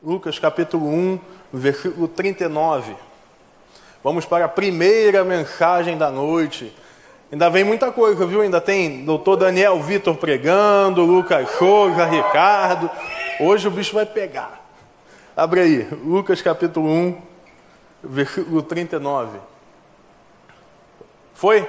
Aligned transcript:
Lucas 0.00 0.38
capítulo 0.38 0.86
1, 0.86 1.18
versículo 1.52 2.06
39. 2.06 2.94
Vamos 4.02 4.24
para 4.24 4.44
a 4.44 4.48
primeira 4.48 5.24
mensagem 5.24 5.98
da 5.98 6.08
noite. 6.08 6.72
Ainda 7.32 7.50
vem 7.50 7.64
muita 7.64 7.90
coisa, 7.90 8.24
viu? 8.24 8.42
Ainda 8.42 8.60
tem 8.60 9.04
doutor 9.04 9.34
Daniel 9.34 9.82
Vitor 9.82 10.14
pregando, 10.14 11.04
Lucas 11.04 11.50
Souza, 11.50 12.04
Ricardo. 12.04 12.88
Hoje 13.40 13.66
o 13.66 13.72
bicho 13.72 13.92
vai 13.92 14.06
pegar. 14.06 14.64
Abre 15.36 15.60
aí, 15.60 15.88
Lucas 16.04 16.40
capítulo 16.40 16.88
1, 16.88 17.22
versículo 18.04 18.62
39. 18.62 19.38
Foi? 21.34 21.68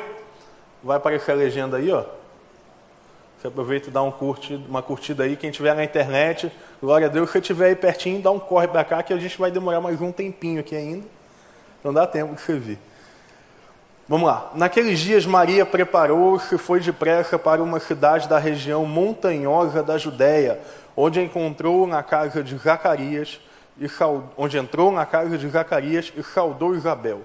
Vai 0.84 0.98
aparecer 0.98 1.32
a 1.32 1.36
legenda 1.36 1.78
aí, 1.78 1.92
ó. 1.92 2.19
Você 3.40 3.48
aproveita 3.48 3.88
e 3.88 3.92
dá 3.92 4.04
um 4.04 4.12
curti, 4.12 4.56
uma 4.68 4.82
curtida 4.82 5.24
aí. 5.24 5.38
Quem 5.38 5.50
tiver 5.50 5.74
na 5.74 5.82
internet, 5.82 6.52
glória 6.82 7.08
a 7.08 7.10
Deus. 7.10 7.32
Se 7.32 7.38
estiver 7.38 7.68
aí 7.68 7.76
pertinho, 7.76 8.22
dá 8.22 8.30
um 8.30 8.38
corre 8.38 8.68
para 8.68 8.84
cá 8.84 9.02
que 9.02 9.14
a 9.14 9.18
gente 9.18 9.40
vai 9.40 9.50
demorar 9.50 9.80
mais 9.80 10.02
um 10.02 10.12
tempinho 10.12 10.60
aqui 10.60 10.76
ainda. 10.76 11.08
Não 11.82 11.94
dá 11.94 12.06
tempo 12.06 12.36
de 12.36 12.42
você 12.42 12.60
vir. 12.60 12.78
Vamos 14.10 14.28
lá. 14.28 14.52
Naqueles 14.56 15.00
dias, 15.00 15.26
Maria 15.26 15.66
preparou-se 15.66 16.54
e 16.54 16.58
foi 16.58 16.82
depressa 16.82 17.40
para 17.40 17.64
uma 17.64 17.80
cidade 17.80 18.28
da 18.28 18.38
região 18.38 18.86
montanhosa 18.86 19.82
da 19.82 19.98
Judéia, 19.98 20.60
onde 20.94 21.22
encontrou 21.22 21.88
na 21.88 22.04
casa 22.04 22.44
de 22.44 22.58
Zacarias, 22.58 23.40
e 23.80 23.88
onde 24.36 24.58
entrou 24.58 24.92
na 24.92 25.06
casa 25.06 25.38
de 25.38 25.48
Zacarias 25.48 26.12
e 26.14 26.22
saudou 26.24 26.76
Isabel. 26.76 27.22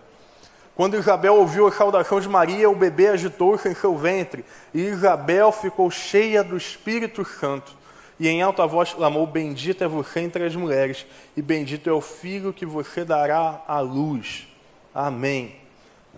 Quando 0.74 0.96
Isabel 0.96 1.37
ouviu 1.37 1.69
a 1.69 1.73
saudação 1.73 2.20
de 2.20 2.28
Maria, 2.28 2.69
o 2.69 2.74
bebê 2.74 3.09
agitou-se 3.09 3.69
em 3.69 3.74
seu 3.74 3.96
ventre, 3.96 4.45
e 4.73 4.80
Isabel 4.80 5.52
ficou 5.52 5.88
cheia 5.91 6.42
do 6.42 6.56
Espírito 6.56 7.24
Santo. 7.24 7.77
E 8.19 8.28
em 8.28 8.42
alta 8.42 8.66
voz 8.66 8.92
clamou: 8.92 9.27
Bendita 9.27 9.84
é 9.84 9.88
você 9.88 10.20
entre 10.20 10.45
as 10.45 10.56
mulheres, 10.56 11.06
e 11.37 11.42
bendito 11.42 11.88
é 11.88 11.92
o 11.92 12.00
filho 12.00 12.52
que 12.52 12.66
você 12.66 13.05
dará 13.05 13.62
à 13.69 13.80
luz. 13.80 14.48
Amém. 14.92 15.56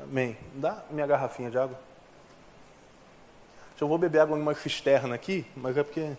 Amém. 0.03 0.37
Dá 0.55 0.83
minha 0.91 1.07
garrafinha 1.07 1.51
de 1.51 1.59
água. 1.59 1.79
Eu 3.79 3.89
vou 3.89 3.99
beber 3.99 4.21
água 4.21 4.39
numa 4.39 4.55
cisterna 4.55 5.15
aqui, 5.15 5.45
mas 5.55 5.77
é 5.77 5.83
porque 5.83 6.13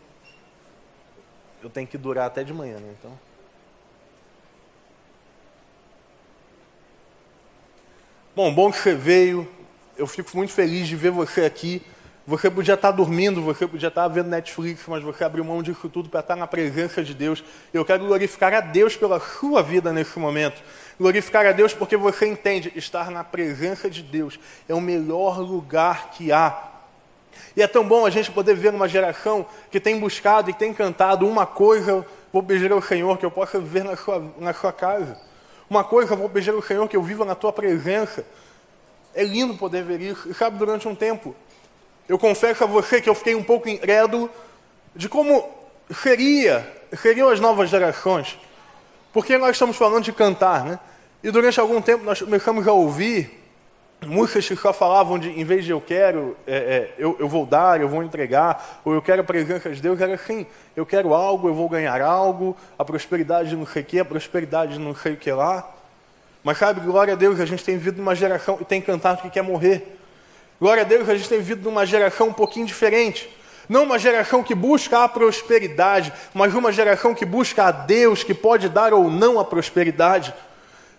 eu 1.63 1.69
tenho 1.71 1.87
que 1.87 1.97
durar 1.97 2.27
até 2.27 2.43
de 2.43 2.53
manhã, 2.53 2.77
né? 2.77 2.93
Então. 2.99 3.26
Bom, 8.37 8.53
bom 8.53 8.71
que 8.71 8.77
você 8.77 8.93
veio. 8.93 9.47
Eu 9.97 10.05
fico 10.05 10.29
muito 10.37 10.53
feliz 10.53 10.87
de 10.87 10.95
ver 10.95 11.09
você 11.09 11.43
aqui. 11.43 11.81
Você 12.27 12.51
podia 12.51 12.75
estar 12.75 12.91
dormindo, 12.91 13.41
você 13.41 13.65
podia 13.65 13.87
estar 13.87 14.07
vendo 14.09 14.29
Netflix, 14.29 14.83
mas 14.85 15.01
você 15.01 15.23
abriu 15.23 15.43
mão 15.43 15.63
disso 15.63 15.89
tudo 15.89 16.07
para 16.07 16.19
estar 16.19 16.35
na 16.35 16.45
presença 16.45 17.03
de 17.03 17.15
Deus. 17.15 17.43
Eu 17.73 17.83
quero 17.83 18.05
glorificar 18.05 18.53
a 18.53 18.59
Deus 18.59 18.95
pela 18.95 19.19
sua 19.19 19.63
vida 19.63 19.91
nesse 19.91 20.19
momento. 20.19 20.61
Glorificar 20.99 21.47
a 21.47 21.51
Deus 21.51 21.73
porque 21.73 21.97
você 21.97 22.27
entende, 22.27 22.71
estar 22.75 23.09
na 23.09 23.23
presença 23.23 23.89
de 23.89 24.03
Deus 24.03 24.39
é 24.69 24.75
o 24.75 24.79
melhor 24.79 25.39
lugar 25.39 26.11
que 26.11 26.31
há. 26.31 26.73
E 27.55 27.63
é 27.63 27.67
tão 27.67 27.87
bom 27.87 28.05
a 28.05 28.11
gente 28.11 28.29
poder 28.29 28.55
ver 28.55 28.71
uma 28.71 28.87
geração 28.87 29.47
que 29.71 29.79
tem 29.79 29.99
buscado 29.99 30.51
e 30.51 30.53
tem 30.53 30.75
cantado 30.75 31.27
uma 31.27 31.47
coisa, 31.47 32.05
vou 32.31 32.43
pedir 32.43 32.71
ao 32.71 32.83
Senhor 32.83 33.17
que 33.17 33.25
eu 33.25 33.31
possa 33.31 33.59
viver 33.59 33.83
na 33.83 33.97
sua, 33.97 34.31
na 34.37 34.53
sua 34.53 34.71
casa. 34.71 35.25
Uma 35.69 35.83
coisa, 35.83 36.15
vou 36.15 36.29
pedir 36.29 36.51
ao 36.51 36.61
Senhor 36.61 36.87
que 36.87 36.95
eu 36.95 37.01
viva 37.01 37.25
na 37.25 37.35
tua 37.35 37.51
presença. 37.51 38.25
É 39.13 39.23
lindo 39.23 39.55
poder 39.55 39.83
ver 39.83 40.01
isso. 40.01 40.29
E 40.29 40.33
sabe, 40.33 40.57
durante 40.57 40.87
um 40.87 40.95
tempo, 40.95 41.35
eu 42.07 42.17
confesso 42.17 42.63
a 42.63 42.67
você 42.67 43.01
que 43.01 43.09
eu 43.09 43.15
fiquei 43.15 43.35
um 43.35 43.43
pouco 43.43 43.67
incrédulo 43.67 44.29
de 44.95 45.09
como 45.09 45.43
seria, 46.01 46.65
seriam 47.01 47.29
as 47.29 47.39
novas 47.39 47.69
gerações. 47.69 48.37
Porque 49.11 49.37
nós 49.37 49.51
estamos 49.51 49.75
falando 49.75 50.03
de 50.03 50.13
cantar, 50.13 50.63
né? 50.63 50.79
E 51.23 51.31
durante 51.31 51.59
algum 51.59 51.81
tempo 51.81 52.03
nós 52.03 52.21
começamos 52.21 52.67
a 52.67 52.71
ouvir 52.71 53.46
músicas 54.05 54.47
que 54.47 54.55
só 54.55 54.71
falavam 54.71 55.17
de, 55.17 55.29
em 55.29 55.43
vez 55.43 55.65
de 55.65 55.71
eu 55.71 55.81
quero, 55.81 56.37
é, 56.45 56.55
é, 56.55 56.93
eu, 56.97 57.15
eu, 57.19 57.27
vou 57.27 57.45
dar, 57.45 57.81
eu 57.81 57.89
vou 57.89 58.03
entregar, 58.03 58.81
ou 58.85 58.93
eu 58.93 59.01
quero 59.01 59.21
a 59.21 59.23
presença 59.23 59.69
de 59.71 59.81
Deus, 59.81 59.99
era 59.99 60.13
assim, 60.13 60.45
eu 60.75 60.85
quero 60.85 61.13
algo, 61.13 61.47
eu 61.47 61.53
vou 61.53 61.67
ganhar 61.67 62.01
algo, 62.01 62.55
a 62.77 62.85
prosperidade 62.85 63.55
não 63.55 63.65
sei 63.65 63.81
o 63.81 63.85
que, 63.85 63.99
a 63.99 64.05
prosperidade 64.05 64.77
não 64.77 64.95
sei 64.95 65.13
o 65.13 65.17
que 65.17 65.31
lá. 65.31 65.67
Mas 66.43 66.59
sabe, 66.59 66.79
glória 66.81 67.13
a 67.13 67.17
Deus, 67.17 67.39
a 67.39 67.45
gente 67.45 67.63
tem 67.63 67.77
vivido 67.77 67.97
numa 67.97 68.15
geração 68.15 68.57
e 68.61 68.65
tem 68.65 68.81
cantado 68.81 69.21
que 69.21 69.29
quer 69.29 69.41
morrer. 69.41 69.97
Glória 70.59 70.83
a 70.83 70.85
Deus, 70.85 71.09
a 71.09 71.15
gente 71.15 71.27
tem 71.27 71.39
vivido 71.39 71.63
numa 71.63 71.85
geração 71.85 72.29
um 72.29 72.33
pouquinho 72.33 72.65
diferente. 72.65 73.29
Não 73.67 73.83
uma 73.83 73.99
geração 73.99 74.41
que 74.41 74.55
busca 74.55 75.03
a 75.03 75.09
prosperidade, 75.09 76.13
mas 76.33 76.55
uma 76.55 76.71
geração 76.71 77.13
que 77.13 77.25
busca 77.25 77.65
a 77.65 77.71
Deus, 77.71 78.23
que 78.23 78.33
pode 78.33 78.69
dar 78.69 78.93
ou 78.93 79.09
não 79.09 79.39
a 79.39 79.45
prosperidade. 79.45 80.33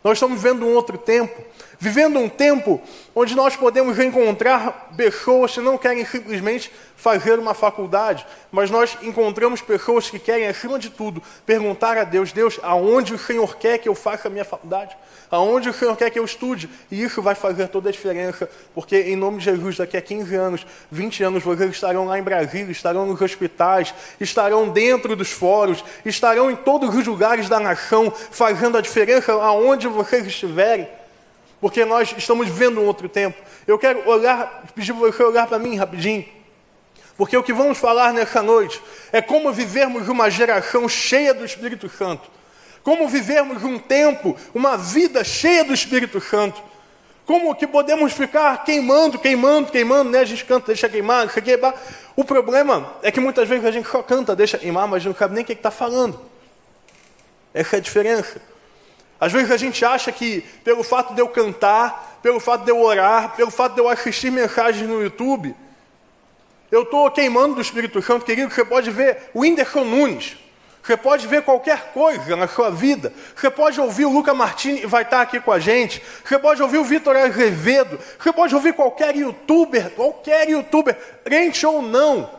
Nós 0.05 0.19
estamos 0.19 0.41
vivendo 0.41 0.67
um 0.67 0.75
outro 0.75 0.99
tempo, 0.99 1.43
vivendo 1.79 2.19
um 2.19 2.29
tempo 2.29 2.81
onde 3.15 3.35
nós 3.35 3.57
podemos 3.57 3.99
encontrar 3.99 4.91
pessoas 4.97 5.53
que 5.53 5.61
não 5.61 5.79
querem 5.79 6.05
simplesmente 6.05 6.71
fazer 6.97 7.39
uma 7.39 7.55
faculdade, 7.55 8.27
mas 8.51 8.71
nós 8.71 8.99
encontramos 9.03 9.61
pessoas 9.61 10.11
que 10.11 10.19
querem, 10.19 10.49
acima 10.49 10.79
de 10.79 10.91
tudo, 10.91 11.23
perguntar 11.47 11.97
a 11.97 12.05
Deus: 12.05 12.33
Deus, 12.33 12.59
aonde 12.63 13.15
o 13.15 13.19
Senhor 13.19 13.57
quer 13.57 13.79
que 13.79 13.89
eu 13.89 13.95
faça 13.95 14.27
a 14.27 14.31
minha 14.31 14.45
faculdade? 14.45 14.97
Aonde 15.31 15.69
o 15.69 15.73
Senhor 15.73 15.97
quer 15.97 16.11
que 16.11 16.19
eu 16.19 16.25
estude? 16.25 16.69
E 16.91 17.03
isso 17.03 17.23
vai 17.23 17.35
fazer 17.35 17.69
toda 17.69 17.89
a 17.89 17.93
diferença, 17.93 18.49
porque 18.75 19.01
em 19.01 19.15
nome 19.15 19.39
de 19.39 19.45
Jesus, 19.45 19.77
daqui 19.77 19.97
a 19.97 20.03
15 20.03 20.35
anos, 20.35 20.67
20 20.91 21.23
anos, 21.23 21.43
vocês 21.43 21.71
estarão 21.71 22.07
lá 22.07 22.19
em 22.19 22.23
Brasília, 22.23 22.73
estarão 22.73 23.07
nos 23.07 23.21
hospitais, 23.21 23.95
estarão 24.21 24.69
dentro 24.69 25.15
dos 25.15 25.31
fóruns, 25.31 25.85
estarão 26.05 26.51
em 26.51 26.57
todos 26.57 26.95
os 26.95 27.07
lugares 27.07 27.49
da 27.49 27.61
nação, 27.61 28.11
fazendo 28.11 28.79
a 28.79 28.81
diferença 28.81 29.33
aonde 29.33 29.87
vocês 29.87 30.27
estiverem. 30.27 30.98
Porque 31.61 31.85
nós 31.85 32.15
estamos 32.17 32.49
vivendo 32.49 32.81
um 32.81 32.87
outro 32.87 33.09
tempo. 33.09 33.37
Eu 33.67 33.79
quero 33.79 34.09
olhar, 34.09 34.65
pedir 34.75 34.93
para 34.93 35.07
você 35.11 35.23
olhar 35.23 35.47
para 35.47 35.59
mim 35.59 35.77
rapidinho. 35.77 36.25
Porque 37.17 37.37
o 37.37 37.43
que 37.43 37.53
vamos 37.53 37.79
falar 37.79 38.13
nessa 38.13 38.43
noite 38.43 38.81
é 39.13 39.21
como 39.21 39.53
vivermos 39.53 40.09
uma 40.09 40.31
geração 40.31 40.89
cheia 40.89 41.35
do 41.35 41.45
Espírito 41.45 41.89
Santo 41.89 42.39
como 42.89 43.07
vivermos 43.07 43.63
um 43.65 43.79
tempo, 43.79 44.35
uma 44.55 44.79
vida 44.79 45.23
cheia 45.23 45.63
do 45.63 45.75
Espírito 45.75 46.23
Santo. 46.23 46.63
Como 47.27 47.55
que 47.55 47.67
podemos 47.67 48.15
ficar 48.15 48.65
queimando, 48.65 49.19
queimando, 49.19 49.71
queimando, 49.71 50.11
né? 50.11 50.21
A 50.21 50.25
gente 50.25 50.43
canta, 50.43 50.69
deixa 50.69 50.89
queimar, 50.89 51.27
deixa 51.27 51.43
queimar. 51.43 51.75
O 52.17 52.25
problema 52.25 52.95
é 53.03 53.13
que 53.13 53.21
muitas 53.21 53.47
vezes 53.47 53.67
a 53.67 53.71
gente 53.71 53.87
só 53.87 54.03
canta, 54.03 54.35
deixa 54.35 54.57
queimar, 54.57 54.89
mas 54.89 55.05
não 55.05 55.15
sabe 55.15 55.35
nem 55.35 55.45
o 55.45 55.47
que 55.47 55.53
está 55.53 55.71
falando. 55.71 56.19
Essa 57.53 57.77
é 57.77 57.79
a 57.79 57.83
diferença. 57.83 58.41
Às 59.21 59.33
vezes 59.33 59.51
a 59.51 59.57
gente 59.57 59.85
acha 59.85 60.13
que 60.13 60.43
pelo 60.63 60.83
fato 60.83 61.15
de 61.15 61.21
eu 61.21 61.29
cantar, 61.29 62.19
pelo 62.23 62.39
fato 62.39 62.65
de 62.65 62.71
eu 62.71 62.81
orar, 62.81 63.35
pelo 63.35 63.51
fato 63.51 63.75
de 63.75 63.81
eu 63.81 63.89
assistir 63.89 64.31
mensagens 64.31 64.89
no 64.89 65.03
YouTube, 65.03 65.55
eu 66.71 66.83
estou 66.83 67.11
queimando 67.11 67.55
do 67.55 67.61
Espírito 67.61 68.01
Santo, 68.03 68.25
querido, 68.25 68.53
você 68.53 68.65
pode 68.65 68.91
ver 68.91 69.31
o 69.33 69.41
Whindersson 69.41 69.85
Nunes. 69.85 70.37
Você 70.83 70.97
pode 70.97 71.27
ver 71.27 71.43
qualquer 71.43 71.93
coisa 71.93 72.35
na 72.35 72.49
sua 72.49 72.71
vida. 72.71 73.13
Você 73.37 73.51
pode 73.51 73.79
ouvir 73.79 74.07
o 74.07 74.11
Luca 74.11 74.33
Martini, 74.33 74.87
vai 74.87 75.03
estar 75.03 75.21
aqui 75.21 75.39
com 75.39 75.53
a 75.53 75.59
gente. 75.59 76.03
Você 76.25 76.39
pode 76.39 76.63
ouvir 76.63 76.79
o 76.79 76.85
Vitor 76.85 77.15
Azevedo. 77.15 77.99
Você 78.19 78.33
pode 78.33 78.55
ouvir 78.55 78.73
qualquer 78.73 79.15
youtuber, 79.15 79.91
qualquer 79.91 80.49
youtuber, 80.49 80.97
crente 81.25 81.67
ou 81.67 81.83
não. 81.83 82.31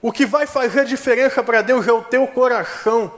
O 0.00 0.10
que 0.10 0.24
vai 0.24 0.46
fazer 0.46 0.86
diferença 0.86 1.42
para 1.42 1.60
Deus 1.60 1.86
é 1.86 1.92
o 1.92 2.02
teu 2.02 2.26
coração. 2.28 3.12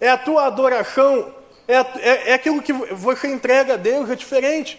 É 0.00 0.08
a 0.08 0.18
tua 0.18 0.46
adoração. 0.46 1.32
É, 1.66 1.74
é, 1.74 2.30
é 2.30 2.34
aquilo 2.34 2.62
que 2.62 2.72
você 2.72 3.28
entrega 3.28 3.74
a 3.74 3.76
Deus, 3.76 4.10
é 4.10 4.14
diferente. 4.14 4.78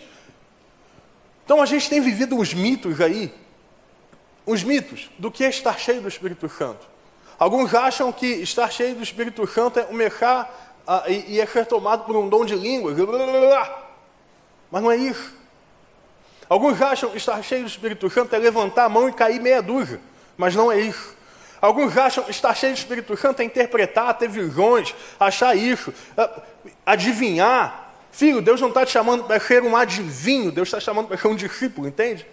Então 1.43 1.61
a 1.61 1.65
gente 1.65 1.89
tem 1.89 2.01
vivido 2.01 2.35
uns 2.35 2.53
mitos 2.53 3.01
aí. 3.01 3.33
Os 4.45 4.63
mitos 4.63 5.09
do 5.17 5.31
que 5.31 5.43
é 5.43 5.49
estar 5.49 5.79
cheio 5.79 6.01
do 6.01 6.07
Espírito 6.07 6.47
Santo. 6.49 6.87
Alguns 7.37 7.73
acham 7.73 8.11
que 8.11 8.27
estar 8.27 8.69
cheio 8.71 8.95
do 8.95 9.03
Espírito 9.03 9.45
Santo 9.47 9.79
é 9.79 9.83
começar 9.83 10.81
a, 10.87 11.09
e, 11.09 11.33
e 11.33 11.41
é 11.41 11.45
ser 11.45 11.65
tomado 11.65 12.05
por 12.05 12.15
um 12.15 12.29
dom 12.29 12.45
de 12.45 12.55
línguas. 12.55 12.95
Mas 14.71 14.83
não 14.83 14.91
é 14.91 14.97
isso. 14.97 15.33
Alguns 16.47 16.79
acham 16.81 17.09
que 17.09 17.17
estar 17.17 17.41
cheio 17.41 17.63
do 17.63 17.67
Espírito 17.67 18.09
Santo 18.09 18.35
é 18.35 18.37
levantar 18.39 18.85
a 18.85 18.89
mão 18.89 19.09
e 19.09 19.13
cair 19.13 19.41
meia 19.41 19.61
dúzia. 19.61 19.99
Mas 20.37 20.55
não 20.55 20.71
é 20.71 20.79
isso. 20.79 21.15
Alguns 21.61 21.97
acham 21.97 22.25
estar 22.29 22.53
cheio 22.53 22.73
do 22.73 22.77
Espírito 22.77 23.17
Santo 23.17 23.41
é 23.41 23.45
interpretar, 23.45 24.13
ter 24.17 24.29
visões, 24.29 24.93
achar 25.19 25.55
isso, 25.55 25.93
adivinhar. 26.85 27.93
Filho, 28.11 28.41
Deus 28.41 28.61
não 28.61 28.69
está 28.69 28.85
te 28.85 28.91
chamando 28.91 29.25
para 29.25 29.39
ser 29.39 29.61
um 29.63 29.75
adivinho, 29.75 30.51
Deus 30.51 30.67
está 30.67 30.79
chamando 30.79 31.07
para 31.07 31.17
ser 31.17 31.27
um 31.27 31.35
discípulo, 31.35 31.87
entende? 31.87 32.25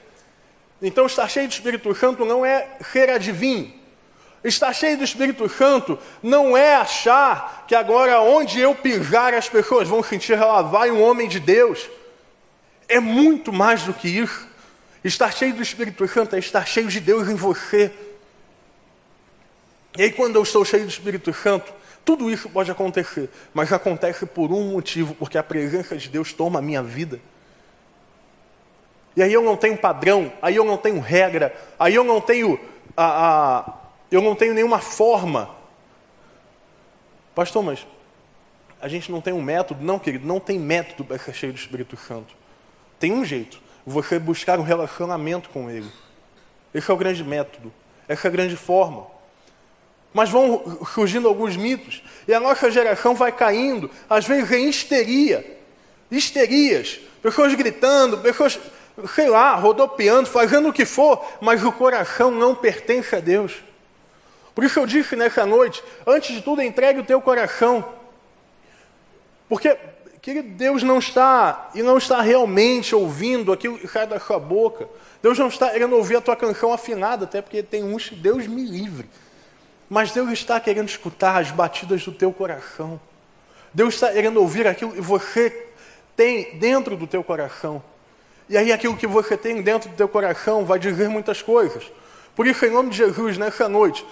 Então, 0.81 1.07
estar 1.07 1.29
cheio 1.29 1.49
do 1.49 1.53
Espírito 1.53 1.95
Santo 1.95 2.25
não 2.25 2.45
é 2.45 2.69
ser 2.93 3.09
adivinho. 3.11 3.73
Estar 4.45 4.73
cheio 4.73 4.99
do 4.99 5.05
Espírito 5.05 5.49
Santo 5.49 5.97
não 6.21 6.57
é 6.57 6.75
achar 6.75 7.65
que 7.69 7.75
agora 7.75 8.21
onde 8.21 8.59
eu 8.61 8.75
pisar 8.75 9.33
as 9.35 9.49
pessoas 9.49 9.89
vão 9.89 10.03
sentir 10.03 10.35
lá 10.35 10.63
vai 10.63 10.91
um 10.91 11.01
homem 11.01 11.29
de 11.29 11.39
Deus. 11.39 11.89
É 12.89 12.99
muito 12.99 13.53
mais 13.53 13.85
do 13.85 13.95
que 13.95 14.09
isso. 14.09 14.49
Estar 15.05 15.33
cheio 15.33 15.55
do 15.55 15.63
Espírito 15.63 16.07
Santo 16.09 16.35
é 16.35 16.41
estar 16.41 16.67
cheio 16.67 16.89
de 16.89 16.99
Deus 16.99 17.29
em 17.29 17.37
você. 17.37 17.93
E 19.97 20.03
aí, 20.03 20.13
quando 20.13 20.37
eu 20.37 20.43
estou 20.43 20.65
cheio 20.65 20.85
do 20.85 20.89
Espírito 20.89 21.33
Santo, 21.33 21.73
Tudo 22.05 22.31
isso 22.31 22.49
pode 22.49 22.71
acontecer, 22.71 23.31
mas 23.55 23.73
acontece 23.73 24.27
por 24.27 24.51
um 24.51 24.73
motivo, 24.73 25.15
porque 25.15 25.39
a 25.39 25.43
presença 25.43 25.97
de 25.97 26.09
Deus 26.09 26.33
toma 26.33 26.59
a 26.59 26.63
minha 26.63 26.83
vida. 26.83 27.21
E 29.15 29.23
aí 29.23 29.33
eu 29.33 29.43
não 29.43 29.57
tenho 29.57 29.77
padrão, 29.77 30.33
aí 30.41 30.57
eu 30.57 30.65
não 30.65 30.77
tenho 30.77 30.99
regra, 31.01 31.55
aí 31.79 31.95
eu 31.95 32.03
não 32.03 32.21
tenho 32.21 32.59
a, 32.97 33.59
a 33.59 33.75
eu 34.11 34.21
não 34.21 34.35
tenho 34.35 34.53
nenhuma 34.53 34.79
forma. 34.79 35.51
Pastor, 37.35 37.63
mas 37.63 37.87
a 38.81 38.89
gente 38.89 39.13
não 39.13 39.21
tem 39.21 39.33
um 39.33 39.41
método? 39.41 39.83
Não, 39.83 39.99
querido, 39.99 40.27
não 40.27 40.41
tem 40.41 40.59
método 40.59 41.05
para 41.05 41.19
ser 41.19 41.33
cheio 41.35 41.53
do 41.53 41.59
Espírito 41.59 41.97
Santo. 41.97 42.35
Tem 42.99 43.13
um 43.13 43.25
jeito, 43.25 43.61
você 43.87 44.19
buscar 44.19 44.59
um 44.59 44.63
relacionamento 44.63 45.49
com 45.51 45.71
Ele. 45.71 45.91
Esse 46.75 46.91
é 46.91 46.95
o 46.95 46.97
grande 46.97 47.23
método, 47.23 47.73
essa 48.09 48.27
é 48.27 48.29
a 48.29 48.33
grande 48.33 48.57
forma. 48.57 49.12
Mas 50.13 50.31
vão 50.31 50.79
surgindo 50.93 51.27
alguns 51.27 51.57
mitos, 51.57 52.03
e 52.29 52.35
a 52.35 52.41
nossa 52.41 52.71
geração 52.71 53.15
vai 53.15 53.33
caindo, 53.33 53.91
às 54.09 54.27
vezes 54.27 54.51
em 54.51 54.69
histeria, 54.69 55.59
histerias, 56.11 57.01
pessoas 57.23 57.55
gritando, 57.55 58.19
pessoas, 58.19 58.59
sei 59.15 59.29
lá, 59.29 59.55
rodopiando, 59.55 60.29
fazendo 60.29 60.69
o 60.69 60.73
que 60.73 60.85
for, 60.85 61.25
mas 61.41 61.65
o 61.65 61.73
coração 61.73 62.31
não 62.31 62.55
pertence 62.55 63.17
a 63.17 63.21
Deus. 63.21 63.55
Por 64.55 64.65
isso 64.65 64.79
eu 64.79 64.87
disse 64.87 65.17
nessa 65.17 65.47
noite, 65.47 65.83
antes 66.07 66.35
de 66.35 66.43
tudo, 66.43 66.61
entregue 66.61 67.01
o 67.01 67.05
teu 67.05 67.21
coração. 67.21 67.83
Porque 69.49 69.77
que 70.23 70.41
Deus 70.41 70.85
não 70.85 71.01
está 71.01 71.71
e 71.75 71.83
não 71.83 71.99
está 71.99 72.21
realmente 72.21 72.95
ouvindo 72.95 73.53
aquilo 73.53 73.77
que 73.77 73.89
sai 73.89 74.07
da 74.07 74.21
sua 74.21 74.39
boca. 74.39 74.89
Deus 75.21 75.37
não 75.37 75.49
está 75.49 75.69
querendo 75.71 75.97
ouvir 75.97 76.17
a 76.17 76.21
tua 76.21 76.37
canção 76.37 76.73
afinada, 76.73 77.25
até 77.25 77.43
porque 77.43 77.61
tem 77.61 77.83
uns 77.83 78.11
Deus 78.11 78.47
me 78.47 78.65
livre. 78.65 79.09
Mas 79.93 80.11
Deus 80.11 80.31
está 80.31 80.59
querendo 80.59 80.89
escutar 80.89 81.39
as 81.39 81.51
batidas 81.51 82.03
do 82.03 82.13
teu 82.13 82.33
coração. 82.33 82.99
Deus 83.75 83.93
está 83.93 84.11
querendo 84.11 84.41
ouvir 84.41 84.67
aquilo 84.67 84.93
que 84.93 85.03
você 85.03 85.67
tem 86.17 86.57
dentro 86.57 86.97
do 86.97 87.07
teu 87.07 87.23
coração. 87.23 87.83
E 88.49 88.57
aí 88.57 88.73
aquilo 88.73 88.97
que 88.97 89.07
você 89.07 89.37
tem 89.37 89.61
dentro 89.61 89.91
do 89.91 89.95
teu 89.95 90.09
coração 90.09 90.65
vai 90.65 90.79
dizer 90.79 91.11
muitas 91.11 91.43
coisas. 91.43 91.93
Por 92.35 92.47
isso, 92.47 92.65
em 92.65 92.71
nome 92.71 92.89
de 92.89 92.97
Jesus, 92.97 93.37
nessa 93.37 93.69
noite, 93.69 94.03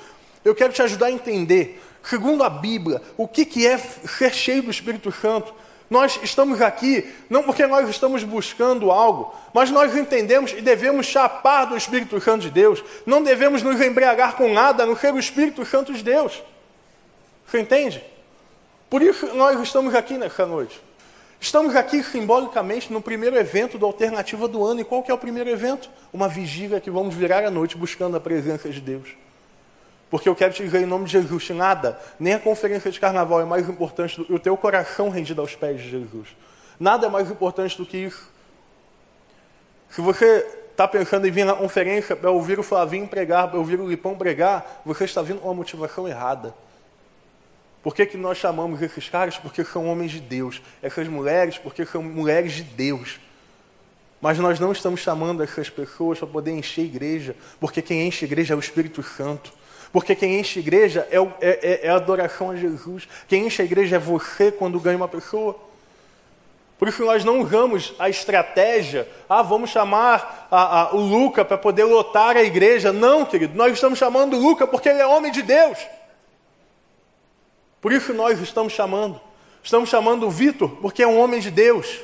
eu 0.44 0.54
quero 0.54 0.70
te 0.70 0.82
ajudar 0.82 1.06
a 1.06 1.12
entender, 1.12 1.82
segundo 2.02 2.44
a 2.44 2.50
Bíblia, 2.50 3.00
o 3.16 3.26
que, 3.26 3.46
que 3.46 3.66
é 3.66 3.78
ser 3.78 4.34
cheio 4.34 4.62
do 4.62 4.70
Espírito 4.70 5.10
Santo. 5.10 5.54
Nós 5.90 6.20
estamos 6.22 6.62
aqui 6.62 7.12
não 7.28 7.42
porque 7.42 7.66
nós 7.66 7.88
estamos 7.90 8.22
buscando 8.22 8.92
algo, 8.92 9.34
mas 9.52 9.72
nós 9.72 9.96
entendemos 9.96 10.52
e 10.52 10.60
devemos 10.60 11.06
chapar 11.06 11.64
do 11.64 11.76
Espírito 11.76 12.20
Santo 12.20 12.42
de 12.42 12.50
Deus. 12.50 12.82
Não 13.04 13.20
devemos 13.20 13.60
nos 13.60 13.80
embriagar 13.80 14.36
com 14.36 14.52
nada, 14.52 14.86
não 14.86 14.96
ser 14.96 15.12
o 15.12 15.18
Espírito 15.18 15.66
Santo 15.66 15.92
de 15.92 16.04
Deus. 16.04 16.40
Você 17.44 17.58
entende? 17.58 18.04
Por 18.88 19.02
isso 19.02 19.26
nós 19.34 19.60
estamos 19.60 19.92
aqui 19.92 20.16
nessa 20.16 20.46
noite. 20.46 20.80
Estamos 21.40 21.74
aqui 21.74 22.04
simbolicamente 22.04 22.92
no 22.92 23.00
primeiro 23.00 23.36
evento 23.36 23.76
da 23.76 23.86
alternativa 23.86 24.46
do 24.46 24.64
ano. 24.64 24.80
E 24.80 24.84
qual 24.84 25.02
que 25.02 25.10
é 25.10 25.14
o 25.14 25.18
primeiro 25.18 25.50
evento? 25.50 25.90
Uma 26.12 26.28
vigília 26.28 26.80
que 26.80 26.90
vamos 26.90 27.16
virar 27.16 27.44
à 27.44 27.50
noite 27.50 27.76
buscando 27.76 28.16
a 28.16 28.20
presença 28.20 28.68
de 28.68 28.80
Deus. 28.80 29.08
Porque 30.10 30.28
eu 30.28 30.34
quero 30.34 30.52
te 30.52 30.64
dizer 30.64 30.82
em 30.82 30.86
nome 30.86 31.04
de 31.04 31.12
Jesus, 31.12 31.48
nada, 31.50 31.98
nem 32.18 32.34
a 32.34 32.40
conferência 32.40 32.90
de 32.90 32.98
carnaval 32.98 33.40
é 33.40 33.44
mais 33.44 33.68
importante 33.68 34.16
do 34.16 34.24
que 34.24 34.32
o 34.32 34.38
teu 34.40 34.56
coração 34.56 35.08
rendido 35.08 35.40
aos 35.40 35.54
pés 35.54 35.80
de 35.80 35.88
Jesus. 35.88 36.28
Nada 36.80 37.06
é 37.06 37.10
mais 37.10 37.30
importante 37.30 37.76
do 37.76 37.86
que 37.86 37.96
isso. 37.96 38.28
Se 39.88 40.00
você 40.00 40.44
está 40.70 40.88
pensando 40.88 41.26
em 41.26 41.30
vir 41.30 41.44
na 41.44 41.54
conferência 41.54 42.16
para 42.16 42.30
ouvir 42.30 42.58
o 42.58 42.62
Flavinho 42.62 43.06
pregar, 43.06 43.48
para 43.48 43.58
ouvir 43.58 43.78
o 43.78 43.88
Lipão 43.88 44.16
pregar, 44.16 44.82
você 44.84 45.04
está 45.04 45.22
vindo 45.22 45.40
com 45.40 45.48
uma 45.48 45.54
motivação 45.54 46.08
errada. 46.08 46.54
Por 47.82 47.94
que, 47.94 48.04
que 48.04 48.16
nós 48.16 48.36
chamamos 48.36 48.82
esses 48.82 49.08
caras? 49.08 49.38
Porque 49.38 49.64
são 49.64 49.86
homens 49.86 50.10
de 50.10 50.20
Deus. 50.20 50.60
Essas 50.82 51.06
mulheres, 51.06 51.56
porque 51.56 51.86
são 51.86 52.02
mulheres 52.02 52.52
de 52.52 52.62
Deus. 52.62 53.20
Mas 54.20 54.38
nós 54.38 54.60
não 54.60 54.72
estamos 54.72 55.00
chamando 55.00 55.42
essas 55.42 55.70
pessoas 55.70 56.18
para 56.18 56.28
poder 56.28 56.52
encher 56.52 56.82
a 56.82 56.84
igreja, 56.84 57.36
porque 57.58 57.80
quem 57.80 58.06
enche 58.06 58.24
a 58.24 58.28
igreja 58.28 58.54
é 58.54 58.56
o 58.56 58.60
Espírito 58.60 59.02
Santo. 59.02 59.59
Porque 59.92 60.14
quem 60.14 60.38
enche 60.38 60.58
a 60.58 60.62
igreja 60.62 61.08
é, 61.10 61.16
é, 61.18 61.22
é, 61.40 61.86
é 61.86 61.88
a 61.90 61.96
adoração 61.96 62.50
a 62.50 62.56
Jesus. 62.56 63.08
Quem 63.26 63.46
enche 63.46 63.62
a 63.62 63.64
igreja 63.64 63.96
é 63.96 63.98
você 63.98 64.52
quando 64.52 64.78
ganha 64.78 64.96
uma 64.96 65.08
pessoa. 65.08 65.56
Por 66.78 66.88
isso 66.88 67.04
nós 67.04 67.24
não 67.24 67.40
usamos 67.40 67.92
a 67.98 68.08
estratégia, 68.08 69.06
ah, 69.28 69.42
vamos 69.42 69.68
chamar 69.68 70.48
a, 70.50 70.80
a, 70.80 70.94
o 70.94 71.00
Luca 71.00 71.44
para 71.44 71.58
poder 71.58 71.84
lotar 71.84 72.38
a 72.38 72.42
igreja. 72.42 72.90
Não, 72.90 73.26
querido, 73.26 73.54
nós 73.54 73.74
estamos 73.74 73.98
chamando 73.98 74.34
o 74.34 74.40
Luca 74.40 74.66
porque 74.66 74.88
ele 74.88 75.00
é 75.00 75.06
homem 75.06 75.30
de 75.30 75.42
Deus. 75.42 75.78
Por 77.82 77.92
isso 77.92 78.14
nós 78.14 78.40
estamos 78.40 78.72
chamando. 78.72 79.20
Estamos 79.62 79.90
chamando 79.90 80.26
o 80.26 80.30
Vitor 80.30 80.70
porque 80.80 81.02
é 81.02 81.06
um 81.06 81.20
homem 81.20 81.40
de 81.40 81.50
Deus. 81.50 82.00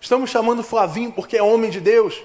Estamos 0.00 0.28
chamando 0.28 0.58
o 0.60 0.64
Flavinho 0.64 1.12
porque 1.12 1.38
é 1.38 1.42
homem 1.42 1.70
de 1.70 1.80
Deus. 1.80 2.20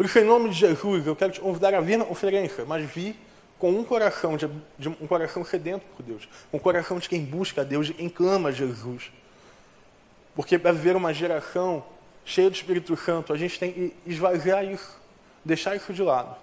Por 0.00 0.06
isso, 0.06 0.18
em 0.18 0.24
nome 0.24 0.48
de 0.48 0.54
Jesus, 0.54 1.06
eu 1.06 1.14
quero 1.14 1.30
te 1.30 1.40
convidar 1.40 1.74
a 1.74 1.80
vir 1.82 1.98
na 1.98 2.06
conferência, 2.06 2.64
mas 2.64 2.90
vir 2.90 3.14
com 3.58 3.70
um 3.70 3.84
coração, 3.84 4.34
de, 4.34 4.48
de, 4.78 4.88
um 4.88 5.06
coração 5.06 5.44
sedento 5.44 5.84
por 5.94 6.02
Deus, 6.02 6.26
um 6.50 6.58
coração 6.58 6.98
de 6.98 7.06
quem 7.06 7.22
busca 7.22 7.60
a 7.60 7.64
Deus, 7.64 7.88
de 7.88 7.92
quem 7.92 8.08
clama 8.08 8.48
a 8.48 8.52
Jesus. 8.52 9.12
Porque 10.34 10.58
para 10.58 10.72
viver 10.72 10.96
uma 10.96 11.12
geração 11.12 11.84
cheia 12.24 12.48
do 12.48 12.56
Espírito 12.56 12.96
Santo, 12.96 13.30
a 13.30 13.36
gente 13.36 13.58
tem 13.58 13.72
que 13.74 13.94
esvaziar 14.06 14.64
isso, 14.64 14.98
deixar 15.44 15.76
isso 15.76 15.92
de 15.92 16.02
lado. 16.02 16.34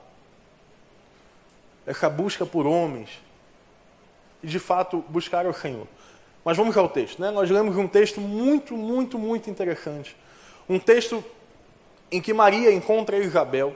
Essa 1.84 2.08
busca 2.12 2.46
por 2.46 2.68
homens 2.68 3.10
e, 4.44 4.46
de 4.46 4.60
fato, 4.60 5.04
buscar 5.10 5.48
o 5.48 5.54
Senhor. 5.56 5.88
Mas 6.46 6.56
vamos 6.56 6.78
ao 6.78 6.88
texto. 6.88 7.20
Né? 7.20 7.32
Nós 7.32 7.50
lemos 7.50 7.76
um 7.76 7.88
texto 7.88 8.22
muito, 8.22 8.78
muito, 8.78 9.18
muito 9.18 9.50
interessante. 9.50 10.16
Um 10.70 10.78
texto 10.78 11.26
em 12.12 12.22
que 12.22 12.34
Maria 12.34 12.72
encontra 12.72 13.18
Isabel. 13.18 13.76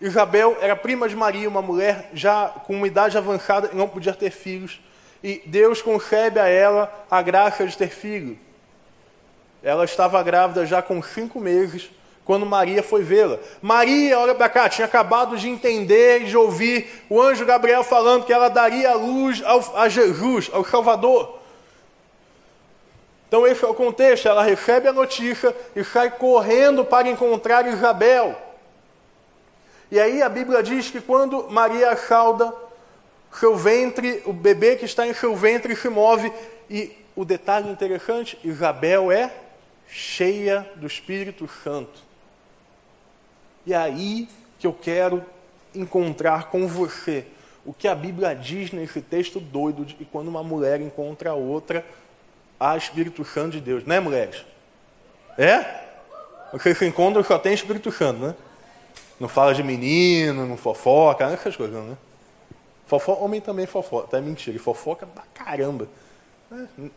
Isabel 0.00 0.56
era 0.60 0.76
prima 0.76 1.08
de 1.08 1.16
Maria, 1.16 1.48
uma 1.48 1.62
mulher 1.62 2.10
já 2.12 2.48
com 2.48 2.74
uma 2.74 2.86
idade 2.86 3.16
avançada 3.16 3.70
e 3.72 3.76
não 3.76 3.88
podia 3.88 4.12
ter 4.12 4.30
filhos. 4.30 4.80
E 5.22 5.42
Deus 5.46 5.80
concebe 5.80 6.38
a 6.38 6.48
ela 6.48 6.92
a 7.10 7.22
graça 7.22 7.66
de 7.66 7.76
ter 7.76 7.88
filho. 7.88 8.38
Ela 9.62 9.84
estava 9.84 10.22
grávida 10.22 10.66
já 10.66 10.82
com 10.82 11.02
cinco 11.02 11.40
meses, 11.40 11.90
quando 12.24 12.44
Maria 12.44 12.82
foi 12.82 13.02
vê-la. 13.02 13.38
Maria, 13.62 14.18
olha 14.18 14.34
para 14.34 14.48
cá, 14.48 14.68
tinha 14.68 14.84
acabado 14.84 15.36
de 15.36 15.48
entender 15.48 16.22
e 16.22 16.24
de 16.26 16.36
ouvir 16.36 17.04
o 17.08 17.22
anjo 17.22 17.46
Gabriel 17.46 17.84
falando 17.84 18.24
que 18.24 18.32
ela 18.32 18.48
daria 18.48 18.90
a 18.90 18.94
luz 18.94 19.42
ao, 19.44 19.76
a 19.76 19.88
Jesus, 19.88 20.50
ao 20.52 20.64
Salvador. 20.64 21.35
Então, 23.28 23.46
esse 23.46 23.64
é 23.64 23.68
o 23.68 23.74
contexto. 23.74 24.28
Ela 24.28 24.42
recebe 24.42 24.88
a 24.88 24.92
notícia 24.92 25.54
e 25.74 25.82
sai 25.82 26.10
correndo 26.10 26.84
para 26.84 27.08
encontrar 27.08 27.66
Isabel. 27.66 28.36
E 29.90 30.00
aí 30.00 30.22
a 30.22 30.28
Bíblia 30.28 30.62
diz 30.62 30.90
que 30.90 31.00
quando 31.00 31.48
Maria 31.48 31.96
salda, 31.96 32.52
seu 33.32 33.56
ventre, 33.56 34.22
o 34.26 34.32
bebê 34.32 34.76
que 34.76 34.84
está 34.84 35.06
em 35.06 35.14
seu 35.14 35.34
ventre 35.36 35.76
se 35.76 35.88
move. 35.88 36.32
E 36.68 36.96
o 37.14 37.24
detalhe 37.24 37.70
interessante: 37.70 38.38
Isabel 38.42 39.12
é 39.12 39.32
cheia 39.88 40.68
do 40.76 40.86
Espírito 40.86 41.48
Santo. 41.62 42.04
E 43.64 43.72
é 43.72 43.76
aí 43.76 44.28
que 44.58 44.66
eu 44.66 44.72
quero 44.72 45.24
encontrar 45.74 46.50
com 46.50 46.66
você 46.66 47.26
o 47.64 47.72
que 47.72 47.88
a 47.88 47.94
Bíblia 47.94 48.34
diz 48.34 48.70
nesse 48.70 49.00
texto 49.00 49.40
doido 49.40 49.84
de 49.84 50.04
quando 50.04 50.28
uma 50.28 50.42
mulher 50.42 50.80
encontra 50.80 51.34
outra, 51.34 51.84
há 52.58 52.76
Espírito 52.76 53.24
Santo 53.24 53.52
de 53.52 53.60
Deus, 53.60 53.84
né, 53.84 54.00
mulheres? 54.00 54.44
É? 55.38 55.84
Vocês 56.52 56.78
se 56.78 56.86
encontram 56.86 57.22
só 57.22 57.38
tem 57.38 57.52
Espírito 57.52 57.90
Santo, 57.92 58.20
né? 58.20 58.34
Não 59.18 59.28
fala 59.28 59.54
de 59.54 59.62
menino, 59.62 60.46
não 60.46 60.56
fofoca, 60.56 61.24
essas 61.24 61.56
coisas, 61.56 61.82
né? 61.84 61.96
Fofoca, 62.86 63.22
homem 63.22 63.40
também 63.40 63.66
fofoca, 63.66 64.08
tá? 64.08 64.20
Mentira, 64.20 64.58
fofoca 64.58 65.06
pra 65.06 65.24
caramba. 65.34 65.88
É. 66.52 66.54
Olha 66.76 66.90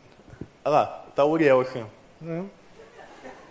lá, 0.66 1.06
tá 1.16 1.24
o 1.24 1.32
Uriel 1.32 1.62
assim. 1.62 1.86
Não, 2.22 2.50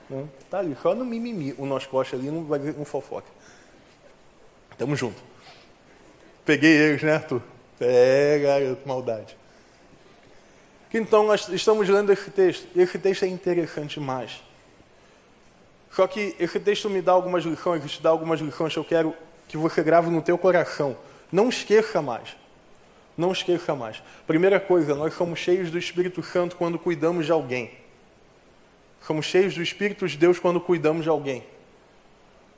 não, 0.08 0.28
tá 0.50 0.58
ali, 0.58 0.76
só 0.82 0.94
no 0.94 1.04
mimimi. 1.04 1.54
O 1.58 1.66
nosso 1.66 1.88
coxa 1.88 2.16
ali 2.16 2.30
não 2.30 2.44
vai 2.44 2.60
um 2.60 2.84
fofoca. 2.84 3.26
Tamo 4.76 4.94
junto. 4.94 5.20
Peguei 6.44 6.70
eles, 6.70 7.02
né, 7.02 7.14
Arthur? 7.14 7.42
É, 7.80 8.38
garoto, 8.38 8.88
maldade. 8.88 9.37
Então, 10.92 11.26
nós 11.26 11.48
estamos 11.48 11.88
lendo 11.88 12.12
esse 12.12 12.30
texto, 12.30 12.66
e 12.74 12.80
esse 12.80 12.98
texto 12.98 13.24
é 13.24 13.28
interessante 13.28 14.00
demais. 14.00 14.42
Só 15.90 16.06
que 16.06 16.34
esse 16.38 16.58
texto 16.58 16.88
me 16.88 17.02
dá 17.02 17.12
algumas 17.12 17.44
lições, 17.44 17.90
te 17.90 18.02
dá 18.02 18.10
algumas 18.10 18.40
lições 18.40 18.72
que 18.72 18.78
eu 18.78 18.84
quero 18.84 19.14
que 19.46 19.56
você 19.56 19.82
grave 19.82 20.10
no 20.10 20.22
teu 20.22 20.38
coração. 20.38 20.96
Não 21.30 21.48
esqueça 21.48 22.00
mais. 22.00 22.36
Não 23.16 23.32
esqueça 23.32 23.74
mais. 23.74 24.02
Primeira 24.26 24.60
coisa, 24.60 24.94
nós 24.94 25.14
somos 25.14 25.38
cheios 25.38 25.70
do 25.70 25.78
Espírito 25.78 26.22
Santo 26.22 26.56
quando 26.56 26.78
cuidamos 26.78 27.26
de 27.26 27.32
alguém. 27.32 27.72
Somos 29.06 29.26
cheios 29.26 29.54
do 29.54 29.62
Espírito 29.62 30.06
de 30.06 30.16
Deus 30.16 30.38
quando 30.38 30.60
cuidamos 30.60 31.02
de 31.02 31.08
alguém. 31.08 31.44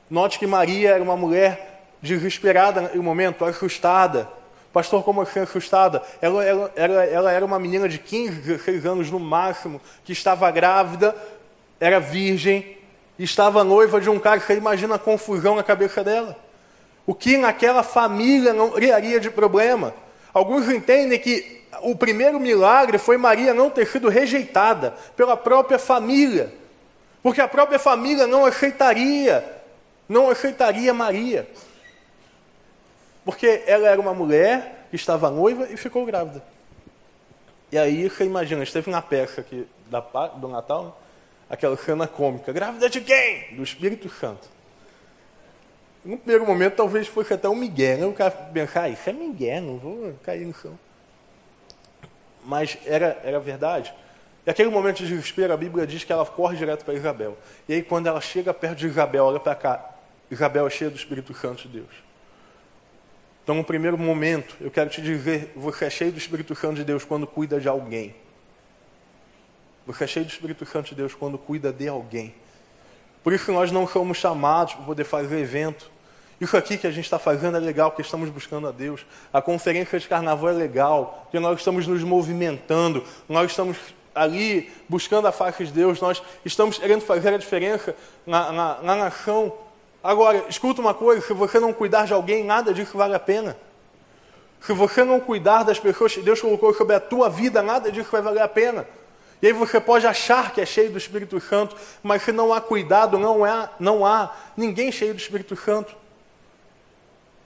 Note 0.09 0.37
que 0.37 0.47
Maria 0.47 0.91
era 0.91 1.03
uma 1.03 1.17
mulher 1.17 1.85
desesperada 2.01 2.91
no 2.93 3.03
momento, 3.03 3.43
assustada 3.43 4.29
Pastor, 4.73 5.03
como 5.03 5.21
eu 5.21 5.43
assustada. 5.43 6.01
Ela, 6.21 6.45
ela, 6.45 6.71
ela, 6.75 7.03
ela 7.05 7.31
era 7.31 7.45
uma 7.45 7.59
menina 7.59 7.89
de 7.89 7.97
15, 7.97 8.41
16 8.41 8.85
anos 8.85 9.11
no 9.11 9.19
máximo, 9.19 9.81
que 10.05 10.13
estava 10.13 10.49
grávida, 10.49 11.15
era 11.79 11.99
virgem, 11.99 12.77
estava 13.19 13.63
noiva 13.63 13.99
de 13.99 14.09
um 14.09 14.17
cara. 14.17 14.39
Você 14.39 14.55
imagina 14.55 14.95
a 14.95 14.99
confusão 14.99 15.55
na 15.55 15.63
cabeça 15.63 16.03
dela. 16.03 16.37
O 17.05 17.13
que 17.13 17.37
naquela 17.37 17.83
família 17.83 18.53
não 18.53 18.71
criaria 18.71 19.19
de 19.19 19.29
problema? 19.29 19.93
Alguns 20.33 20.69
entendem 20.69 21.19
que 21.19 21.61
o 21.81 21.95
primeiro 21.95 22.39
milagre 22.39 22.97
foi 22.97 23.17
Maria 23.17 23.53
não 23.53 23.69
ter 23.69 23.87
sido 23.87 24.07
rejeitada 24.07 24.93
pela 25.15 25.35
própria 25.35 25.79
família, 25.79 26.53
porque 27.23 27.41
a 27.41 27.47
própria 27.47 27.79
família 27.79 28.27
não 28.27 28.45
aceitaria, 28.45 29.43
não 30.07 30.29
aceitaria 30.29 30.93
Maria, 30.93 31.47
porque 33.23 33.63
ela 33.65 33.87
era 33.87 33.99
uma 33.99 34.13
mulher 34.13 34.87
que 34.89 34.95
estava 34.95 35.29
noiva 35.29 35.67
e 35.71 35.77
ficou 35.77 36.05
grávida. 36.05 36.43
E 37.71 37.77
aí 37.77 38.09
você 38.09 38.25
imagina, 38.25 38.63
esteve 38.63 38.91
na 38.91 39.01
peça 39.01 39.41
aqui 39.41 39.65
da, 39.89 39.99
do 39.99 40.47
Natal, 40.47 40.83
né? 40.85 40.91
aquela 41.49 41.77
cena 41.77 42.07
cômica, 42.07 42.51
grávida 42.51 42.89
de 42.89 43.01
quem? 43.01 43.55
Do 43.55 43.63
Espírito 43.63 44.09
Santo. 44.09 44.47
No 46.03 46.17
primeiro 46.17 46.45
momento, 46.45 46.75
talvez 46.75 47.07
fosse 47.07 47.33
até 47.33 47.47
um 47.47 47.55
migué, 47.55 47.95
né? 47.95 48.05
O 48.05 48.13
cara 48.13 48.31
pensar, 48.31 48.83
ah, 48.83 48.89
isso 48.89 49.09
é 49.09 49.13
migué, 49.13 49.61
não 49.61 49.77
vou 49.77 50.13
cair 50.23 50.45
no 50.45 50.53
chão. 50.53 50.77
Mas 52.43 52.77
era, 52.85 53.21
era 53.23 53.39
verdade. 53.39 53.93
E 54.45 54.49
aquele 54.49 54.69
momento 54.69 54.97
de 54.97 55.07
desespero, 55.07 55.53
a 55.53 55.57
Bíblia 55.57 55.85
diz 55.85 56.03
que 56.03 56.11
ela 56.11 56.25
corre 56.25 56.57
direto 56.57 56.83
para 56.83 56.95
Isabel. 56.95 57.37
E 57.69 57.73
aí, 57.73 57.83
quando 57.83 58.07
ela 58.07 58.19
chega 58.19 58.51
perto 58.51 58.79
de 58.79 58.87
Isabel, 58.87 59.25
olha 59.25 59.39
para 59.39 59.53
cá, 59.53 59.91
Isabel 60.31 60.65
é 60.65 60.69
cheia 60.69 60.89
do 60.89 60.97
Espírito 60.97 61.33
Santo 61.35 61.67
de 61.67 61.79
Deus. 61.79 62.10
Então, 63.43 63.55
no 63.55 63.63
primeiro 63.63 63.97
momento, 63.97 64.55
eu 64.61 64.69
quero 64.69 64.89
te 64.89 65.01
dizer: 65.01 65.51
você 65.55 65.85
é 65.85 65.89
cheio 65.89 66.11
do 66.11 66.17
Espírito 66.17 66.55
Santo 66.55 66.75
de 66.75 66.83
Deus 66.83 67.03
quando 67.03 67.25
cuida 67.25 67.59
de 67.59 67.67
alguém. 67.67 68.15
Você 69.85 70.03
é 70.03 70.07
cheio 70.07 70.25
do 70.25 70.29
Espírito 70.29 70.65
Santo 70.65 70.89
de 70.89 70.95
Deus 70.95 71.13
quando 71.13 71.37
cuida 71.37 71.73
de 71.73 71.87
alguém. 71.87 72.33
Por 73.23 73.33
isso 73.33 73.51
nós 73.51 73.71
não 73.71 73.87
somos 73.87 74.17
chamados 74.17 74.73
para 74.75 74.85
poder 74.85 75.03
fazer 75.03 75.39
evento. 75.39 75.89
Isso 76.39 76.57
aqui 76.57 76.77
que 76.77 76.87
a 76.87 76.91
gente 76.91 77.05
está 77.05 77.19
fazendo 77.19 77.55
é 77.57 77.59
legal, 77.59 77.91
porque 77.91 78.01
estamos 78.01 78.29
buscando 78.29 78.67
a 78.67 78.71
Deus. 78.71 79.05
A 79.31 79.41
conferência 79.41 79.99
de 79.99 80.07
carnaval 80.07 80.49
é 80.49 80.53
legal, 80.53 81.21
porque 81.23 81.39
nós 81.39 81.59
estamos 81.59 81.85
nos 81.85 82.03
movimentando, 82.03 83.03
nós 83.29 83.51
estamos 83.51 83.77
ali 84.13 84.71
buscando 84.89 85.27
a 85.27 85.31
face 85.31 85.65
de 85.65 85.71
Deus, 85.71 86.01
nós 86.01 86.21
estamos 86.43 86.77
querendo 86.79 87.01
fazer 87.01 87.33
a 87.33 87.37
diferença 87.37 87.95
na, 88.25 88.51
na, 88.51 88.81
na 88.81 88.95
nação. 88.95 89.53
Agora, 90.03 90.45
escuta 90.49 90.81
uma 90.81 90.93
coisa: 90.93 91.25
se 91.25 91.33
você 91.33 91.59
não 91.59 91.73
cuidar 91.73 92.05
de 92.05 92.13
alguém, 92.13 92.43
nada 92.43 92.73
disso 92.73 92.97
vale 92.97 93.15
a 93.15 93.19
pena. 93.19 93.57
Se 94.61 94.73
você 94.73 95.03
não 95.03 95.19
cuidar 95.19 95.63
das 95.63 95.79
pessoas 95.79 96.13
que 96.13 96.21
Deus 96.21 96.39
colocou 96.39 96.73
sobre 96.73 96.95
a 96.95 96.99
tua 96.99 97.29
vida, 97.29 97.61
nada 97.61 97.91
disso 97.91 98.09
vai 98.11 98.21
valer 98.21 98.41
a 98.41 98.47
pena. 98.47 98.87
E 99.41 99.47
aí 99.47 99.53
você 99.53 99.79
pode 99.79 100.05
achar 100.05 100.53
que 100.53 100.61
é 100.61 100.65
cheio 100.65 100.91
do 100.91 100.99
Espírito 100.99 101.39
Santo, 101.39 101.75
mas 102.03 102.21
se 102.21 102.31
não 102.31 102.53
há 102.53 102.61
cuidado, 102.61 103.17
não 103.17 103.43
há, 103.43 103.69
não 103.79 104.05
há 104.05 104.35
ninguém 104.55 104.91
cheio 104.91 105.15
do 105.15 105.19
Espírito 105.19 105.55
Santo. 105.55 105.95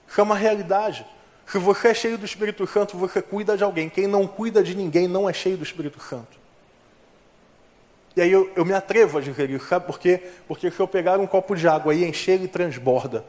Isso 0.07 0.19
é 0.19 0.23
uma 0.23 0.35
realidade. 0.35 1.05
Se 1.47 1.57
você 1.57 1.89
é 1.89 1.93
cheio 1.93 2.17
do 2.17 2.25
Espírito 2.25 2.67
Santo, 2.67 2.97
você 2.97 3.21
cuida 3.21 3.55
de 3.55 3.63
alguém. 3.63 3.87
Quem 3.87 4.07
não 4.07 4.27
cuida 4.27 4.61
de 4.61 4.75
ninguém 4.75 5.07
não 5.07 5.29
é 5.29 5.31
cheio 5.31 5.55
do 5.55 5.63
Espírito 5.63 6.01
Santo. 6.01 6.44
E 8.15 8.21
aí 8.21 8.31
eu, 8.31 8.49
eu 8.55 8.63
me 8.63 8.73
atrevo 8.73 9.17
a 9.17 9.21
dizer 9.21 9.49
isso, 9.49 9.67
sabe 9.67 9.85
por 9.85 9.99
quê? 9.99 10.21
Porque 10.47 10.71
se 10.71 10.79
eu 10.79 10.87
pegar 10.87 11.19
um 11.19 11.27
copo 11.27 11.55
de 11.55 11.67
água 11.67 11.93
e 11.93 12.05
encher, 12.05 12.33
ele 12.33 12.47
transborda. 12.47 13.25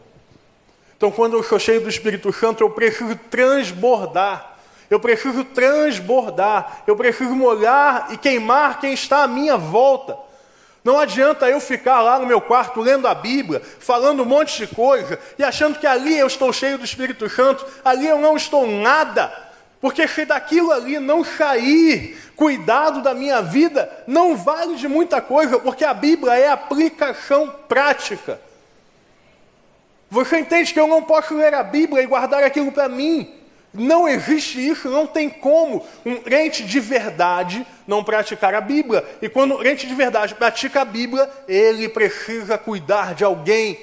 Então, 0.97 1.11
quando 1.11 1.35
eu 1.37 1.43
sou 1.43 1.59
cheio 1.59 1.81
do 1.81 1.88
Espírito 1.88 2.33
Santo, 2.33 2.62
eu 2.62 2.71
preciso 2.71 3.16
transbordar. 3.31 4.57
Eu 4.88 5.00
preciso 5.00 5.45
transbordar, 5.45 6.83
eu 6.87 6.95
preciso 6.95 7.35
molhar 7.35 8.09
e 8.12 8.16
queimar 8.16 8.78
quem 8.78 8.95
está 8.95 9.25
à 9.25 9.26
minha 9.26 9.57
volta. 9.57 10.16
Não 10.85 11.00
adianta 11.00 11.50
eu 11.50 11.59
ficar 11.59 12.00
lá 12.00 12.21
no 12.21 12.26
meu 12.26 12.40
quarto 12.40 12.81
lendo 12.81 13.09
a 13.09 13.14
Bíblia, 13.14 13.61
falando 13.81 14.23
um 14.23 14.25
monte 14.25 14.64
de 14.64 14.73
coisa 14.73 15.19
e 15.37 15.43
achando 15.43 15.81
que 15.81 15.87
ali 15.87 16.16
eu 16.16 16.28
estou 16.28 16.52
cheio 16.52 16.78
do 16.78 16.85
Espírito 16.85 17.28
Santo, 17.28 17.66
ali 17.85 18.07
eu 18.07 18.21
não 18.21 18.37
estou 18.37 18.64
nada, 18.64 19.33
porque 19.87 20.09
se 20.09 20.25
daquilo 20.25 20.73
ali 20.73 20.99
não 20.99 21.23
sair 21.23 22.19
cuidado 22.35 23.02
da 23.02 23.14
minha 23.14 23.40
vida, 23.40 23.88
não 24.05 24.35
vale 24.37 24.75
de 24.75 24.88
muita 24.88 25.21
coisa, 25.21 25.61
porque 25.61 25.85
a 25.85 25.95
Bíblia 25.95 26.37
é 26.37 26.49
aplicação 26.49 27.55
prática. 27.69 28.40
Você 30.11 30.40
entende 30.40 30.73
que 30.73 30.81
eu 30.81 30.88
não 30.88 31.05
posso 31.05 31.37
ler 31.37 31.55
a 31.55 31.62
Bíblia 31.62 32.02
e 32.02 32.07
guardar 32.07 32.43
aquilo 32.43 32.73
para 32.73 32.88
mim? 32.88 33.33
Não 33.73 34.09
existe 34.09 34.59
isso, 34.59 34.90
não 34.90 35.07
tem 35.07 35.31
como 35.31 35.87
um 36.05 36.16
crente 36.16 36.64
de 36.64 36.81
verdade 36.81 37.64
não 37.87 38.02
praticar 38.02 38.57
a 38.57 38.61
Bíblia. 38.61 39.05
E 39.23 39.28
quando 39.28 39.55
um 39.55 39.59
crente 39.59 39.87
de 39.87 39.95
verdade 39.95 40.35
pratica 40.35 40.81
a 40.81 40.85
Bíblia, 40.85 41.31
ele 41.47 41.88
precisa 41.88 42.59
cuidar 42.59 43.14
de 43.14 43.23
alguém. 43.23 43.78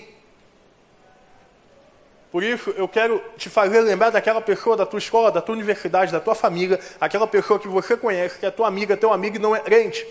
Por 2.34 2.44
isso, 2.44 2.72
eu 2.72 2.88
quero 2.88 3.24
te 3.38 3.48
fazer 3.48 3.82
lembrar 3.82 4.10
daquela 4.10 4.42
pessoa 4.42 4.76
da 4.76 4.88
tua 4.88 4.98
escola, 4.98 5.32
da 5.32 5.40
tua 5.40 5.54
universidade, 5.54 6.12
da 6.12 6.20
tua 6.20 6.34
família, 6.34 6.80
aquela 7.00 7.28
pessoa 7.28 7.60
que 7.60 7.68
você 7.68 7.96
conhece, 7.96 8.40
que 8.40 8.46
é 8.48 8.50
tua 8.50 8.68
amiga, 8.68 8.98
teu 8.98 9.14
amigo 9.14 9.36
e 9.36 9.40
não 9.40 9.56
é 9.56 9.60
crente. 9.60 10.04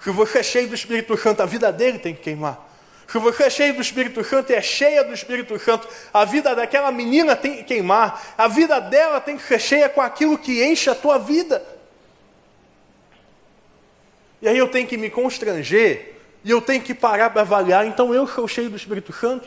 Se 0.00 0.08
você 0.08 0.38
é 0.38 0.42
cheio 0.42 0.68
do 0.68 0.74
Espírito 0.74 1.14
Santo, 1.18 1.42
a 1.42 1.44
vida 1.44 1.70
dele 1.70 1.98
tem 1.98 2.14
que 2.14 2.22
queimar. 2.22 2.66
Se 3.06 3.18
você 3.18 3.42
é 3.42 3.50
cheio 3.50 3.74
do 3.74 3.82
Espírito 3.82 4.24
Santo 4.24 4.50
e 4.50 4.54
é 4.54 4.62
cheia 4.62 5.04
do 5.04 5.12
Espírito 5.12 5.58
Santo, 5.58 5.86
a 6.14 6.24
vida 6.24 6.54
daquela 6.56 6.90
menina 6.90 7.36
tem 7.36 7.58
que 7.58 7.64
queimar, 7.64 8.32
a 8.38 8.48
vida 8.48 8.80
dela 8.80 9.20
tem 9.20 9.36
que 9.36 9.42
ser 9.42 9.60
cheia 9.60 9.90
com 9.90 10.00
aquilo 10.00 10.38
que 10.38 10.64
enche 10.64 10.88
a 10.88 10.94
tua 10.94 11.18
vida. 11.18 11.62
E 14.40 14.48
aí 14.48 14.56
eu 14.56 14.68
tenho 14.68 14.88
que 14.88 14.96
me 14.96 15.10
constranger, 15.10 16.14
e 16.42 16.50
eu 16.50 16.62
tenho 16.62 16.80
que 16.80 16.94
parar 16.94 17.28
para 17.28 17.42
avaliar, 17.42 17.86
então 17.86 18.14
eu 18.14 18.26
sou 18.26 18.48
cheio 18.48 18.70
do 18.70 18.76
Espírito 18.76 19.12
Santo? 19.12 19.46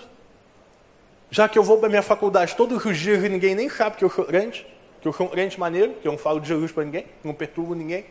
Já 1.31 1.47
que 1.47 1.59
eu 1.59 1.63
vou 1.63 1.77
para 1.77 1.89
minha 1.89 2.01
faculdade 2.01 2.55
todos 2.55 2.83
os 2.83 2.97
dias 2.97 3.23
e 3.23 3.29
ninguém 3.29 3.53
nem 3.53 3.69
sabe 3.69 3.97
que 3.97 4.03
eu 4.03 4.09
sou 4.09 4.25
crente, 4.25 4.65
que 5.01 5.07
eu 5.07 5.13
sou 5.13 5.27
um 5.27 5.29
crente 5.29 5.59
maneiro, 5.59 5.93
que 6.01 6.07
eu 6.07 6.11
não 6.11 6.19
falo 6.19 6.39
de 6.39 6.47
Jesus 6.47 6.71
para 6.71 6.83
ninguém, 6.83 7.05
não 7.23 7.33
perturbo 7.33 7.75
ninguém. 7.75 8.05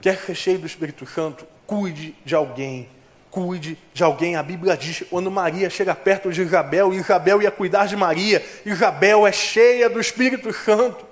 Quer 0.00 0.16
ser 0.18 0.34
cheio 0.34 0.58
do 0.58 0.66
Espírito 0.66 1.06
Santo? 1.06 1.46
Cuide 1.66 2.14
de 2.24 2.34
alguém. 2.34 2.88
Cuide 3.30 3.78
de 3.92 4.02
alguém. 4.02 4.36
A 4.36 4.42
Bíblia 4.42 4.76
diz: 4.76 5.04
quando 5.10 5.30
Maria 5.30 5.68
chega 5.68 5.94
perto 5.94 6.32
de 6.32 6.42
Isabel, 6.42 6.94
Isabel 6.94 7.42
ia 7.42 7.50
cuidar 7.50 7.86
de 7.86 7.96
Maria. 7.96 8.44
Isabel 8.64 9.26
é 9.26 9.32
cheia 9.32 9.88
do 9.88 10.00
Espírito 10.00 10.52
Santo. 10.52 11.06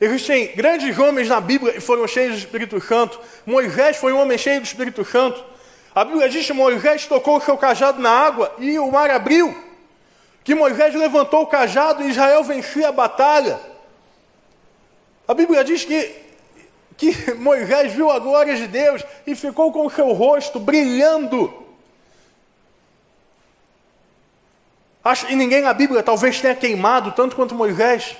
Existem 0.00 0.54
grandes 0.54 0.96
homens 0.98 1.28
na 1.28 1.40
Bíblia 1.40 1.72
que 1.72 1.80
foram 1.80 2.06
cheios 2.06 2.34
do 2.34 2.38
Espírito 2.38 2.80
Santo. 2.80 3.18
Moisés 3.44 3.96
foi 3.96 4.12
um 4.12 4.20
homem 4.20 4.38
cheio 4.38 4.60
do 4.60 4.64
Espírito 4.64 5.04
Santo. 5.04 5.42
A 5.98 6.04
Bíblia 6.04 6.28
diz 6.28 6.46
que 6.46 6.52
Moisés 6.52 7.06
tocou 7.06 7.38
o 7.38 7.40
seu 7.40 7.58
cajado 7.58 8.00
na 8.00 8.08
água 8.08 8.54
e 8.58 8.78
o 8.78 8.88
mar 8.88 9.10
abriu. 9.10 9.52
Que 10.44 10.54
Moisés 10.54 10.94
levantou 10.94 11.42
o 11.42 11.46
cajado 11.48 12.04
e 12.04 12.10
Israel 12.10 12.44
vencia 12.44 12.90
a 12.90 12.92
batalha. 12.92 13.58
A 15.26 15.34
Bíblia 15.34 15.64
diz 15.64 15.84
que 15.84 16.14
que 16.96 17.34
Moisés 17.34 17.94
viu 17.94 18.12
a 18.12 18.20
glória 18.20 18.54
de 18.54 18.68
Deus 18.68 19.04
e 19.26 19.34
ficou 19.34 19.72
com 19.72 19.86
o 19.86 19.90
seu 19.90 20.12
rosto 20.12 20.60
brilhando. 20.60 21.66
Acho, 25.02 25.28
e 25.32 25.34
ninguém 25.34 25.62
na 25.62 25.74
Bíblia 25.74 26.00
talvez 26.00 26.40
tenha 26.40 26.54
queimado 26.54 27.10
tanto 27.10 27.34
quanto 27.34 27.56
Moisés. 27.56 28.16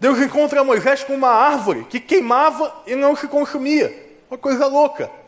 Deus 0.00 0.18
encontra 0.18 0.64
Moisés 0.64 1.04
com 1.04 1.14
uma 1.14 1.30
árvore 1.30 1.86
que 1.88 2.00
queimava 2.00 2.74
e 2.88 2.96
não 2.96 3.14
se 3.14 3.28
consumia. 3.28 4.18
Uma 4.28 4.36
coisa 4.36 4.66
louca. 4.66 5.21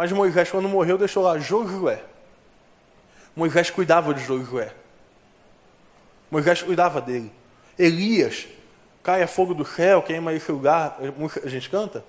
Mas 0.00 0.12
Moisés, 0.12 0.50
quando 0.50 0.66
morreu, 0.66 0.96
deixou 0.96 1.22
lá 1.22 1.38
Josué. 1.38 2.00
Moisés 3.36 3.68
cuidava 3.68 4.14
de 4.14 4.24
Josué. 4.24 4.72
Moisés 6.30 6.62
cuidava 6.62 7.02
dele. 7.02 7.30
Elias 7.78 8.48
caia 9.02 9.28
fogo 9.28 9.52
do 9.52 9.62
céu, 9.62 10.00
queima 10.00 10.32
esse 10.32 10.50
lugar, 10.50 10.96
a 11.44 11.48
gente 11.50 11.68
canta. 11.68 12.02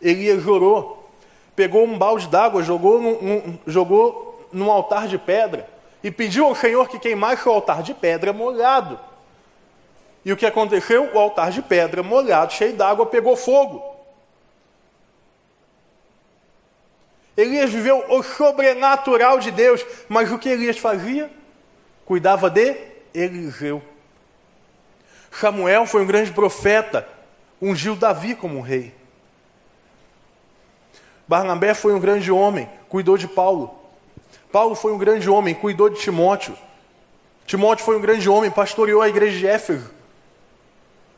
Elias 0.00 0.44
chorou, 0.44 1.10
pegou 1.56 1.84
um 1.84 1.98
balde 1.98 2.28
d'água, 2.28 2.62
jogou 2.62 3.02
num, 3.02 3.20
num, 3.20 3.58
jogou 3.66 4.48
num 4.52 4.70
altar 4.70 5.08
de 5.08 5.18
pedra 5.18 5.68
e 6.04 6.12
pediu 6.12 6.46
ao 6.46 6.54
Senhor 6.54 6.88
que 6.88 7.00
queimasse 7.00 7.48
o 7.48 7.50
altar 7.50 7.82
de 7.82 7.94
pedra 7.94 8.32
molhado. 8.32 8.96
E 10.24 10.32
o 10.32 10.36
que 10.36 10.46
aconteceu? 10.46 11.10
O 11.12 11.18
altar 11.18 11.50
de 11.50 11.62
pedra 11.62 12.00
molhado, 12.00 12.52
cheio 12.52 12.76
d'água, 12.76 13.06
pegou 13.06 13.34
fogo. 13.36 13.93
Elias 17.36 17.70
viveu 17.70 18.04
o 18.08 18.22
sobrenatural 18.22 19.38
de 19.38 19.50
Deus, 19.50 19.84
mas 20.08 20.30
o 20.30 20.38
que 20.38 20.48
Elias 20.48 20.78
fazia? 20.78 21.30
Cuidava 22.04 22.48
de 22.48 22.76
Eliseu. 23.12 23.82
Samuel 25.30 25.84
foi 25.86 26.02
um 26.02 26.06
grande 26.06 26.32
profeta, 26.32 27.08
ungiu 27.60 27.96
Davi 27.96 28.36
como 28.36 28.58
um 28.58 28.60
rei. 28.60 28.94
Barnabé 31.26 31.74
foi 31.74 31.92
um 31.92 32.00
grande 32.00 32.30
homem, 32.30 32.68
cuidou 32.88 33.16
de 33.16 33.26
Paulo. 33.26 33.74
Paulo 34.52 34.76
foi 34.76 34.92
um 34.92 34.98
grande 34.98 35.28
homem, 35.28 35.54
cuidou 35.54 35.88
de 35.88 36.00
Timóteo. 36.00 36.56
Timóteo 37.46 37.84
foi 37.84 37.96
um 37.96 38.00
grande 38.00 38.28
homem, 38.28 38.50
pastoreou 38.50 39.02
a 39.02 39.08
igreja 39.08 39.36
de 39.38 39.46
Éfeso. 39.46 39.90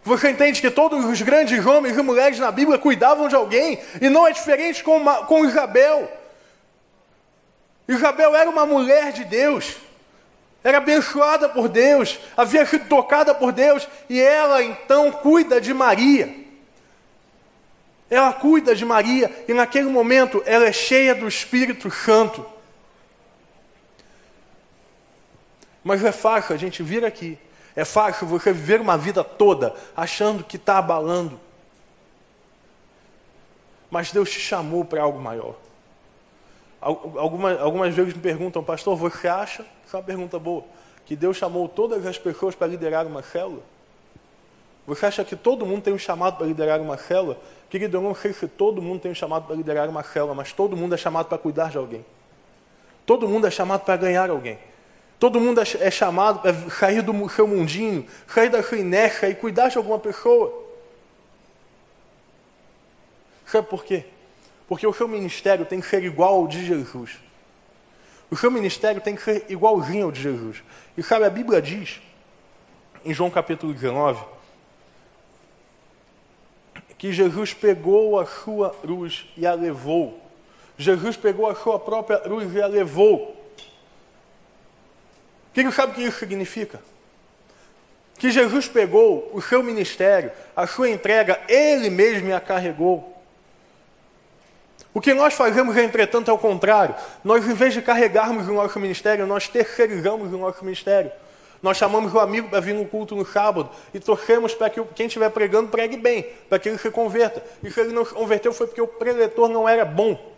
Você 0.07 0.31
entende 0.31 0.61
que 0.61 0.71
todos 0.71 1.05
os 1.05 1.21
grandes 1.21 1.67
homens 1.67 1.99
e 1.99 2.01
mulheres 2.01 2.39
na 2.39 2.53
Bíblia 2.53 2.79
cuidavam 2.79 3.27
de 3.27 3.35
alguém, 3.35 3.81
e 4.01 4.09
não 4.09 4.25
é 4.25 4.31
diferente 4.31 4.85
com, 4.85 4.99
uma, 4.99 5.27
com 5.27 5.45
Isabel. 5.45 6.09
Isabel 7.89 8.37
era 8.37 8.49
uma 8.49 8.65
mulher 8.65 9.11
de 9.11 9.25
Deus, 9.25 9.75
era 10.63 10.79
abençoada 10.79 11.49
por 11.49 11.69
Deus, 11.69 12.21
havia 12.37 12.65
sido 12.65 12.89
tocada 12.89 13.35
por 13.35 13.51
Deus, 13.51 13.89
e 14.09 14.21
ela 14.21 14.63
então 14.63 15.11
cuida 15.11 15.61
de 15.61 15.75
Maria. 15.75 16.33
Ela 18.09 18.33
cuida 18.33 18.77
de 18.77 18.85
Maria, 18.85 19.45
e 19.49 19.53
naquele 19.53 19.89
momento 19.89 20.41
ela 20.47 20.67
é 20.67 20.73
cheia 20.73 21.17
do 21.17 21.27
Espírito 21.27 21.91
Santo. 21.91 22.47
Mas 25.83 26.05
é 26.05 26.13
fácil 26.13 26.55
a 26.55 26.59
gente 26.59 26.81
vir 26.81 27.05
aqui, 27.05 27.37
é 27.77 27.85
fácil 27.85 28.27
você 28.27 28.53
viver 28.55 28.81
uma 28.81 28.97
vida 28.97 29.23
toda 29.23 29.75
achando 29.95 30.43
que 30.43 30.57
está 30.57 30.79
abalando. 30.79 31.39
Mas 33.91 34.11
Deus 34.11 34.31
te 34.31 34.41
chamou 34.41 34.83
para 34.85 35.03
algo 35.03 35.21
maior. 35.21 35.55
Algumas, 36.81 37.61
algumas 37.61 37.95
vezes 37.95 38.15
me 38.15 38.21
perguntam, 38.21 38.65
pastor, 38.65 38.97
você 38.97 39.29
acha, 39.29 39.65
isso 39.85 39.95
é 39.95 39.99
uma 39.99 40.05
pergunta 40.05 40.39
boa, 40.39 40.65
que 41.05 41.15
Deus 41.15 41.37
chamou 41.37 41.69
todas 41.69 42.05
as 42.07 42.19
pessoas 42.19 42.55
para 42.55 42.67
liderar 42.67 43.07
uma 43.07 43.23
célula? 43.23 43.63
Você 44.87 45.05
acha 45.05 45.25
que 45.25 45.37
todo 45.37 45.67
mundo 45.67 45.83
tem 45.83 45.93
um 45.93 45.99
chamado 45.99 46.37
para 46.37 46.47
liderar 46.47 46.81
uma 46.81 46.97
célula? 46.97 47.37
Querido, 47.69 47.97
eu 47.97 48.01
não 48.01 48.15
sei 48.15 48.33
se 48.33 48.47
todo 48.47 48.81
mundo 48.81 49.01
tem 49.01 49.11
um 49.11 49.15
chamado 49.15 49.47
para 49.47 49.57
liderar 49.57 49.89
uma 49.89 50.03
célula, 50.03 50.35
mas 50.35 50.53
todo 50.53 50.77
mundo 50.77 50.95
é 50.95 50.99
chamado 50.99 51.27
para 51.27 51.37
cuidar 51.37 51.71
de 51.71 51.77
alguém. 51.77 52.05
Todo 53.05 53.29
mundo 53.29 53.47
é 53.47 53.51
chamado 53.51 53.85
para 53.85 53.97
ganhar 53.97 54.31
alguém. 54.31 54.59
Todo 55.19 55.41
mundo 55.41 55.61
é, 55.61 55.65
é 55.81 55.91
chamado 55.91 56.41
para 56.41 56.55
sair 56.71 57.03
do 57.03 57.29
seu 57.29 57.47
mundinho, 57.47 58.07
sair 58.29 58.51
da 58.51 58.63
sua 58.63 58.79
inércia 58.79 59.29
e 59.29 59.35
cuidar 59.35 59.69
de 59.69 59.79
alguma 59.79 59.99
pessoa. 59.99 60.65
Sabe 63.47 63.69
por 63.69 63.85
quê? 63.85 64.05
Porque 64.69 64.87
o 64.87 64.93
seu 64.93 65.09
ministério 65.09 65.65
tem 65.65 65.81
que 65.81 65.87
ser 65.87 66.03
igual 66.05 66.35
ao 66.35 66.49
de 66.49 66.65
Jesus. 66.65 67.19
O 68.31 68.37
seu 68.37 68.51
ministério 68.51 69.01
tem 69.01 69.15
que 69.15 69.23
ser 69.23 69.47
igualzinho 69.49 70.07
ao 70.07 70.13
de 70.13 70.21
Jesus. 70.21 70.63
E 70.97 71.03
sabe, 71.03 71.25
a 71.25 71.31
Bíblia 71.31 71.63
diz, 71.63 72.01
em 73.05 73.15
João 73.15 73.31
capítulo 73.31 73.73
19, 73.73 74.23
que 76.99 77.13
Jesus 77.13 77.55
pegou 77.55 78.19
a 78.19 78.27
sua 78.27 78.71
cruz 78.71 79.27
e 79.37 79.47
a 79.47 79.55
levou. 79.55 80.21
Jesus 80.77 81.17
pegou 81.17 81.49
a 81.49 81.55
sua 81.55 81.79
própria 81.79 82.19
cruz 82.19 82.53
e 82.53 82.61
a 82.61 82.67
levou. 82.67 83.46
Quem 85.57 85.71
sabe 85.71 85.93
o 85.93 85.95
que 85.95 86.03
isso 86.03 86.19
significa? 86.19 86.79
Que 88.19 88.31
Jesus 88.31 88.69
pegou 88.69 89.31
o 89.33 89.41
seu 89.41 89.63
ministério, 89.63 90.31
a 90.55 90.67
sua 90.67 90.91
entrega, 90.91 91.41
ele 91.49 91.89
mesmo 91.89 92.35
a 92.35 92.39
carregou. 92.39 93.19
O 94.93 95.01
que 95.01 95.15
nós 95.15 95.33
fazemos, 95.33 95.75
entretanto, 95.79 96.31
é 96.31 96.35
o 96.35 96.37
contrário. 96.37 96.95
Nós, 97.25 97.49
em 97.49 97.55
vez 97.55 97.73
de 97.73 97.81
carregarmos 97.81 98.47
o 98.47 98.53
nosso 98.53 98.79
ministério, 98.79 99.27
nós 99.27 99.49
terceirizamos 99.49 100.31
o 100.31 100.37
nosso 100.37 100.63
ministério. 100.63 101.11
Nós 101.63 101.79
chamamos 101.79 102.13
o 102.13 102.21
amigo 102.21 102.51
para 102.51 102.61
vir 102.61 102.75
no 102.75 102.85
culto 102.85 103.17
no 103.17 103.25
sábado 103.25 103.71
e 103.95 103.99
torcemos 103.99 104.55
para 104.55 104.69
que 104.69 104.85
quem 104.95 105.07
estiver 105.07 105.31
pregando 105.31 105.71
pregue 105.71 105.97
bem, 105.97 106.27
para 106.51 106.59
que 106.59 106.69
ele 106.69 106.77
se 106.77 106.91
converta. 106.91 107.43
E 107.65 107.71
se 107.71 107.81
ele 107.81 107.95
não 107.95 108.05
se 108.05 108.13
converteu 108.13 108.53
foi 108.53 108.67
porque 108.67 108.83
o 108.83 108.87
preletor 108.87 109.49
não 109.49 109.67
era 109.67 109.87
bom. 109.87 110.36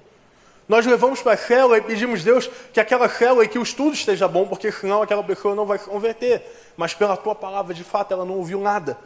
Nós 0.69 0.85
levamos 0.85 1.23
para 1.23 1.33
a 1.33 1.37
célula 1.37 1.79
e 1.79 1.81
pedimos 1.81 2.21
a 2.21 2.25
Deus 2.25 2.51
que 2.73 2.79
aquela 2.79 3.09
célula 3.09 3.45
e 3.45 3.49
que 3.49 3.59
o 3.59 3.63
estudo 3.63 3.95
esteja 3.95 4.29
bom, 4.29 4.47
porque 4.47 4.71
senão 4.71 5.01
aquela 5.01 5.25
pessoa 5.25 5.55
não 5.55 5.65
vai 5.65 5.79
se 5.79 5.87
converter. 5.87 6.43
Mas 6.77 6.93
pela 6.93 7.17
tua 7.17 7.35
palavra, 7.35 7.73
de 7.73 7.83
fato, 7.83 8.13
ela 8.13 8.25
não 8.25 8.35
ouviu 8.35 8.61
nada. 8.61 8.99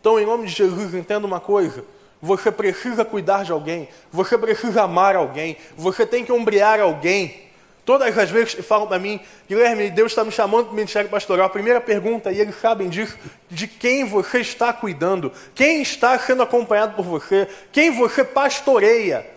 Então, 0.00 0.20
em 0.20 0.26
nome 0.26 0.46
de 0.46 0.52
Jesus, 0.52 0.94
entenda 0.94 1.26
uma 1.26 1.40
coisa. 1.40 1.84
Você 2.20 2.52
precisa 2.52 3.04
cuidar 3.04 3.44
de 3.44 3.50
alguém, 3.50 3.88
você 4.12 4.38
precisa 4.38 4.82
amar 4.82 5.16
alguém, 5.16 5.56
você 5.76 6.06
tem 6.06 6.24
que 6.24 6.30
ombrear 6.30 6.80
alguém. 6.80 7.50
Todas 7.84 8.16
as 8.16 8.30
vezes 8.30 8.54
que 8.54 8.62
falam 8.62 8.86
para 8.86 8.98
mim, 8.98 9.20
Guilherme, 9.48 9.90
Deus 9.90 10.12
está 10.12 10.24
me 10.24 10.30
chamando 10.30 10.66
para 10.66 10.72
o 10.72 10.76
ministério 10.76 11.10
pastoral, 11.10 11.46
a 11.46 11.50
primeira 11.50 11.80
pergunta, 11.80 12.30
e 12.30 12.40
eles 12.40 12.54
sabem 12.60 12.88
disso, 12.88 13.18
de 13.50 13.66
quem 13.66 14.04
você 14.04 14.40
está 14.40 14.72
cuidando, 14.72 15.32
quem 15.52 15.82
está 15.82 16.16
sendo 16.16 16.44
acompanhado 16.44 16.94
por 16.94 17.04
você, 17.04 17.48
quem 17.72 17.90
você 17.90 18.24
pastoreia. 18.24 19.28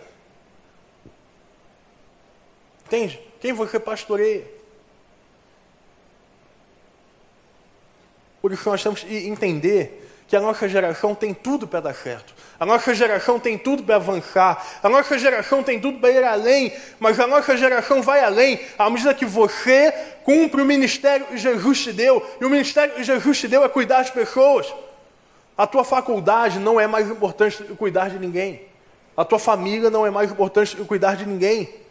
Entende? 2.86 3.20
Quem 3.40 3.52
você 3.52 3.80
pastoreia. 3.80 4.46
Por 8.40 8.52
isso 8.52 8.68
nós 8.70 8.80
temos 8.80 9.02
que 9.02 9.26
entender 9.26 10.05
que 10.26 10.34
a 10.34 10.40
nossa 10.40 10.68
geração 10.68 11.14
tem 11.14 11.32
tudo 11.32 11.66
para 11.66 11.80
dar 11.80 11.94
certo. 11.94 12.34
A 12.58 12.66
nossa 12.66 12.94
geração 12.94 13.38
tem 13.38 13.56
tudo 13.56 13.82
para 13.82 13.96
avançar. 13.96 14.64
A 14.82 14.88
nossa 14.88 15.18
geração 15.18 15.62
tem 15.62 15.78
tudo 15.78 15.98
para 15.98 16.10
ir 16.10 16.24
além. 16.24 16.72
Mas 16.98 17.20
a 17.20 17.26
nossa 17.26 17.56
geração 17.56 18.02
vai 18.02 18.24
além 18.24 18.60
à 18.78 18.88
medida 18.90 19.14
que 19.14 19.24
você 19.26 19.92
cumpre 20.24 20.60
o 20.60 20.64
ministério 20.64 21.26
que 21.26 21.36
Jesus 21.36 21.82
te 21.82 21.92
deu. 21.92 22.26
E 22.40 22.44
o 22.44 22.50
ministério 22.50 22.94
que 22.94 23.04
Jesus 23.04 23.38
te 23.38 23.46
deu 23.46 23.64
é 23.64 23.68
cuidar 23.68 23.98
das 23.98 24.10
pessoas. 24.10 24.72
A 25.56 25.66
tua 25.66 25.84
faculdade 25.84 26.58
não 26.58 26.80
é 26.80 26.86
mais 26.86 27.08
importante 27.08 27.62
do 27.62 27.68
que 27.68 27.76
cuidar 27.76 28.10
de 28.10 28.18
ninguém. 28.18 28.62
A 29.16 29.24
tua 29.24 29.38
família 29.38 29.90
não 29.90 30.06
é 30.06 30.10
mais 30.10 30.30
importante 30.30 30.74
do 30.76 30.82
que 30.82 30.88
cuidar 30.88 31.16
de 31.16 31.24
ninguém. 31.24 31.85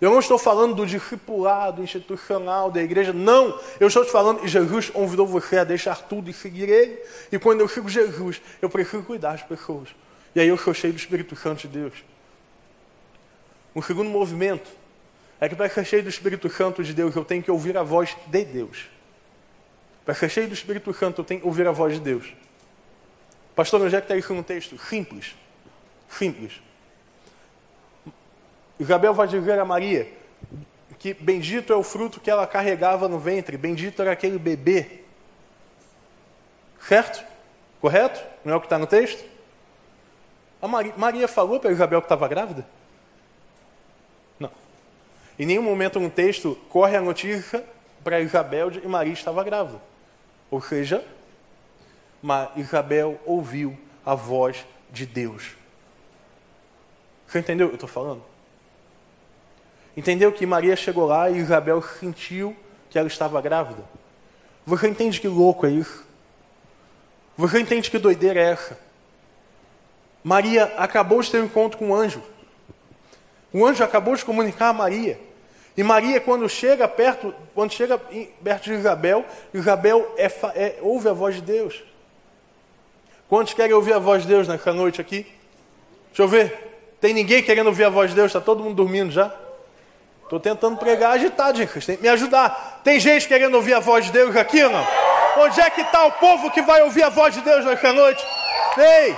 Eu 0.00 0.12
não 0.12 0.20
estou 0.20 0.38
falando 0.38 0.76
do 0.76 0.86
discipulado 0.86 1.82
institucional 1.82 2.70
da 2.70 2.80
igreja, 2.80 3.12
não. 3.12 3.58
Eu 3.80 3.88
estou 3.88 4.04
te 4.04 4.12
falando 4.12 4.40
que 4.40 4.48
Jesus 4.48 4.90
convidou 4.90 5.26
você 5.26 5.58
a 5.58 5.64
deixar 5.64 6.02
tudo 6.02 6.30
e 6.30 6.32
seguir 6.32 6.68
Ele. 6.68 6.98
E 7.32 7.38
quando 7.38 7.60
eu 7.60 7.68
sigo 7.68 7.88
Jesus, 7.88 8.40
eu 8.62 8.70
preciso 8.70 9.02
cuidar 9.02 9.32
das 9.32 9.42
pessoas. 9.42 9.88
E 10.34 10.40
aí 10.40 10.46
eu 10.46 10.56
sou 10.56 10.72
cheio 10.72 10.92
do 10.92 10.98
Espírito 10.98 11.34
Santo 11.34 11.62
de 11.62 11.68
Deus. 11.68 11.94
Um 13.74 13.82
segundo 13.82 14.08
movimento 14.08 14.70
é 15.40 15.48
que 15.48 15.56
para 15.56 15.68
ser 15.68 15.84
cheio 15.84 16.02
do 16.02 16.08
Espírito 16.08 16.48
Santo 16.48 16.84
de 16.84 16.94
Deus, 16.94 17.16
eu 17.16 17.24
tenho 17.24 17.42
que 17.42 17.50
ouvir 17.50 17.76
a 17.76 17.82
voz 17.82 18.16
de 18.28 18.44
Deus. 18.44 18.86
Para 20.04 20.14
ser 20.14 20.28
cheio 20.28 20.46
do 20.46 20.54
Espírito 20.54 20.92
Santo, 20.94 21.20
eu 21.20 21.24
tenho 21.24 21.40
que 21.40 21.46
ouvir 21.46 21.66
a 21.66 21.72
voz 21.72 21.94
de 21.94 22.00
Deus. 22.00 22.32
Pastor, 23.54 23.82
onde 23.82 23.96
é 23.96 24.00
que 24.00 24.04
está 24.04 24.16
isso 24.16 24.32
no 24.32 24.44
texto? 24.44 24.78
Simples. 24.78 25.34
Simples. 26.08 26.60
Isabel 28.78 29.12
vai 29.12 29.26
dizer 29.26 29.58
a 29.58 29.64
Maria 29.64 30.08
que 30.98 31.14
bendito 31.14 31.72
é 31.72 31.76
o 31.76 31.82
fruto 31.82 32.20
que 32.20 32.30
ela 32.30 32.46
carregava 32.46 33.08
no 33.08 33.18
ventre, 33.18 33.56
bendito 33.56 34.02
era 34.02 34.12
aquele 34.12 34.38
bebê. 34.38 35.02
Certo? 36.80 37.24
Correto? 37.80 38.20
Não 38.44 38.54
é 38.54 38.56
o 38.56 38.60
que 38.60 38.66
está 38.66 38.78
no 38.78 38.86
texto? 38.86 39.24
A 40.60 40.66
Maria, 40.66 40.92
Maria 40.96 41.28
falou 41.28 41.60
para 41.60 41.70
Isabel 41.70 42.00
que 42.00 42.06
estava 42.06 42.26
grávida? 42.26 42.66
Não. 44.40 44.50
Em 45.38 45.46
nenhum 45.46 45.62
momento 45.62 46.00
no 46.00 46.10
texto 46.10 46.58
corre 46.68 46.96
a 46.96 47.00
notícia 47.00 47.64
para 48.02 48.20
Isabel 48.20 48.70
de 48.70 48.80
que 48.80 48.88
Maria 48.88 49.12
estava 49.12 49.44
grávida. 49.44 49.80
Ou 50.50 50.60
seja, 50.60 51.04
Isabel 52.56 53.20
ouviu 53.24 53.78
a 54.04 54.14
voz 54.14 54.66
de 54.90 55.06
Deus. 55.06 55.54
Você 57.26 57.38
entendeu 57.38 57.66
o 57.66 57.70
que 57.70 57.74
eu 57.74 57.76
estou 57.76 57.88
falando? 57.88 58.22
Entendeu 59.98 60.30
que 60.30 60.46
Maria 60.46 60.76
chegou 60.76 61.06
lá 61.06 61.28
e 61.28 61.38
Isabel 61.38 61.82
sentiu 61.82 62.54
que 62.88 62.96
ela 62.96 63.08
estava 63.08 63.40
grávida? 63.40 63.82
Você 64.64 64.86
entende 64.86 65.20
que 65.20 65.26
louco 65.26 65.66
é 65.66 65.70
isso? 65.70 66.06
Você 67.36 67.58
entende 67.58 67.90
que 67.90 67.98
doideira 67.98 68.38
é 68.38 68.52
essa? 68.52 68.78
Maria 70.22 70.72
acabou 70.76 71.20
de 71.20 71.28
ter 71.28 71.40
um 71.40 71.46
encontro 71.46 71.76
com 71.76 71.88
um 71.88 71.94
anjo. 71.96 72.22
O 73.52 73.66
anjo 73.66 73.82
acabou 73.82 74.14
de 74.14 74.24
comunicar 74.24 74.68
a 74.68 74.72
Maria. 74.72 75.18
E 75.76 75.82
Maria, 75.82 76.20
quando 76.20 76.48
chega 76.48 76.86
perto, 76.86 77.34
quando 77.52 77.72
chega 77.72 77.98
perto 77.98 78.64
de 78.66 78.74
Isabel, 78.74 79.26
Isabel 79.52 80.14
é, 80.16 80.26
é, 80.54 80.78
ouve 80.80 81.08
a 81.08 81.12
voz 81.12 81.34
de 81.34 81.42
Deus. 81.42 81.82
Quantos 83.28 83.52
querem 83.52 83.74
ouvir 83.74 83.94
a 83.94 83.98
voz 83.98 84.22
de 84.22 84.28
Deus 84.28 84.46
nessa 84.46 84.72
noite 84.72 85.00
aqui? 85.00 85.26
Deixa 86.10 86.22
eu 86.22 86.28
ver. 86.28 86.94
Tem 87.00 87.12
ninguém 87.12 87.42
querendo 87.42 87.66
ouvir 87.66 87.82
a 87.82 87.90
voz 87.90 88.10
de 88.10 88.14
Deus? 88.14 88.28
Está 88.28 88.40
todo 88.40 88.62
mundo 88.62 88.76
dormindo 88.76 89.10
já? 89.10 89.47
Estou 90.28 90.38
tentando 90.38 90.76
pregar 90.76 91.12
agitado, 91.12 91.56
gente. 91.56 91.86
Têm 91.86 91.96
que 91.96 92.02
me 92.02 92.08
ajudar. 92.10 92.82
Tem 92.84 93.00
gente 93.00 93.26
querendo 93.26 93.54
ouvir 93.54 93.72
a 93.72 93.80
voz 93.80 94.04
de 94.04 94.12
Deus 94.12 94.36
aqui 94.36 94.62
não? 94.62 94.86
Onde 95.38 95.58
é 95.58 95.70
que 95.70 95.80
está 95.80 96.04
o 96.04 96.12
povo 96.12 96.50
que 96.50 96.60
vai 96.60 96.82
ouvir 96.82 97.02
a 97.02 97.08
voz 97.08 97.32
de 97.32 97.40
Deus 97.40 97.64
nessa 97.64 97.94
noite? 97.94 98.22
Ei! 98.76 99.16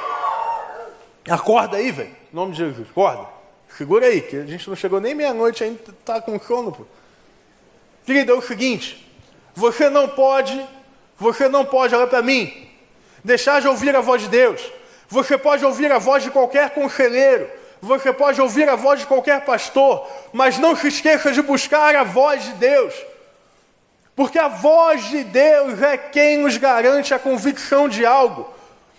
Acorda 1.29 1.79
aí, 1.79 1.91
velho. 1.91 2.11
Em 2.33 2.37
nome 2.37 2.53
de 2.53 2.59
Jesus. 2.59 2.89
Acorda. 2.89 3.27
Segura 3.77 4.07
aí, 4.07 4.21
que 4.21 4.37
a 4.37 4.47
gente 4.47 4.69
não 4.69 4.77
chegou 4.77 5.01
nem 5.01 5.13
meia-noite 5.13 5.65
ainda, 5.65 5.81
está 5.91 6.21
com 6.21 6.39
sono, 6.39 6.71
pô. 6.71 6.85
Querido, 8.07 8.31
é 8.31 8.35
o 8.37 8.43
seguinte. 8.43 9.05
Você 9.55 9.91
não 9.91 10.07
pode, 10.07 10.65
você 11.19 11.49
não 11.49 11.65
pode, 11.65 11.93
olha 11.93 12.07
para 12.07 12.23
mim, 12.23 12.71
deixar 13.25 13.61
de 13.61 13.67
ouvir 13.67 13.97
a 13.97 14.01
voz 14.01 14.23
de 14.23 14.29
Deus. 14.29 14.63
Você 15.09 15.37
pode 15.37 15.65
ouvir 15.65 15.91
a 15.91 15.99
voz 15.99 16.23
de 16.23 16.31
qualquer 16.31 16.71
conselheiro, 16.71 17.51
você 17.81 18.13
pode 18.13 18.41
ouvir 18.41 18.69
a 18.69 18.77
voz 18.77 19.01
de 19.01 19.07
qualquer 19.07 19.45
pastor, 19.45 20.07
mas 20.33 20.59
não 20.59 20.77
se 20.77 20.89
esqueça 20.89 21.33
de 21.33 21.41
buscar 21.41 21.95
a 21.97 22.05
voz 22.05 22.45
de 22.45 22.53
Deus. 22.53 22.95
Porque 24.15 24.39
a 24.39 24.49
voz 24.49 25.05
de 25.05 25.25
Deus 25.25 25.81
é 25.81 25.97
quem 25.97 26.39
nos 26.39 26.57
garante 26.57 27.15
a 27.15 27.19
convicção 27.19 27.89
de 27.89 28.05
algo. 28.05 28.53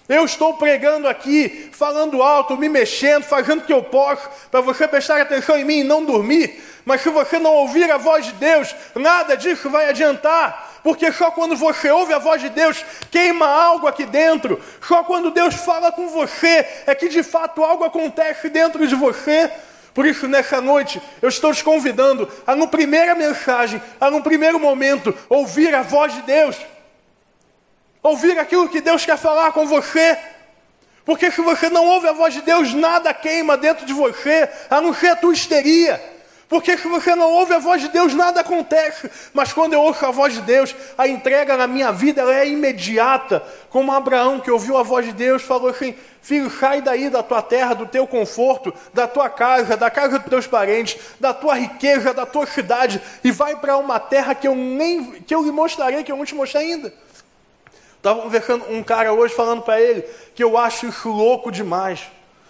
Eu 0.09 0.25
estou 0.25 0.55
pregando 0.55 1.07
aqui, 1.07 1.69
falando 1.71 2.21
alto, 2.21 2.57
me 2.57 2.67
mexendo, 2.67 3.23
fazendo 3.23 3.61
o 3.61 3.65
que 3.65 3.71
eu 3.71 3.83
posso, 3.83 4.27
para 4.49 4.59
você 4.59 4.87
prestar 4.87 5.21
atenção 5.21 5.57
em 5.57 5.63
mim 5.63 5.79
e 5.79 5.83
não 5.83 6.03
dormir. 6.03 6.61
Mas 6.83 7.01
se 7.01 7.09
você 7.09 7.39
não 7.39 7.53
ouvir 7.53 7.89
a 7.91 7.97
voz 7.97 8.25
de 8.25 8.33
Deus, 8.33 8.75
nada 8.95 9.37
disso 9.37 9.69
vai 9.69 9.87
adiantar. 9.89 10.79
Porque 10.83 11.11
só 11.11 11.29
quando 11.31 11.55
você 11.55 11.91
ouve 11.91 12.13
a 12.13 12.17
voz 12.17 12.41
de 12.41 12.49
Deus, 12.49 12.83
queima 13.11 13.45
algo 13.45 13.87
aqui 13.87 14.05
dentro. 14.05 14.59
Só 14.85 15.03
quando 15.03 15.31
Deus 15.31 15.55
fala 15.55 15.91
com 15.91 16.07
você, 16.09 16.67
é 16.87 16.95
que 16.95 17.07
de 17.07 17.21
fato 17.21 17.63
algo 17.63 17.83
acontece 17.83 18.49
dentro 18.49 18.85
de 18.87 18.95
você. 18.95 19.51
Por 19.93 20.05
isso, 20.05 20.27
nessa 20.27 20.61
noite, 20.61 21.01
eu 21.21 21.29
estou 21.29 21.53
te 21.53 21.63
convidando 21.63 22.27
a, 22.47 22.55
no 22.55 22.67
primeira 22.67 23.13
mensagem, 23.13 23.81
a 23.99 24.09
no 24.09 24.23
primeiro 24.23 24.59
momento, 24.59 25.13
ouvir 25.29 25.75
a 25.75 25.81
voz 25.81 26.13
de 26.13 26.21
Deus. 26.21 26.55
Ouvir 28.03 28.37
aquilo 28.39 28.69
que 28.69 28.81
Deus 28.81 29.05
quer 29.05 29.17
falar 29.17 29.51
com 29.51 29.65
você. 29.65 30.17
Porque 31.05 31.31
se 31.31 31.41
você 31.41 31.69
não 31.69 31.85
ouve 31.87 32.07
a 32.07 32.13
voz 32.13 32.33
de 32.33 32.41
Deus, 32.41 32.73
nada 32.73 33.13
queima 33.13 33.57
dentro 33.57 33.85
de 33.85 33.93
você, 33.93 34.49
a 34.69 34.79
não 34.79 34.93
ser 34.93 35.09
a 35.09 35.15
tua 35.15 35.33
histeria. 35.33 36.01
Porque 36.51 36.77
se 36.77 36.85
você 36.85 37.15
não 37.15 37.31
ouve 37.31 37.53
a 37.53 37.59
voz 37.59 37.81
de 37.81 37.87
Deus, 37.87 38.13
nada 38.13 38.41
acontece. 38.41 39.09
Mas 39.33 39.53
quando 39.53 39.71
eu 39.71 39.81
ouço 39.81 40.05
a 40.05 40.11
voz 40.11 40.33
de 40.33 40.41
Deus, 40.41 40.75
a 40.97 41.07
entrega 41.07 41.55
na 41.55 41.65
minha 41.65 41.93
vida 41.93 42.23
é 42.23 42.45
imediata. 42.45 43.41
Como 43.69 43.89
Abraão, 43.89 44.37
que 44.37 44.51
ouviu 44.51 44.77
a 44.77 44.83
voz 44.83 45.05
de 45.05 45.13
Deus, 45.13 45.43
falou 45.43 45.69
assim: 45.69 45.95
Filho, 46.21 46.51
sai 46.51 46.81
daí 46.81 47.09
da 47.09 47.23
tua 47.23 47.41
terra, 47.41 47.73
do 47.73 47.85
teu 47.85 48.05
conforto, 48.05 48.73
da 48.93 49.07
tua 49.07 49.29
casa, 49.29 49.77
da 49.77 49.89
casa 49.89 50.19
dos 50.19 50.29
teus 50.29 50.45
parentes, 50.45 50.97
da 51.21 51.33
tua 51.33 51.55
riqueza, 51.55 52.13
da 52.13 52.25
tua 52.25 52.45
cidade, 52.45 53.01
e 53.23 53.31
vai 53.31 53.55
para 53.55 53.77
uma 53.77 53.97
terra 53.97 54.35
que 54.35 54.45
eu 54.45 54.53
nem 54.53 55.21
que 55.21 55.33
eu 55.33 55.41
lhe 55.43 55.51
mostrarei, 55.51 56.03
que 56.03 56.11
eu 56.11 56.17
não 56.17 56.25
te 56.25 56.35
mostrei 56.35 56.73
ainda. 56.73 56.93
Estava 58.01 58.23
conversando 58.23 58.65
um 58.67 58.81
cara 58.81 59.13
hoje 59.13 59.31
falando 59.31 59.61
para 59.61 59.79
ele 59.79 60.01
que 60.33 60.43
eu 60.43 60.57
acho 60.57 60.87
isso 60.87 61.07
louco 61.07 61.51
demais. 61.51 62.09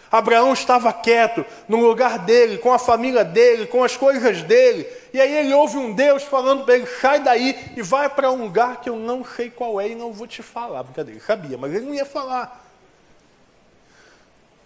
Abraão 0.09 0.53
estava 0.53 0.93
quieto, 0.93 1.45
no 1.67 1.85
lugar 1.85 2.19
dele, 2.19 2.57
com 2.57 2.71
a 2.71 2.79
família 2.79 3.25
dele, 3.25 3.67
com 3.67 3.83
as 3.83 3.97
coisas 3.97 4.41
dele. 4.43 4.87
E 5.13 5.19
aí 5.19 5.37
ele 5.39 5.53
ouve 5.53 5.75
um 5.75 5.91
Deus 5.91 6.23
falando 6.23 6.63
para 6.63 6.75
ele: 6.75 6.87
sai 6.87 7.19
daí 7.19 7.73
e 7.75 7.81
vai 7.81 8.09
para 8.09 8.31
um 8.31 8.43
lugar 8.43 8.79
que 8.79 8.89
eu 8.89 8.95
não 8.95 9.25
sei 9.25 9.49
qual 9.49 9.79
é 9.81 9.89
e 9.89 9.95
não 9.95 10.13
vou 10.13 10.25
te 10.25 10.41
falar. 10.41 10.83
Brincadeira, 10.83 11.19
ele 11.19 11.25
sabia, 11.25 11.57
mas 11.57 11.73
ele 11.73 11.85
não 11.85 11.93
ia 11.93 12.05
falar. 12.05 12.65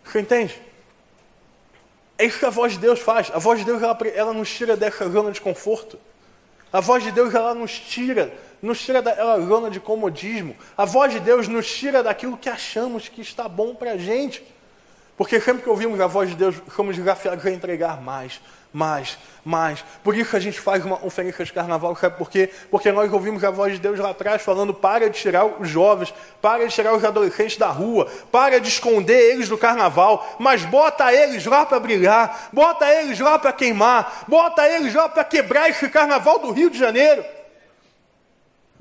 Você 0.04 0.20
entende? 0.20 0.62
É 2.16 2.26
isso 2.26 2.38
que 2.38 2.46
a 2.46 2.52
voz 2.52 2.74
de 2.74 2.80
Deus 2.80 3.00
faz. 3.00 3.32
A 3.34 3.40
voz 3.40 3.58
de 3.58 3.66
Deus 3.66 3.82
ela, 3.82 3.98
ela 4.14 4.34
nos 4.34 4.54
tira 4.54 4.78
dessa 4.78 5.10
zona 5.10 5.32
de 5.32 5.42
conforto. 5.42 5.98
A 6.72 6.80
voz 6.80 7.04
de 7.04 7.12
Deus 7.12 7.34
ela 7.34 7.56
nos 7.56 7.72
tira, 7.80 8.34
nos 8.62 8.80
tira 8.82 9.02
da 9.02 9.40
zona 9.40 9.70
de 9.70 9.80
comodismo. 9.80 10.56
A 10.78 10.86
voz 10.86 11.14
de 11.14 11.20
Deus 11.20 11.48
nos 11.48 11.72
tira 11.72 12.02
daquilo 12.02 12.38
que 12.38 12.50
achamos 12.50 13.10
que 13.10 13.22
está 13.22 13.48
bom 13.48 13.76
para 13.76 13.92
a 13.92 13.98
gente. 13.98 14.44
Porque 15.18 15.40
sempre 15.40 15.64
que 15.64 15.70
ouvimos 15.70 16.00
a 16.02 16.08
voz 16.08 16.30
de 16.30 16.36
Deus, 16.36 16.56
somos 16.76 16.98
desafiados 16.98 17.46
a 17.46 17.50
entregar 17.50 18.02
mais, 18.02 18.42
mais, 18.74 19.18
mais. 19.46 19.82
Por 20.04 20.14
isso 20.14 20.36
a 20.36 20.40
gente 20.42 20.60
faz 20.60 20.84
uma 20.84 20.98
conferência 20.98 21.46
de 21.46 21.54
carnaval, 21.54 21.96
sabe 21.96 22.18
por 22.18 22.30
quê? 22.30 22.50
Porque 22.70 22.92
nós 22.92 23.12
ouvimos 23.14 23.42
a 23.46 23.50
voz 23.50 23.74
de 23.74 23.80
Deus 23.80 23.98
lá 23.98 24.10
atrás 24.10 24.42
falando: 24.42 24.74
para 24.74 25.10
de 25.10 25.18
tirar 25.18 25.46
os 25.46 25.70
jovens, 25.70 26.14
para 26.42 26.68
de 26.68 26.74
tirar 26.74 26.94
os 26.94 27.04
adolescentes 27.06 27.56
da 27.56 27.70
rua, 27.70 28.12
para 28.30 28.60
de 28.60 28.68
esconder 28.68 29.32
eles 29.32 29.48
do 29.48 29.58
carnaval, 29.58 30.36
mas 30.38 30.66
bota 30.66 31.14
eles 31.14 31.46
lá 31.46 31.66
para 31.66 31.80
brilhar, 31.80 32.50
bota 32.52 32.86
eles 32.94 33.18
lá 33.18 33.40
para 33.40 33.54
queimar, 33.54 34.26
bota 34.28 34.68
eles 34.68 34.94
lá 34.94 35.08
para 35.08 35.24
quebrar 35.24 35.70
esse 35.70 35.88
carnaval 35.88 36.40
do 36.40 36.52
Rio 36.52 36.70
de 36.70 36.78
Janeiro. 36.78 37.24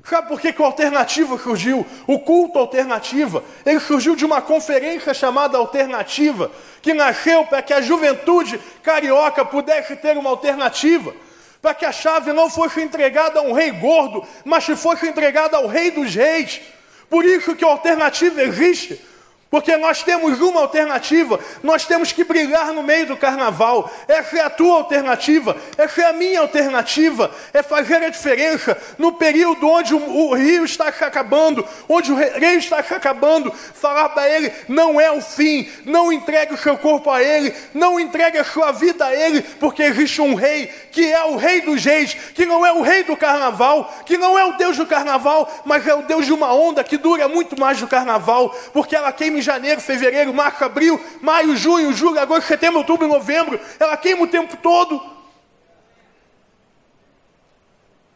Sabe 0.07 0.27
por 0.27 0.39
que, 0.39 0.53
que 0.53 0.61
o 0.61 0.65
Alternativa 0.65 1.35
surgiu? 1.39 1.85
O 2.05 2.19
culto 2.19 2.59
Alternativa. 2.59 3.43
Ele 3.65 3.79
surgiu 3.79 4.15
de 4.15 4.23
uma 4.23 4.39
conferência 4.39 5.15
chamada 5.15 5.57
Alternativa, 5.57 6.51
que 6.79 6.93
nasceu 6.93 7.43
para 7.45 7.63
que 7.63 7.73
a 7.73 7.81
juventude 7.81 8.59
carioca 8.83 9.43
pudesse 9.43 9.95
ter 9.95 10.15
uma 10.15 10.29
alternativa. 10.29 11.11
Para 11.59 11.73
que 11.73 11.85
a 11.85 11.91
chave 11.91 12.31
não 12.33 12.51
fosse 12.51 12.79
entregada 12.81 13.39
a 13.39 13.41
um 13.41 13.51
rei 13.51 13.71
gordo, 13.71 14.23
mas 14.43 14.63
que 14.63 14.75
fosse 14.75 15.07
entregada 15.07 15.57
ao 15.57 15.65
rei 15.65 15.89
dos 15.89 16.13
reis. 16.13 16.61
Por 17.09 17.25
isso 17.25 17.55
que 17.55 17.65
a 17.65 17.69
alternativa 17.69 18.43
existe. 18.43 19.01
Porque 19.49 19.77
nós 19.77 20.01
temos 20.01 20.41
uma 20.41 20.61
alternativa, 20.61 21.39
nós 21.61 21.85
temos 21.85 22.11
que 22.11 22.23
brilhar 22.23 22.73
no 22.73 22.81
meio 22.81 23.05
do 23.05 23.15
carnaval. 23.15 23.89
Essa 24.07 24.39
é 24.39 24.41
a 24.41 24.49
tua 24.49 24.77
alternativa, 24.77 25.55
essa 25.77 26.01
é 26.01 26.05
a 26.05 26.13
minha 26.13 26.41
alternativa. 26.41 27.31
É 27.53 27.61
fazer 27.61 27.97
a 27.97 28.09
diferença 28.09 28.75
no 28.97 29.13
período 29.13 29.67
onde 29.69 29.93
o, 29.93 30.33
rio 30.33 30.65
está 30.65 30.91
se 30.91 31.03
acabando, 31.03 31.65
onde 31.87 32.11
o 32.11 32.15
rei 32.15 32.55
está 32.55 32.81
se 32.81 32.93
acabando. 32.93 33.51
Falar 33.51 34.09
para 34.09 34.27
ele: 34.27 34.51
não 34.67 34.99
é 34.99 35.11
o 35.11 35.21
fim, 35.21 35.69
não 35.85 36.11
entregue 36.11 36.53
o 36.53 36.57
seu 36.57 36.75
corpo 36.77 37.11
a 37.11 37.21
ele, 37.21 37.53
não 37.73 37.99
entregue 37.99 38.39
a 38.39 38.43
sua 38.43 38.71
vida 38.71 39.05
a 39.05 39.15
ele, 39.15 39.41
porque 39.41 39.83
existe 39.83 40.21
um 40.21 40.33
rei 40.33 40.67
que 40.91 41.11
é 41.11 41.23
o 41.23 41.35
rei 41.35 41.61
dos 41.61 41.83
reis, 41.83 42.13
que 42.13 42.45
não 42.45 42.65
é 42.65 42.71
o 42.71 42.81
rei 42.81 43.03
do 43.03 43.15
carnaval, 43.15 43.93
que 44.05 44.17
não 44.17 44.39
é 44.39 44.45
o 44.45 44.53
Deus 44.53 44.77
do 44.77 44.85
carnaval, 44.85 45.49
mas 45.65 45.85
é 45.85 45.93
o 45.93 46.01
Deus 46.01 46.25
de 46.25 46.33
uma 46.33 46.53
onda 46.53 46.83
que 46.83 46.97
dura 46.97 47.27
muito 47.27 47.59
mais 47.59 47.79
do 47.79 47.87
carnaval, 47.87 48.49
porque 48.73 48.95
ela 48.95 49.11
queima 49.11 49.34
janeiro, 49.41 49.81
fevereiro, 49.81 50.33
março, 50.33 50.63
abril, 50.63 51.03
maio, 51.21 51.55
junho, 51.55 51.93
julho, 51.93 52.19
agosto, 52.19 52.47
setembro, 52.47 52.79
outubro, 52.79 53.07
novembro. 53.07 53.59
Ela 53.79 53.97
queima 53.97 54.23
o 54.23 54.27
tempo 54.27 54.57
todo. 54.57 55.01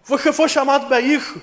Você 0.04 0.34
foi 0.34 0.50
chamado 0.50 0.88
para 0.88 1.00
isso. 1.00 1.42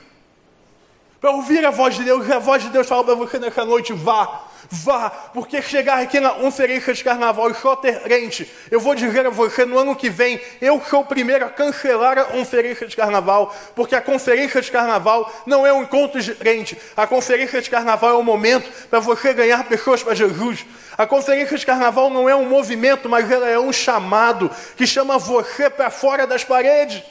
Para 1.20 1.30
ouvir 1.30 1.64
a 1.64 1.70
voz 1.70 1.94
de 1.94 2.04
Deus, 2.04 2.30
a 2.30 2.38
voz 2.38 2.62
de 2.62 2.68
Deus 2.70 2.86
fala 2.86 3.04
para 3.04 3.14
você 3.14 3.38
nessa 3.38 3.64
noite: 3.64 3.92
vá, 3.92 4.45
vá, 4.70 5.10
porque 5.10 5.62
chegar 5.62 5.98
aqui 5.98 6.20
na 6.20 6.30
conferência 6.30 6.92
de 6.92 7.02
carnaval 7.02 7.50
e 7.50 7.54
só 7.54 7.76
ter 7.76 8.00
crente, 8.00 8.50
eu 8.70 8.80
vou 8.80 8.94
dizer 8.94 9.26
a 9.26 9.30
você 9.30 9.64
no 9.64 9.78
ano 9.78 9.94
que 9.94 10.10
vem, 10.10 10.40
eu 10.60 10.80
sou 10.88 11.00
o 11.00 11.04
primeiro 11.04 11.44
a 11.44 11.48
cancelar 11.48 12.18
a 12.18 12.24
conferência 12.24 12.86
de 12.86 12.96
carnaval, 12.96 13.54
porque 13.74 13.94
a 13.94 14.00
conferência 14.00 14.60
de 14.60 14.70
carnaval 14.70 15.32
não 15.46 15.66
é 15.66 15.72
um 15.72 15.82
encontro 15.82 16.20
de 16.20 16.34
crente, 16.34 16.76
a 16.96 17.06
conferência 17.06 17.60
de 17.60 17.70
carnaval 17.70 18.10
é 18.10 18.14
um 18.16 18.22
momento 18.22 18.70
para 18.88 19.00
você 19.00 19.32
ganhar 19.32 19.64
pessoas 19.64 20.02
para 20.02 20.14
Jesus. 20.14 20.64
A 20.98 21.06
conferência 21.06 21.58
de 21.58 21.66
carnaval 21.66 22.08
não 22.08 22.28
é 22.28 22.34
um 22.34 22.48
movimento, 22.48 23.08
mas 23.08 23.30
ela 23.30 23.48
é 23.48 23.58
um 23.58 23.72
chamado 23.72 24.50
que 24.76 24.86
chama 24.86 25.18
você 25.18 25.68
para 25.68 25.90
fora 25.90 26.26
das 26.26 26.42
paredes. 26.42 27.02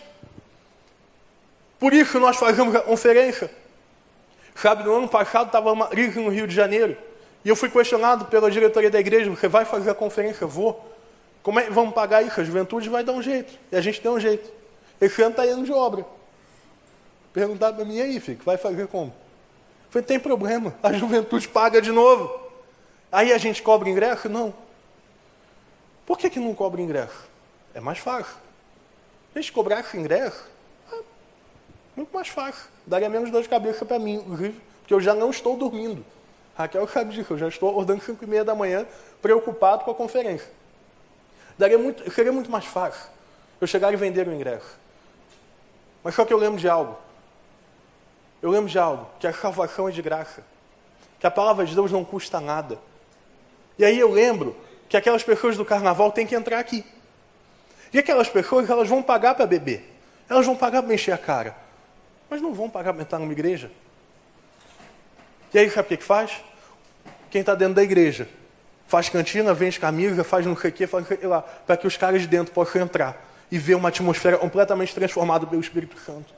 Por 1.79 1.93
isso 1.93 2.19
nós 2.19 2.37
fazemos 2.37 2.73
a 2.73 2.79
conferência. 2.79 3.51
Sabe, 4.55 4.83
no 4.83 4.95
ano 4.95 5.07
passado 5.07 5.47
estava 5.47 5.71
uma 5.71 5.87
crise 5.87 6.19
no 6.19 6.29
Rio 6.29 6.47
de 6.47 6.55
Janeiro. 6.55 6.97
E 7.45 7.49
eu 7.49 7.55
fui 7.55 7.69
questionado 7.69 8.25
pela 8.25 8.49
diretoria 8.49 8.89
da 8.89 8.99
igreja: 8.99 9.29
você 9.29 9.47
vai 9.47 9.63
fazer 9.63 9.91
a 9.91 9.93
conferência? 9.93 10.47
Vou. 10.47 10.83
Como 11.43 11.59
é 11.59 11.63
que 11.65 11.71
vamos 11.71 11.93
pagar 11.93 12.23
isso? 12.23 12.41
A 12.41 12.43
juventude 12.43 12.89
vai 12.89 13.03
dar 13.03 13.13
um 13.13 13.21
jeito. 13.21 13.53
E 13.71 13.75
a 13.75 13.81
gente 13.81 14.01
tem 14.01 14.09
um 14.09 14.19
jeito. 14.19 14.51
Esse 14.99 15.21
ano 15.21 15.31
está 15.31 15.45
indo 15.45 15.63
de 15.63 15.71
obra. 15.71 16.03
Perguntaram 17.31 17.75
para 17.75 17.85
mim, 17.85 17.97
e 17.97 18.01
aí, 18.01 18.19
filho, 18.19 18.39
vai 18.43 18.57
fazer 18.57 18.87
como? 18.87 19.13
Falei, 19.91 20.05
tem 20.05 20.19
problema, 20.19 20.73
a 20.81 20.91
juventude 20.93 21.47
paga 21.47 21.81
de 21.81 21.91
novo. 21.91 22.33
Aí 23.11 23.31
a 23.31 23.37
gente 23.37 23.61
cobra 23.61 23.89
ingresso? 23.89 24.27
Não. 24.27 24.53
Por 26.05 26.17
que, 26.17 26.29
que 26.29 26.39
não 26.39 26.55
cobra 26.55 26.81
ingresso? 26.81 27.29
É 27.73 27.79
mais 27.79 27.99
fácil. 27.99 28.35
A 29.35 29.39
gente 29.39 29.51
cobrasse 29.51 29.97
ingresso, 29.97 30.45
é 30.91 30.95
muito 31.95 32.13
mais 32.13 32.29
fácil. 32.29 32.69
Daria 32.87 33.09
menos 33.09 33.29
dor 33.29 33.41
de 33.41 33.49
cabeça 33.49 33.85
para 33.85 33.99
mim, 33.99 34.23
porque 34.79 34.93
eu 34.93 35.01
já 35.01 35.13
não 35.13 35.29
estou 35.29 35.57
dormindo. 35.57 36.05
Raquel 36.55 36.87
sabe 36.89 37.13
disso, 37.13 37.33
eu 37.33 37.37
já 37.37 37.47
estou 37.47 37.69
acordando 37.69 38.01
5 38.01 38.23
e 38.23 38.27
meia 38.27 38.43
da 38.43 38.55
manhã, 38.55 38.85
preocupado 39.21 39.83
com 39.83 39.91
a 39.91 39.95
conferência. 39.95 40.49
Daria 41.57 41.77
muito, 41.77 42.09
seria 42.11 42.31
muito 42.31 42.51
mais 42.51 42.65
fácil 42.65 43.09
eu 43.61 43.67
chegar 43.67 43.93
e 43.93 43.95
vender 43.95 44.27
o 44.27 44.33
ingresso. 44.33 44.77
Mas 46.03 46.13
só 46.15 46.25
que 46.25 46.33
eu 46.33 46.37
lembro 46.37 46.59
de 46.59 46.67
algo. 46.67 46.97
Eu 48.41 48.51
lembro 48.51 48.69
de 48.69 48.77
algo, 48.77 49.07
que 49.19 49.25
a 49.25 49.33
salvação 49.33 49.87
é 49.87 49.91
de 49.91 50.01
graça. 50.01 50.43
Que 51.19 51.25
a 51.25 51.31
palavra 51.31 51.65
de 51.65 51.73
Deus 51.73 51.91
não 51.91 52.03
custa 52.03 52.39
nada. 52.39 52.77
E 53.79 53.85
aí 53.85 53.97
eu 53.97 54.11
lembro 54.11 54.55
que 54.87 54.97
aquelas 54.97 55.23
pessoas 55.23 55.57
do 55.57 55.65
carnaval 55.65 56.11
têm 56.11 56.27
que 56.27 56.35
entrar 56.35 56.59
aqui. 56.59 56.85
E 57.91 57.97
aquelas 57.97 58.29
pessoas, 58.29 58.69
elas 58.69 58.89
vão 58.89 59.01
pagar 59.01 59.33
para 59.35 59.47
beber. 59.47 59.89
Elas 60.29 60.45
vão 60.45 60.55
pagar 60.55 60.83
para 60.83 60.93
encher 60.93 61.13
a 61.13 61.17
cara 61.17 61.65
mas 62.29 62.41
não 62.41 62.53
vão 62.53 62.69
pagar 62.69 62.93
para 62.93 63.03
entrar 63.03 63.19
numa 63.19 63.31
igreja. 63.31 63.71
E 65.53 65.59
aí, 65.59 65.69
sabe 65.69 65.93
o 65.93 65.97
que, 65.97 66.03
faz? 66.03 66.31
Quem 67.29 67.41
está 67.41 67.55
dentro 67.55 67.75
da 67.75 67.83
igreja 67.83 68.27
faz 68.87 69.09
cantina, 69.09 69.53
vende 69.53 69.79
camisa, 69.79 70.23
faz 70.23 70.45
não 70.45 70.55
sei 70.55 70.69
o 70.69 70.73
que, 70.73 70.85
faz 70.87 71.07
sei 71.07 71.17
lá, 71.23 71.41
para 71.41 71.75
que 71.75 71.87
os 71.87 71.97
caras 71.97 72.21
de 72.21 72.27
dentro 72.27 72.53
possam 72.53 72.81
entrar 72.81 73.25
e 73.51 73.57
ver 73.57 73.75
uma 73.75 73.89
atmosfera 73.89 74.37
completamente 74.37 74.93
transformada 74.93 75.45
pelo 75.45 75.61
Espírito 75.61 75.99
Santo. 75.99 76.33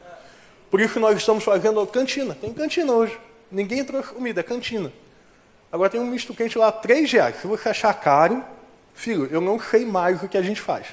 Por 0.69 0.81
isso 0.81 0.99
nós 0.99 1.17
estamos 1.17 1.43
fazendo 1.43 1.85
cantina. 1.87 2.35
Tem 2.35 2.53
cantina 2.53 2.91
hoje. 2.91 3.17
Ninguém 3.51 3.83
trouxe 3.83 4.13
comida, 4.13 4.41
é 4.41 4.43
cantina. 4.43 4.91
Agora 5.71 5.89
tem 5.89 5.99
um 5.99 6.05
misto 6.05 6.33
quente 6.33 6.57
lá, 6.57 6.71
três 6.71 7.11
reais. 7.11 7.37
Se 7.41 7.47
você 7.47 7.69
achar 7.69 7.93
caro, 7.93 8.43
Filho, 8.93 9.27
eu 9.31 9.39
não 9.39 9.59
sei 9.59 9.85
mais 9.85 10.21
o 10.23 10.27
que 10.27 10.37
a 10.37 10.41
gente 10.41 10.59
faz. 10.59 10.87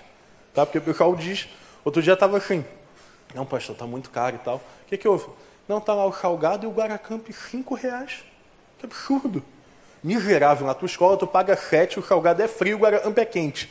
Tá? 0.52 0.64
Porque 0.66 0.78
o 0.78 0.82
pessoal 0.82 1.16
diz, 1.16 1.48
outro 1.84 2.02
dia 2.02 2.12
estava 2.12 2.36
assim, 2.36 2.64
não, 3.34 3.46
pastor, 3.46 3.74
está 3.74 3.86
muito 3.86 4.10
caro 4.10 4.36
e 4.36 4.38
tal. 4.38 4.56
O 4.56 4.88
que, 4.88 4.96
que 4.96 5.08
houve? 5.08 5.26
Não, 5.68 5.78
está 5.78 5.94
lá 5.94 6.04
o 6.06 6.12
salgado 6.12 6.66
e 6.66 6.68
o 6.68 6.72
Guaracamp 6.72 7.26
cinco 7.32 7.74
reais. 7.74 8.24
Que 8.78 8.86
absurdo. 8.86 9.42
Miserável, 10.02 10.66
na 10.66 10.74
tua 10.74 10.86
escola 10.86 11.16
tu 11.16 11.26
paga 11.26 11.56
sete, 11.56 11.98
o 11.98 12.02
salgado 12.02 12.42
é 12.42 12.48
frio, 12.48 12.76
o 12.76 12.80
Guaracamp 12.80 13.16
é 13.16 13.24
quente. 13.24 13.70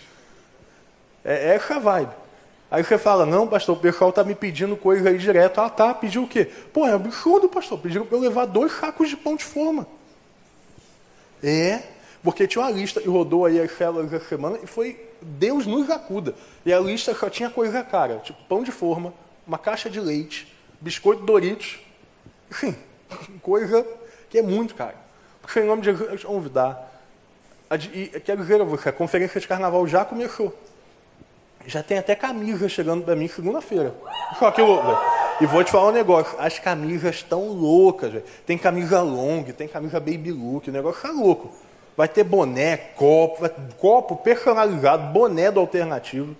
É, 1.23 1.51
é 1.51 1.55
essa 1.55 1.79
vibe. 1.79 2.11
Aí 2.71 2.83
você 2.83 2.97
fala, 2.97 3.23
não, 3.23 3.47
pastor, 3.47 3.77
o 3.77 3.79
pessoal 3.79 4.09
está 4.09 4.23
me 4.23 4.33
pedindo 4.33 4.75
coisa 4.75 5.09
aí 5.09 5.17
direto. 5.19 5.61
Ah, 5.61 5.69
tá, 5.69 5.93
pediu 5.93 6.23
o 6.23 6.27
quê? 6.27 6.45
Pô, 6.45 6.87
é 6.87 6.93
absurdo, 6.93 7.47
pastor. 7.47 7.77
Pediram 7.77 8.03
para 8.03 8.17
eu 8.17 8.21
levar 8.21 8.47
dois 8.47 8.71
sacos 8.71 9.09
de 9.09 9.15
pão 9.15 9.35
de 9.35 9.43
forma. 9.43 9.85
É, 11.43 11.83
porque 12.23 12.47
tinha 12.47 12.63
uma 12.63 12.71
lista 12.71 12.99
e 12.99 13.07
rodou 13.07 13.45
aí 13.45 13.59
as 13.59 13.71
células 13.77 14.09
da 14.09 14.19
semana 14.19 14.57
e 14.63 14.65
foi 14.65 14.99
Deus 15.21 15.67
nos 15.67 15.89
acuda. 15.89 16.33
E 16.65 16.73
a 16.73 16.79
lista 16.79 17.13
só 17.13 17.29
tinha 17.29 17.49
coisa 17.49 17.83
cara, 17.83 18.17
tipo 18.19 18.41
pão 18.45 18.63
de 18.63 18.71
forma, 18.71 19.13
uma 19.45 19.57
caixa 19.57 19.89
de 19.89 19.99
leite, 19.99 20.47
biscoito 20.79 21.23
Doritos, 21.23 21.79
enfim, 22.53 22.75
coisa 23.41 23.85
que 24.29 24.37
é 24.37 24.41
muito 24.41 24.75
cara. 24.75 24.95
Porque 25.41 25.59
em 25.59 25.65
nome 25.65 25.81
de 25.81 25.91
Jesus, 25.91 26.07
vamos 26.07 26.23
convidar. 26.23 26.91
E 27.91 28.07
quero 28.23 28.41
dizer 28.41 28.61
a 28.61 28.63
você, 28.63 28.89
a 28.89 28.93
conferência 28.93 29.41
de 29.41 29.47
carnaval 29.47 29.85
já 29.87 30.05
começou. 30.05 30.55
Já 31.65 31.81
tem 31.81 31.97
até 31.97 32.15
camisa 32.15 32.69
chegando 32.69 33.03
para 33.03 33.15
mim 33.15 33.27
segunda-feira. 33.27 33.95
Só 34.37 34.51
que 34.51 34.61
eu, 34.61 34.79
e 35.41 35.45
vou 35.45 35.63
te 35.63 35.71
falar 35.71 35.89
um 35.89 35.91
negócio, 35.91 36.35
as 36.39 36.59
camisas 36.59 37.15
estão 37.15 37.47
loucas, 37.47 38.11
véio. 38.11 38.23
tem 38.45 38.57
camisa 38.57 39.01
long, 39.01 39.43
tem 39.43 39.67
camisa 39.67 39.99
baby 39.99 40.31
look, 40.31 40.69
o 40.69 40.73
negócio 40.73 41.01
tá 41.01 41.11
louco. 41.11 41.51
Vai 41.97 42.07
ter 42.07 42.23
boné, 42.23 42.77
copo, 42.77 43.49
copo 43.77 44.17
personalizado, 44.17 45.11
boné 45.11 45.49
do 45.49 45.59
alternativo. 45.59 46.35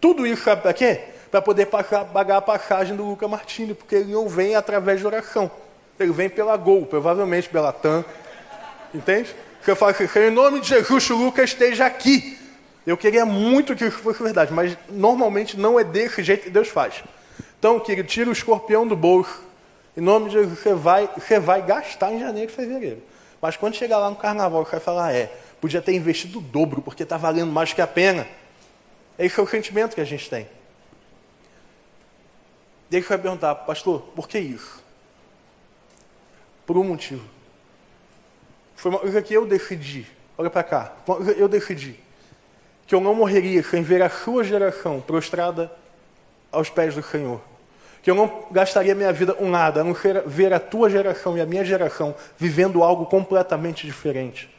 Tudo 0.00 0.26
isso 0.26 0.42
sabe 0.42 0.62
para 0.62 0.72
quê? 0.72 1.00
Para 1.32 1.42
poder 1.42 1.66
pagar 1.66 2.36
a 2.36 2.42
passagem 2.42 2.94
do 2.94 3.04
Luca 3.04 3.26
Martini, 3.26 3.74
porque 3.74 3.96
ele 3.96 4.12
não 4.12 4.28
vem 4.28 4.54
através 4.54 5.00
de 5.00 5.06
oração. 5.06 5.50
Ele 5.98 6.12
vem 6.12 6.28
pela 6.28 6.56
Gol, 6.56 6.86
provavelmente 6.86 7.48
pela 7.48 7.72
TAM. 7.72 8.04
Entende? 8.94 9.34
Você 9.62 9.74
fala 9.74 9.92
assim, 9.92 10.06
em 10.18 10.30
nome 10.30 10.60
de 10.60 10.68
Jesus, 10.68 11.08
o 11.08 11.16
Lucas 11.16 11.50
esteja 11.50 11.86
aqui. 11.86 12.38
Eu 12.86 12.98
queria 12.98 13.24
muito 13.24 13.74
que 13.74 13.84
isso 13.86 13.98
fosse 13.98 14.22
verdade, 14.22 14.52
mas 14.52 14.76
normalmente 14.90 15.58
não 15.58 15.80
é 15.80 15.84
desse 15.84 16.22
jeito 16.22 16.44
que 16.44 16.50
Deus 16.50 16.68
faz. 16.68 17.02
Então, 17.58 17.80
querido, 17.80 18.08
tira 18.08 18.28
o 18.28 18.32
escorpião 18.32 18.86
do 18.86 18.94
bolso. 18.94 19.40
Em 19.96 20.02
nome 20.02 20.26
de 20.26 20.32
Jesus, 20.32 20.58
você 20.58 20.74
vai, 20.74 21.08
você 21.16 21.38
vai 21.38 21.62
gastar 21.62 22.12
em 22.12 22.20
janeiro 22.20 22.50
e 22.50 22.54
fevereiro. 22.54 23.02
Mas 23.40 23.56
quando 23.56 23.74
chegar 23.74 23.98
lá 23.98 24.10
no 24.10 24.16
carnaval, 24.16 24.64
você 24.64 24.72
vai 24.72 24.80
falar, 24.80 25.06
ah, 25.06 25.12
é, 25.14 25.32
podia 25.62 25.80
ter 25.80 25.94
investido 25.94 26.40
o 26.40 26.42
dobro, 26.42 26.82
porque 26.82 27.04
está 27.04 27.16
valendo 27.16 27.50
mais 27.50 27.72
que 27.72 27.80
a 27.80 27.86
pena. 27.86 28.26
Esse 29.18 29.40
é 29.40 29.42
o 29.42 29.46
sentimento 29.46 29.94
que 29.94 30.00
a 30.02 30.04
gente 30.04 30.28
tem. 30.28 30.46
E 32.92 32.96
aí 32.96 33.02
você 33.02 33.08
vai 33.08 33.18
perguntar, 33.18 33.54
pastor, 33.54 34.02
por 34.14 34.28
que 34.28 34.38
isso? 34.38 34.82
Por 36.66 36.76
um 36.76 36.84
motivo. 36.84 37.24
Foi 38.76 38.90
uma 38.90 39.00
coisa 39.00 39.22
que 39.22 39.32
eu 39.32 39.46
decidi. 39.46 40.06
Olha 40.36 40.50
para 40.50 40.62
cá. 40.62 40.92
Eu 41.38 41.48
decidi 41.48 41.98
que 42.86 42.94
eu 42.94 43.00
não 43.00 43.14
morreria 43.14 43.62
sem 43.62 43.82
ver 43.82 44.02
a 44.02 44.10
sua 44.10 44.44
geração 44.44 45.00
prostrada 45.00 45.72
aos 46.50 46.68
pés 46.68 46.94
do 46.94 47.02
Senhor. 47.02 47.40
Que 48.02 48.10
eu 48.10 48.14
não 48.14 48.44
gastaria 48.50 48.94
minha 48.94 49.10
vida 49.10 49.32
com 49.32 49.48
nada, 49.48 49.80
a 49.80 49.84
não 49.84 49.94
ser 49.94 50.22
ver 50.26 50.52
a 50.52 50.60
tua 50.60 50.90
geração 50.90 51.38
e 51.38 51.40
a 51.40 51.46
minha 51.46 51.64
geração 51.64 52.14
vivendo 52.36 52.82
algo 52.82 53.06
completamente 53.06 53.86
diferente. 53.86 54.54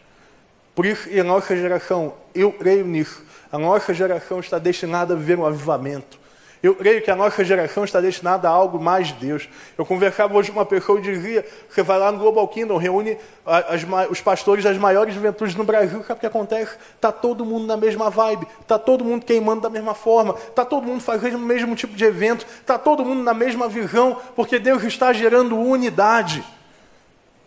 Por 0.73 0.87
isso, 0.87 1.07
e 1.07 1.19
a 1.19 1.23
nossa 1.23 1.55
geração, 1.55 2.15
eu 2.33 2.51
creio 2.51 2.83
nisso, 2.83 3.23
a 3.51 3.59
nossa 3.59 3.93
geração 3.93 4.39
está 4.39 4.57
destinada 4.57 5.13
a 5.13 5.17
viver 5.17 5.37
um 5.37 5.45
avivamento. 5.45 6.22
Eu 6.63 6.73
creio 6.73 7.01
que 7.01 7.11
a 7.11 7.15
nossa 7.15 7.43
geração 7.43 7.83
está 7.83 7.99
destinada 7.99 8.47
a 8.47 8.51
algo 8.51 8.79
mais 8.81 9.07
de 9.07 9.15
Deus. 9.15 9.49
Eu 9.77 9.85
conversava 9.85 10.33
hoje 10.33 10.49
com 10.49 10.59
uma 10.59 10.65
pessoa 10.65 10.97
e 10.97 11.01
dizia: 11.01 11.45
você 11.69 11.83
vai 11.83 11.99
lá 11.99 12.09
no 12.09 12.17
Global 12.17 12.47
Kingdom, 12.47 12.77
reúne 12.77 13.17
as, 13.45 13.85
os 14.09 14.21
pastores 14.21 14.63
das 14.63 14.77
maiores 14.77 15.13
juventudes 15.13 15.55
no 15.55 15.65
Brasil, 15.65 16.01
sabe 16.03 16.19
o 16.19 16.21
que 16.21 16.25
acontece? 16.25 16.77
Está 16.95 17.11
todo 17.11 17.43
mundo 17.43 17.67
na 17.67 17.75
mesma 17.75 18.09
vibe, 18.09 18.47
está 18.61 18.79
todo 18.79 19.03
mundo 19.03 19.25
queimando 19.25 19.59
da 19.59 19.69
mesma 19.69 19.93
forma, 19.93 20.35
está 20.35 20.63
todo 20.63 20.87
mundo 20.87 21.01
fazendo 21.01 21.35
o 21.35 21.39
mesmo 21.39 21.75
tipo 21.75 21.97
de 21.97 22.05
evento, 22.05 22.45
está 22.61 22.79
todo 22.79 23.03
mundo 23.03 23.21
na 23.21 23.33
mesma 23.33 23.67
visão, 23.67 24.15
porque 24.33 24.57
Deus 24.57 24.81
está 24.83 25.11
gerando 25.11 25.59
unidade. 25.59 26.45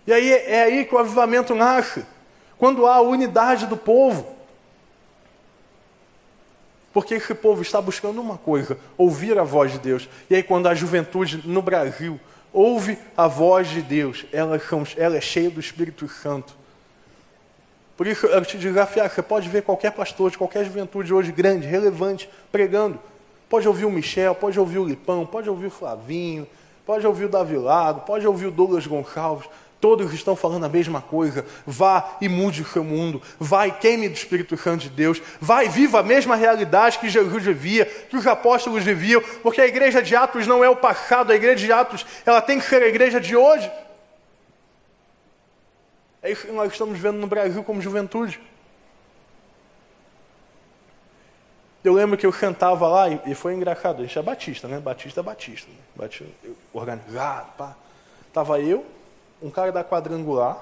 E 0.07 0.13
aí 0.13 0.31
é 0.31 0.65
aí 0.65 0.85
que 0.85 0.95
o 0.95 0.99
avivamento 0.99 1.55
nasce, 1.55 2.05
quando 2.59 2.85
há 2.85 3.01
unidade 3.01 3.65
do 3.65 3.79
povo. 3.79 4.36
Porque 6.97 7.13
esse 7.13 7.35
povo 7.35 7.61
está 7.61 7.79
buscando 7.79 8.23
uma 8.23 8.39
coisa: 8.39 8.79
ouvir 8.97 9.39
a 9.39 9.43
voz 9.43 9.71
de 9.71 9.79
Deus. 9.79 10.09
E 10.31 10.35
aí, 10.35 10.43
quando 10.43 10.67
a 10.67 10.75
juventude 10.75 11.43
no 11.45 11.61
Brasil 11.61 12.19
ouve 12.51 12.97
a 13.15 13.29
voz 13.29 13.69
de 13.69 13.83
Deus, 13.83 14.25
ela, 14.33 14.59
ela 14.97 15.15
é 15.19 15.21
cheia 15.21 15.51
do 15.51 15.61
Espírito 15.61 16.09
Santo. 16.09 16.55
Por 17.99 18.07
isso, 18.07 18.25
eu 18.25 18.43
te 18.47 18.57
desafiar: 18.57 19.11
você 19.11 19.21
pode 19.21 19.47
ver 19.47 19.63
qualquer 19.63 19.93
pastor 19.93 20.31
de 20.31 20.39
qualquer 20.39 20.65
juventude 20.65 21.13
hoje 21.13 21.31
grande, 21.31 21.67
relevante, 21.67 22.31
pregando. 22.51 22.99
Pode 23.47 23.69
ouvir 23.69 23.85
o 23.85 23.91
Michel, 23.91 24.35
pode 24.35 24.59
ouvir 24.59 24.79
o 24.79 24.85
Lipão, 24.87 25.27
pode 25.27 25.51
ouvir 25.51 25.67
o 25.67 25.71
Flavinho, 25.71 26.47
pode 26.87 27.07
ouvir 27.07 27.27
o 27.27 27.29
Davi 27.29 27.59
Lago, 27.59 28.07
pode 28.07 28.27
ouvir 28.27 28.47
o 28.47 28.51
Douglas 28.51 28.87
Gonçalves. 28.87 29.51
Todos 29.81 30.13
estão 30.13 30.35
falando 30.35 30.65
a 30.65 30.69
mesma 30.69 31.03
coisa. 31.03 31.45
Vá 31.67 32.17
e 32.21 32.29
mude 32.29 32.63
o 32.63 32.67
seu 32.67 32.83
mundo. 32.83 33.21
Vá 33.39 33.67
e 33.67 33.73
queime 33.73 34.09
do 34.09 34.15
Espírito 34.15 34.57
Santo 34.57 34.83
de 34.83 34.89
Deus. 34.89 35.21
Vá 35.41 35.65
e 35.65 35.69
viva 35.69 36.01
a 36.01 36.03
mesma 36.03 36.35
realidade 36.35 36.99
que 36.99 37.09
Jesus 37.09 37.45
vivia, 37.45 37.85
que 37.85 38.17
os 38.17 38.27
apóstolos 38.27 38.83
viviam, 38.83 39.23
porque 39.43 39.61
a 39.61 39.67
igreja 39.67 40.03
de 40.03 40.17
Atos 40.17 40.47
não 40.47 40.65
é 40.65 40.71
o 40.71 40.77
passado, 40.77 41.31
a 41.31 41.37
igreja 41.37 41.65
de 41.65 41.73
Atos 41.73 42.07
ela 42.25 42.41
tem 42.41 42.59
que 42.59 42.65
ser 42.65 42.83
a 42.83 42.89
igreja 42.89 43.21
de 43.21 43.37
hoje. 43.37 43.71
É 46.23 46.31
isso 46.31 46.47
que 46.47 46.53
nós 46.53 46.73
estamos 46.73 46.99
vendo 46.99 47.19
no 47.19 47.27
Brasil 47.27 47.63
como 47.63 47.81
juventude. 47.81 48.41
Eu 51.85 51.93
lembro 51.93 52.19
que 52.19 52.27
eu 52.27 52.33
sentava 52.33 52.89
lá 52.89 53.09
e 53.27 53.33
foi 53.33 53.55
engraçado. 53.55 54.03
A 54.03 54.05
gente 54.05 54.19
é 54.19 54.23
batista, 54.23 54.67
né? 54.67 54.81
Batista 54.81 55.23
batista. 55.23 55.71
Né? 55.71 55.77
Batista 55.95 56.35
organizado, 56.73 57.53
pá. 57.57 57.77
Tava 58.33 58.61
eu, 58.61 58.85
um 59.43 59.51
cara 59.51 59.71
da 59.73 59.85
quadrangular, 59.85 60.59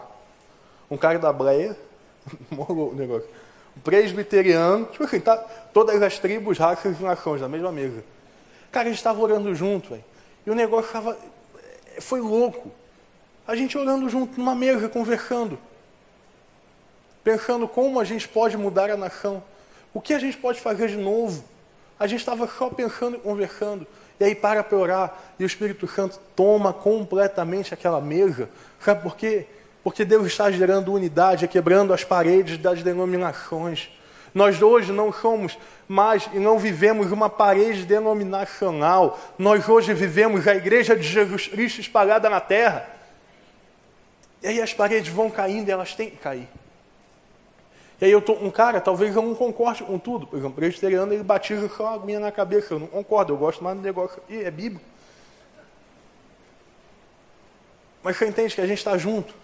um 0.90 0.96
cara 0.96 1.18
da 1.18 1.32
bleia, 1.32 1.76
o 2.50 2.92
negócio, 2.94 3.28
um 3.76 3.80
presbiteriano, 3.80 4.86
tipo 4.86 5.04
assim, 5.04 5.20
tá, 5.20 5.36
todas 5.72 6.00
as 6.02 6.18
tribos, 6.18 6.58
raças 6.58 6.98
e 6.98 7.02
nações 7.02 7.40
na 7.40 7.48
mesma 7.48 7.72
mesa. 7.72 8.04
Cara, 8.70 8.86
a 8.86 8.90
gente 8.90 8.98
estava 8.98 9.20
orando 9.20 9.54
junto, 9.54 9.98
e 10.46 10.50
o 10.50 10.54
negócio 10.54 10.86
estava. 10.86 11.16
Foi 12.00 12.20
louco. 12.20 12.70
A 13.46 13.54
gente 13.54 13.76
orando 13.76 14.08
junto 14.08 14.38
numa 14.38 14.54
mesa, 14.54 14.88
conversando. 14.88 15.58
Pensando 17.22 17.68
como 17.68 18.00
a 18.00 18.04
gente 18.04 18.28
pode 18.28 18.56
mudar 18.56 18.90
a 18.90 18.96
nação. 18.96 19.42
O 19.92 20.00
que 20.00 20.12
a 20.12 20.18
gente 20.18 20.36
pode 20.36 20.60
fazer 20.60 20.88
de 20.88 20.96
novo. 20.96 21.44
A 21.98 22.06
gente 22.06 22.20
estava 22.20 22.46
só 22.46 22.68
pensando 22.68 23.16
e 23.16 23.20
conversando. 23.20 23.86
E 24.18 24.24
aí 24.24 24.34
para 24.34 24.62
para 24.62 24.78
orar 24.78 25.18
e 25.38 25.44
o 25.44 25.46
Espírito 25.46 25.86
Santo 25.86 26.18
toma 26.36 26.72
completamente 26.72 27.74
aquela 27.74 28.00
mesa. 28.00 28.48
Sabe 28.80 29.02
por 29.02 29.16
quê? 29.16 29.46
Porque 29.82 30.04
Deus 30.04 30.26
está 30.26 30.50
gerando 30.50 30.92
unidade, 30.92 31.48
quebrando 31.48 31.92
as 31.92 32.04
paredes 32.04 32.58
das 32.58 32.82
denominações. 32.82 33.90
Nós 34.32 34.60
hoje 34.60 34.92
não 34.92 35.12
somos 35.12 35.56
mais 35.86 36.28
e 36.32 36.38
não 36.38 36.58
vivemos 36.58 37.12
uma 37.12 37.28
parede 37.28 37.84
denominacional. 37.84 39.18
Nós 39.38 39.68
hoje 39.68 39.94
vivemos 39.94 40.48
a 40.48 40.54
igreja 40.54 40.96
de 40.96 41.06
Jesus 41.06 41.46
Cristo 41.48 41.80
espalhada 41.80 42.28
na 42.28 42.40
terra. 42.40 42.88
E 44.42 44.48
aí 44.48 44.60
as 44.60 44.74
paredes 44.74 45.12
vão 45.12 45.30
caindo 45.30 45.68
elas 45.68 45.94
têm 45.94 46.10
que 46.10 46.16
cair. 46.16 46.48
E 48.00 48.04
aí 48.06 48.10
eu 48.10 48.20
tô, 48.20 48.32
um 48.32 48.50
cara, 48.50 48.80
talvez 48.80 49.14
eu 49.14 49.22
não 49.22 49.34
concorde 49.34 49.82
com 49.82 49.98
tudo. 49.98 50.26
Por 50.26 50.38
exemplo, 50.38 50.56
presbiteriano 50.56 51.12
ele 51.12 51.22
batiza 51.22 51.68
só 51.68 51.94
a 51.94 51.98
minha 51.98 52.20
na 52.20 52.32
cabeça. 52.32 52.74
Eu 52.74 52.80
não 52.80 52.86
concordo, 52.86 53.32
eu 53.32 53.36
gosto 53.36 53.62
mais 53.62 53.76
do 53.76 53.82
negócio. 53.82 54.20
Ih, 54.28 54.42
é 54.42 54.50
Bíblia. 54.50 54.80
Mas 58.02 58.16
você 58.16 58.26
entende 58.26 58.54
que 58.54 58.60
a 58.60 58.66
gente 58.66 58.78
está 58.78 58.98
junto. 58.98 59.34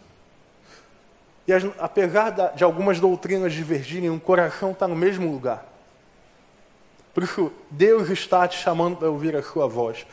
E 1.46 1.52
as, 1.52 1.64
apesar 1.78 2.30
da, 2.30 2.48
de 2.48 2.62
algumas 2.62 3.00
doutrinas 3.00 3.52
divergirem, 3.52 4.10
o 4.10 4.20
coração 4.20 4.72
está 4.72 4.86
no 4.86 4.94
mesmo 4.94 5.30
lugar. 5.30 5.66
Por 7.14 7.22
isso, 7.22 7.52
Deus 7.70 8.08
está 8.10 8.46
te 8.46 8.58
chamando 8.58 8.96
para 8.96 9.08
ouvir 9.08 9.34
a 9.34 9.42
sua 9.42 9.66
voz. 9.66 10.06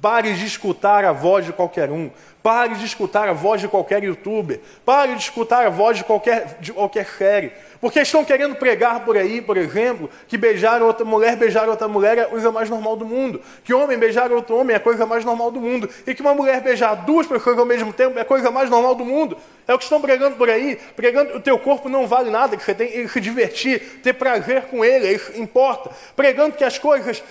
Pare 0.00 0.34
de 0.34 0.44
escutar 0.44 1.04
a 1.04 1.12
voz 1.12 1.46
de 1.46 1.52
qualquer 1.52 1.90
um. 1.90 2.10
Pare 2.42 2.74
de 2.74 2.84
escutar 2.84 3.28
a 3.28 3.32
voz 3.32 3.60
de 3.60 3.68
qualquer 3.68 4.02
youtuber. 4.02 4.60
Pare 4.84 5.14
de 5.14 5.22
escutar 5.22 5.64
a 5.64 5.70
voz 5.70 5.98
de 5.98 6.04
qualquer, 6.04 6.56
de 6.60 6.72
qualquer 6.72 7.06
série. 7.06 7.52
Porque 7.80 8.00
estão 8.00 8.24
querendo 8.24 8.56
pregar 8.56 9.04
por 9.04 9.16
aí, 9.16 9.40
por 9.40 9.56
exemplo, 9.56 10.10
que 10.26 10.36
beijar 10.36 10.82
outra 10.82 11.04
mulher, 11.04 11.36
beijar 11.36 11.68
outra 11.68 11.86
mulher 11.86 12.18
é 12.18 12.22
a 12.22 12.26
coisa 12.26 12.50
mais 12.50 12.68
normal 12.70 12.96
do 12.96 13.04
mundo. 13.04 13.40
Que 13.64 13.72
homem 13.72 13.98
beijar 13.98 14.32
outro 14.32 14.56
homem 14.56 14.74
é 14.74 14.76
a 14.76 14.80
coisa 14.80 15.06
mais 15.06 15.24
normal 15.24 15.50
do 15.50 15.60
mundo. 15.60 15.88
E 16.06 16.14
que 16.14 16.20
uma 16.20 16.34
mulher 16.34 16.60
beijar 16.60 16.94
duas 16.94 17.26
pessoas 17.26 17.58
ao 17.58 17.66
mesmo 17.66 17.92
tempo 17.92 18.18
é 18.18 18.22
a 18.22 18.24
coisa 18.24 18.50
mais 18.50 18.68
normal 18.68 18.94
do 18.96 19.04
mundo. 19.04 19.36
É 19.66 19.74
o 19.74 19.78
que 19.78 19.84
estão 19.84 20.00
pregando 20.00 20.36
por 20.36 20.50
aí. 20.50 20.76
Pregando 20.96 21.36
o 21.36 21.40
teu 21.40 21.58
corpo 21.58 21.88
não 21.88 22.06
vale 22.06 22.30
nada, 22.30 22.56
que 22.56 22.64
você 22.64 22.74
tem 22.74 22.88
que 22.88 23.08
se 23.08 23.20
divertir, 23.20 24.00
ter 24.02 24.12
prazer 24.12 24.62
com 24.62 24.84
ele, 24.84 25.08
isso 25.08 25.32
importa. 25.40 25.90
Pregando 26.16 26.56
que 26.56 26.64
as 26.64 26.78
coisas 26.78 27.22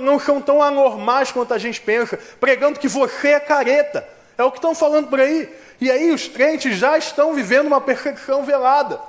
não 0.00 0.18
são 0.18 0.40
tão 0.40 0.62
anormais 0.62 1.30
quanto 1.32 1.52
a 1.52 1.58
gente 1.58 1.80
pensa. 1.80 2.18
Pregando 2.40 2.78
que 2.78 2.88
você 2.88 3.28
é 3.28 3.40
careta. 3.40 4.17
É 4.38 4.44
o 4.44 4.52
que 4.52 4.58
estão 4.58 4.72
falando 4.72 5.08
por 5.08 5.20
aí. 5.20 5.52
E 5.80 5.90
aí 5.90 6.12
os 6.12 6.28
crentes 6.28 6.76
já 6.78 6.96
estão 6.96 7.34
vivendo 7.34 7.66
uma 7.66 7.80
perseguição 7.80 8.44
velada. 8.44 9.00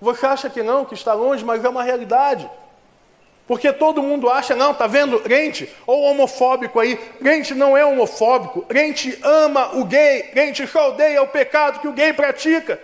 Você 0.00 0.24
acha 0.24 0.48
que 0.48 0.62
não, 0.62 0.86
que 0.86 0.94
está 0.94 1.12
longe, 1.12 1.44
mas 1.44 1.62
é 1.62 1.68
uma 1.68 1.82
realidade. 1.82 2.50
Porque 3.46 3.72
todo 3.72 4.02
mundo 4.02 4.28
acha, 4.30 4.56
não, 4.56 4.74
tá 4.74 4.86
vendo? 4.86 5.20
Crente, 5.20 5.70
ou 5.86 6.02
homofóbico 6.02 6.80
aí. 6.80 6.96
Crente 6.96 7.54
não 7.54 7.76
é 7.76 7.84
homofóbico. 7.84 8.62
Crente 8.62 9.18
ama 9.22 9.76
o 9.76 9.84
gay. 9.84 10.22
Crente 10.22 10.66
só 10.66 10.88
odeia 10.88 11.22
o 11.22 11.28
pecado 11.28 11.80
que 11.80 11.88
o 11.88 11.92
gay 11.92 12.12
pratica. 12.12 12.80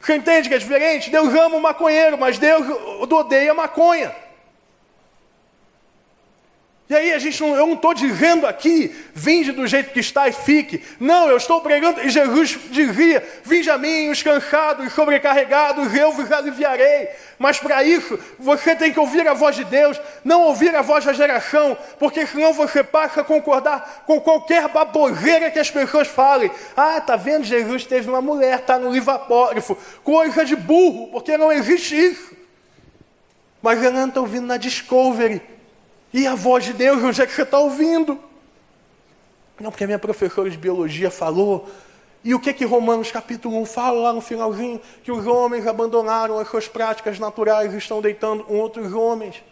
Você 0.00 0.16
entende 0.16 0.48
que 0.48 0.54
é 0.54 0.58
diferente? 0.58 1.10
Deus 1.10 1.32
ama 1.34 1.56
o 1.56 1.60
maconheiro, 1.60 2.18
mas 2.18 2.38
Deus 2.38 2.66
odeia 3.10 3.52
a 3.52 3.54
maconha. 3.54 4.14
E 6.92 6.94
aí 6.94 7.12
a 7.14 7.18
gente 7.18 7.40
não, 7.40 7.56
eu 7.56 7.66
não 7.66 7.72
estou 7.72 7.94
dizendo 7.94 8.46
aqui, 8.46 8.94
vinde 9.14 9.50
do 9.50 9.66
jeito 9.66 9.94
que 9.94 10.00
está 10.00 10.28
e 10.28 10.32
fique. 10.32 10.84
Não, 11.00 11.26
eu 11.26 11.38
estou 11.38 11.58
pregando, 11.62 12.02
e 12.02 12.10
Jesus 12.10 12.58
dizia, 12.70 13.26
vinde 13.42 13.70
a 13.70 13.78
mim 13.78 14.10
os 14.10 14.22
cansados 14.22 14.86
e 14.86 14.90
sobrecarregados, 14.90 15.94
eu 15.94 16.12
vos 16.12 16.30
aliviarei. 16.30 17.08
Mas 17.38 17.58
para 17.58 17.82
isso, 17.82 18.18
você 18.38 18.76
tem 18.76 18.92
que 18.92 19.00
ouvir 19.00 19.26
a 19.26 19.32
voz 19.32 19.56
de 19.56 19.64
Deus, 19.64 19.98
não 20.22 20.42
ouvir 20.42 20.76
a 20.76 20.82
voz 20.82 21.02
da 21.02 21.14
geração, 21.14 21.78
porque 21.98 22.26
senão 22.26 22.52
você 22.52 22.84
passa 22.84 23.22
a 23.22 23.24
concordar 23.24 24.04
com 24.06 24.20
qualquer 24.20 24.68
baboseira 24.68 25.50
que 25.50 25.58
as 25.58 25.70
pessoas 25.70 26.08
falem. 26.08 26.50
Ah, 26.76 27.00
tá 27.00 27.16
vendo, 27.16 27.44
Jesus 27.44 27.86
teve 27.86 28.06
uma 28.10 28.20
mulher, 28.20 28.58
está 28.58 28.78
no 28.78 28.92
livro 28.92 29.12
apócrifo. 29.12 29.78
Coisa 30.04 30.44
de 30.44 30.54
burro, 30.54 31.08
porque 31.10 31.38
não 31.38 31.50
existe 31.50 31.96
isso. 31.96 32.36
Mas 33.62 33.82
ela 33.82 34.00
não 34.00 34.08
está 34.08 34.20
ouvindo 34.20 34.46
na 34.46 34.58
Discovery. 34.58 35.40
E 36.12 36.26
a 36.26 36.34
voz 36.34 36.64
de 36.64 36.72
Deus, 36.72 37.02
onde 37.02 37.22
é 37.22 37.26
que 37.26 37.32
você 37.32 37.42
está 37.42 37.58
ouvindo? 37.58 38.18
Não, 39.58 39.70
porque 39.70 39.84
a 39.84 39.86
minha 39.86 39.98
professora 39.98 40.50
de 40.50 40.58
biologia 40.58 41.10
falou. 41.10 41.68
E 42.24 42.34
o 42.34 42.40
que 42.40 42.52
que 42.52 42.64
Romanos 42.64 43.10
capítulo 43.10 43.60
1 43.62 43.66
fala 43.66 44.00
lá 44.02 44.12
no 44.12 44.20
finalzinho? 44.20 44.80
Que 45.02 45.10
os 45.10 45.26
homens 45.26 45.66
abandonaram 45.66 46.38
as 46.38 46.48
suas 46.48 46.68
práticas 46.68 47.18
naturais 47.18 47.72
e 47.72 47.78
estão 47.78 48.00
deitando 48.00 48.44
com 48.44 48.54
outros 48.56 48.92
homens. 48.92 49.42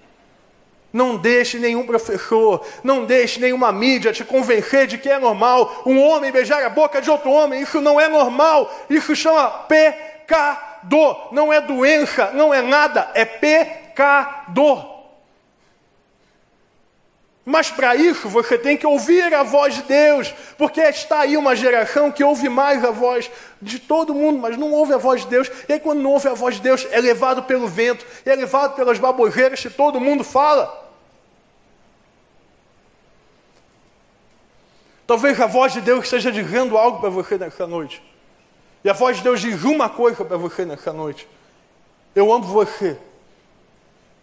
Não 0.92 1.16
deixe 1.16 1.58
nenhum 1.58 1.86
professor, 1.86 2.66
não 2.82 3.04
deixe 3.04 3.40
nenhuma 3.40 3.70
mídia 3.70 4.12
te 4.12 4.24
convencer 4.24 4.88
de 4.88 4.98
que 4.98 5.08
é 5.08 5.18
normal 5.18 5.82
um 5.86 6.00
homem 6.00 6.32
beijar 6.32 6.64
a 6.64 6.68
boca 6.68 7.00
de 7.00 7.08
outro 7.08 7.30
homem. 7.30 7.62
Isso 7.62 7.80
não 7.80 8.00
é 8.00 8.08
normal. 8.08 8.70
Isso 8.90 9.14
chama 9.16 9.48
pecado. 9.68 11.16
Não 11.30 11.52
é 11.52 11.60
doença, 11.60 12.32
não 12.32 12.52
é 12.52 12.60
nada, 12.60 13.10
é 13.14 13.24
pecado. 13.24 14.99
Mas 17.44 17.70
para 17.70 17.96
isso 17.96 18.28
você 18.28 18.58
tem 18.58 18.76
que 18.76 18.86
ouvir 18.86 19.32
a 19.32 19.42
voz 19.42 19.74
de 19.74 19.82
Deus, 19.82 20.32
porque 20.58 20.80
está 20.80 21.20
aí 21.20 21.36
uma 21.36 21.56
geração 21.56 22.12
que 22.12 22.22
ouve 22.22 22.48
mais 22.48 22.84
a 22.84 22.90
voz 22.90 23.30
de 23.60 23.78
todo 23.78 24.14
mundo, 24.14 24.38
mas 24.38 24.56
não 24.56 24.72
ouve 24.72 24.92
a 24.92 24.98
voz 24.98 25.22
de 25.22 25.28
Deus. 25.28 25.50
E 25.68 25.72
aí, 25.72 25.80
quando 25.80 26.00
não 26.00 26.12
ouve 26.12 26.28
a 26.28 26.34
voz 26.34 26.56
de 26.56 26.60
Deus, 26.60 26.86
é 26.90 27.00
levado 27.00 27.42
pelo 27.44 27.66
vento, 27.66 28.04
é 28.26 28.34
levado 28.34 28.74
pelas 28.74 28.98
baboseiras 28.98 29.60
que 29.60 29.70
todo 29.70 30.00
mundo 30.00 30.22
fala. 30.22 30.88
Talvez 35.06 35.40
a 35.40 35.46
voz 35.46 35.72
de 35.72 35.80
Deus 35.80 36.04
esteja 36.04 36.30
dizendo 36.30 36.78
algo 36.78 37.00
para 37.00 37.10
você 37.10 37.36
nessa 37.36 37.66
noite. 37.66 38.02
E 38.84 38.88
a 38.88 38.92
voz 38.92 39.16
de 39.16 39.22
Deus 39.22 39.40
diz 39.40 39.64
uma 39.64 39.88
coisa 39.88 40.24
para 40.24 40.36
você 40.36 40.64
nessa 40.64 40.92
noite: 40.92 41.26
Eu 42.14 42.32
amo 42.32 42.44
você. 42.44 42.96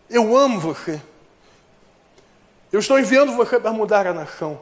Eu 0.09 0.37
amo 0.37 0.59
você. 0.59 1.01
Eu 2.77 2.81
estou 2.81 2.99
enviando 2.99 3.35
você 3.35 3.59
para 3.59 3.73
mudar 3.73 4.05
a 4.05 4.13
nação, 4.13 4.61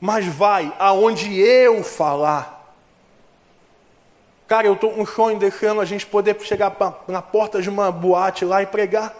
mas 0.00 0.24
vai 0.24 0.72
aonde 0.78 1.36
eu 1.36 1.82
falar. 1.82 2.72
Cara, 4.46 4.68
eu 4.68 4.76
com 4.76 4.86
um 4.86 5.04
sonho 5.04 5.36
desse 5.36 5.66
ano 5.66 5.80
a 5.80 5.84
gente 5.84 6.06
poder 6.06 6.40
chegar 6.42 6.70
pra, 6.70 6.94
na 7.08 7.20
porta 7.20 7.60
de 7.60 7.68
uma 7.68 7.90
boate 7.90 8.44
lá 8.44 8.62
e 8.62 8.66
pregar. 8.66 9.12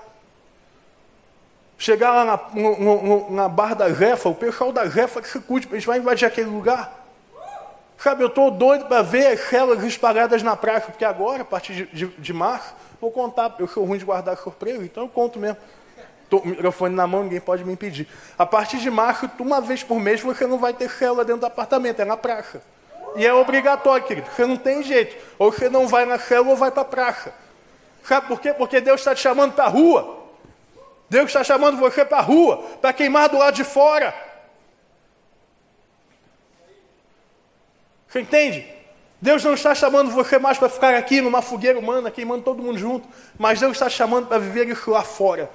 Chegar 1.76 2.12
lá 2.12 2.24
na, 2.24 2.40
no, 2.54 3.02
no, 3.02 3.30
na 3.32 3.48
barra 3.48 3.74
da 3.74 3.88
Refa, 3.88 4.28
o 4.28 4.34
pessoal 4.36 4.70
da 4.70 4.84
Refa 4.84 5.20
que 5.20 5.28
se 5.28 5.40
curte, 5.40 5.66
a 5.68 5.74
gente 5.74 5.84
vai 5.88 5.98
invadir 5.98 6.24
aquele 6.24 6.48
lugar. 6.48 7.04
Sabe, 7.98 8.22
eu 8.22 8.28
estou 8.28 8.52
doido 8.52 8.86
para 8.86 9.02
ver 9.02 9.26
as 9.26 9.40
células 9.40 9.82
espalhadas 9.82 10.44
na 10.44 10.54
praça, 10.54 10.92
porque 10.92 11.04
agora, 11.04 11.42
a 11.42 11.44
partir 11.44 11.74
de, 11.74 11.86
de, 11.86 12.06
de 12.06 12.32
março, 12.32 12.72
vou 13.00 13.10
contar, 13.10 13.56
eu 13.58 13.66
sou 13.66 13.84
ruim 13.84 13.98
de 13.98 14.04
guardar 14.04 14.36
surpresa, 14.36 14.84
então 14.84 15.02
eu 15.02 15.08
conto 15.08 15.36
mesmo 15.36 15.56
o 16.30 16.46
microfone 16.46 16.94
na 16.94 17.06
mão, 17.06 17.22
ninguém 17.22 17.40
pode 17.40 17.64
me 17.64 17.72
impedir. 17.72 18.08
A 18.38 18.44
partir 18.44 18.78
de 18.78 18.90
março, 18.90 19.30
uma 19.38 19.60
vez 19.60 19.82
por 19.82 20.00
mês, 20.00 20.20
você 20.20 20.46
não 20.46 20.58
vai 20.58 20.72
ter 20.72 20.90
célula 20.90 21.24
dentro 21.24 21.40
do 21.42 21.46
apartamento, 21.46 22.00
é 22.00 22.04
na 22.04 22.16
praça. 22.16 22.62
E 23.16 23.26
é 23.26 23.32
obrigatório, 23.32 24.04
querido. 24.06 24.28
Você 24.34 24.44
não 24.44 24.56
tem 24.56 24.82
jeito. 24.82 25.16
Ou 25.38 25.50
você 25.50 25.68
não 25.68 25.86
vai 25.86 26.04
na 26.04 26.18
célula 26.18 26.50
ou 26.50 26.56
vai 26.56 26.70
para 26.70 26.82
a 26.82 26.84
praça. 26.84 27.32
Sabe 28.02 28.28
por 28.28 28.40
quê? 28.40 28.52
Porque 28.52 28.80
Deus 28.80 29.00
está 29.00 29.14
te 29.14 29.20
chamando 29.20 29.54
para 29.54 29.64
a 29.64 29.68
rua. 29.68 30.24
Deus 31.08 31.26
está 31.26 31.42
chamando 31.42 31.78
você 31.78 32.04
para 32.04 32.18
a 32.18 32.22
rua, 32.22 32.58
para 32.80 32.92
queimar 32.92 33.28
do 33.28 33.38
lado 33.38 33.54
de 33.54 33.64
fora. 33.64 34.14
Você 38.08 38.20
entende? 38.20 38.66
Deus 39.20 39.42
não 39.42 39.54
está 39.54 39.74
chamando 39.74 40.10
você 40.10 40.38
mais 40.38 40.58
para 40.58 40.68
ficar 40.68 40.94
aqui 40.94 41.20
numa 41.20 41.40
fogueira 41.40 41.78
humana, 41.78 42.10
queimando 42.10 42.42
todo 42.42 42.62
mundo 42.62 42.78
junto, 42.78 43.08
mas 43.38 43.60
Deus 43.60 43.72
está 43.72 43.88
chamando 43.88 44.26
para 44.26 44.38
viver 44.38 44.68
isso 44.68 44.90
lá 44.90 45.02
fora. 45.02 45.50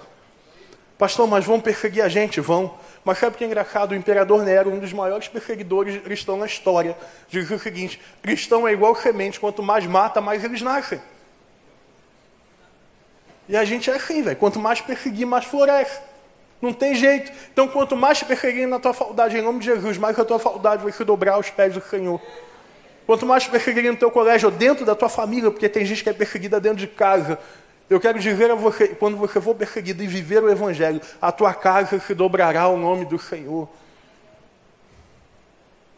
Pastor, 1.01 1.27
mas 1.27 1.43
vão 1.43 1.59
perseguir 1.59 2.03
a 2.03 2.07
gente? 2.07 2.39
Vão. 2.39 2.77
Mas 3.03 3.17
sabe 3.17 3.33
o 3.33 3.37
que 3.39 3.43
é 3.43 3.47
engraçado? 3.47 3.93
O 3.93 3.95
imperador 3.95 4.43
Nero, 4.43 4.69
um 4.69 4.77
dos 4.77 4.93
maiores 4.93 5.27
perseguidores 5.27 5.95
de 5.95 5.99
cristão 5.99 6.37
na 6.37 6.45
história, 6.45 6.95
diz 7.27 7.49
o 7.49 7.57
seguinte: 7.57 7.99
cristão 8.21 8.67
é 8.67 8.73
igual 8.73 8.95
semente, 8.95 9.39
quanto 9.39 9.63
mais 9.63 9.87
mata, 9.87 10.21
mais 10.21 10.43
eles 10.43 10.61
nascem. 10.61 11.01
E 13.49 13.57
a 13.57 13.65
gente 13.65 13.89
é 13.89 13.95
assim, 13.95 14.21
velho. 14.21 14.37
Quanto 14.37 14.59
mais 14.59 14.79
perseguir, 14.79 15.25
mais 15.25 15.45
floresce. 15.45 15.99
Não 16.61 16.71
tem 16.71 16.93
jeito. 16.93 17.31
Então, 17.51 17.67
quanto 17.67 17.95
mais 17.95 18.19
te 18.19 18.67
na 18.67 18.79
tua 18.79 18.93
faculdade, 18.93 19.35
em 19.35 19.41
nome 19.41 19.57
de 19.57 19.65
Jesus, 19.65 19.97
mais 19.97 20.19
a 20.19 20.23
tua 20.23 20.37
faculdade 20.37 20.83
vai 20.83 20.91
se 20.91 21.03
dobrar 21.03 21.33
aos 21.33 21.49
pés 21.49 21.73
do 21.73 21.81
Senhor. 21.81 22.21
Quanto 23.07 23.25
mais 23.25 23.43
te 23.43 23.81
no 23.81 23.97
teu 23.97 24.11
colégio 24.11 24.49
ou 24.49 24.55
dentro 24.55 24.85
da 24.85 24.93
tua 24.93 25.09
família, 25.09 25.49
porque 25.49 25.67
tem 25.67 25.83
gente 25.83 26.03
que 26.03 26.09
é 26.11 26.13
perseguida 26.13 26.59
dentro 26.59 26.77
de 26.77 26.85
casa, 26.85 27.39
eu 27.91 27.99
quero 27.99 28.17
dizer 28.17 28.49
a 28.49 28.55
você, 28.55 28.87
quando 28.87 29.17
você 29.17 29.41
for 29.41 29.53
perseguido 29.53 30.01
e 30.01 30.07
viver 30.07 30.41
o 30.41 30.49
Evangelho, 30.49 31.01
a 31.21 31.29
tua 31.29 31.53
casa 31.53 31.99
se 31.99 32.15
dobrará 32.15 32.61
ao 32.61 32.77
nome 32.77 33.03
do 33.03 33.19
Senhor. 33.19 33.67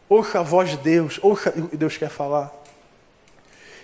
Ouça 0.08 0.40
a 0.40 0.42
voz 0.42 0.70
de 0.70 0.76
Deus, 0.76 1.20
ouça 1.22 1.50
o 1.50 1.68
que 1.68 1.76
Deus 1.76 1.96
quer 1.96 2.08
falar. 2.08 2.52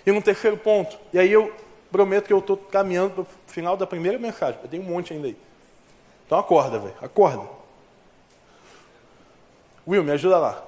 E 0.05 0.11
no 0.11 0.21
terceiro 0.21 0.57
ponto, 0.57 0.99
e 1.13 1.19
aí 1.19 1.31
eu 1.31 1.55
prometo 1.89 2.27
que 2.27 2.33
eu 2.33 2.39
estou 2.39 2.57
caminhando 2.57 3.11
para 3.11 3.21
o 3.21 3.27
final 3.47 3.77
da 3.77 3.87
primeira 3.87 4.19
mensagem, 4.19 4.59
eu 4.61 4.67
tenho 4.67 4.83
um 4.83 4.87
monte 4.87 5.13
ainda 5.13 5.27
aí. 5.27 5.37
Então 6.25 6.37
acorda, 6.37 6.79
velho, 6.79 6.95
acorda. 7.01 7.47
Will, 9.87 10.03
me 10.03 10.11
ajuda 10.11 10.37
lá. 10.37 10.61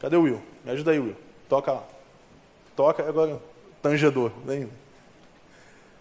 Cadê 0.00 0.16
o 0.16 0.22
Will? 0.22 0.40
Me 0.64 0.70
ajuda 0.70 0.92
aí, 0.92 0.98
Will. 0.98 1.16
Toca 1.50 1.70
lá. 1.70 1.84
Toca 2.74 3.06
agora, 3.06 3.38
tangedor. 3.82 4.32
Vem. 4.46 4.70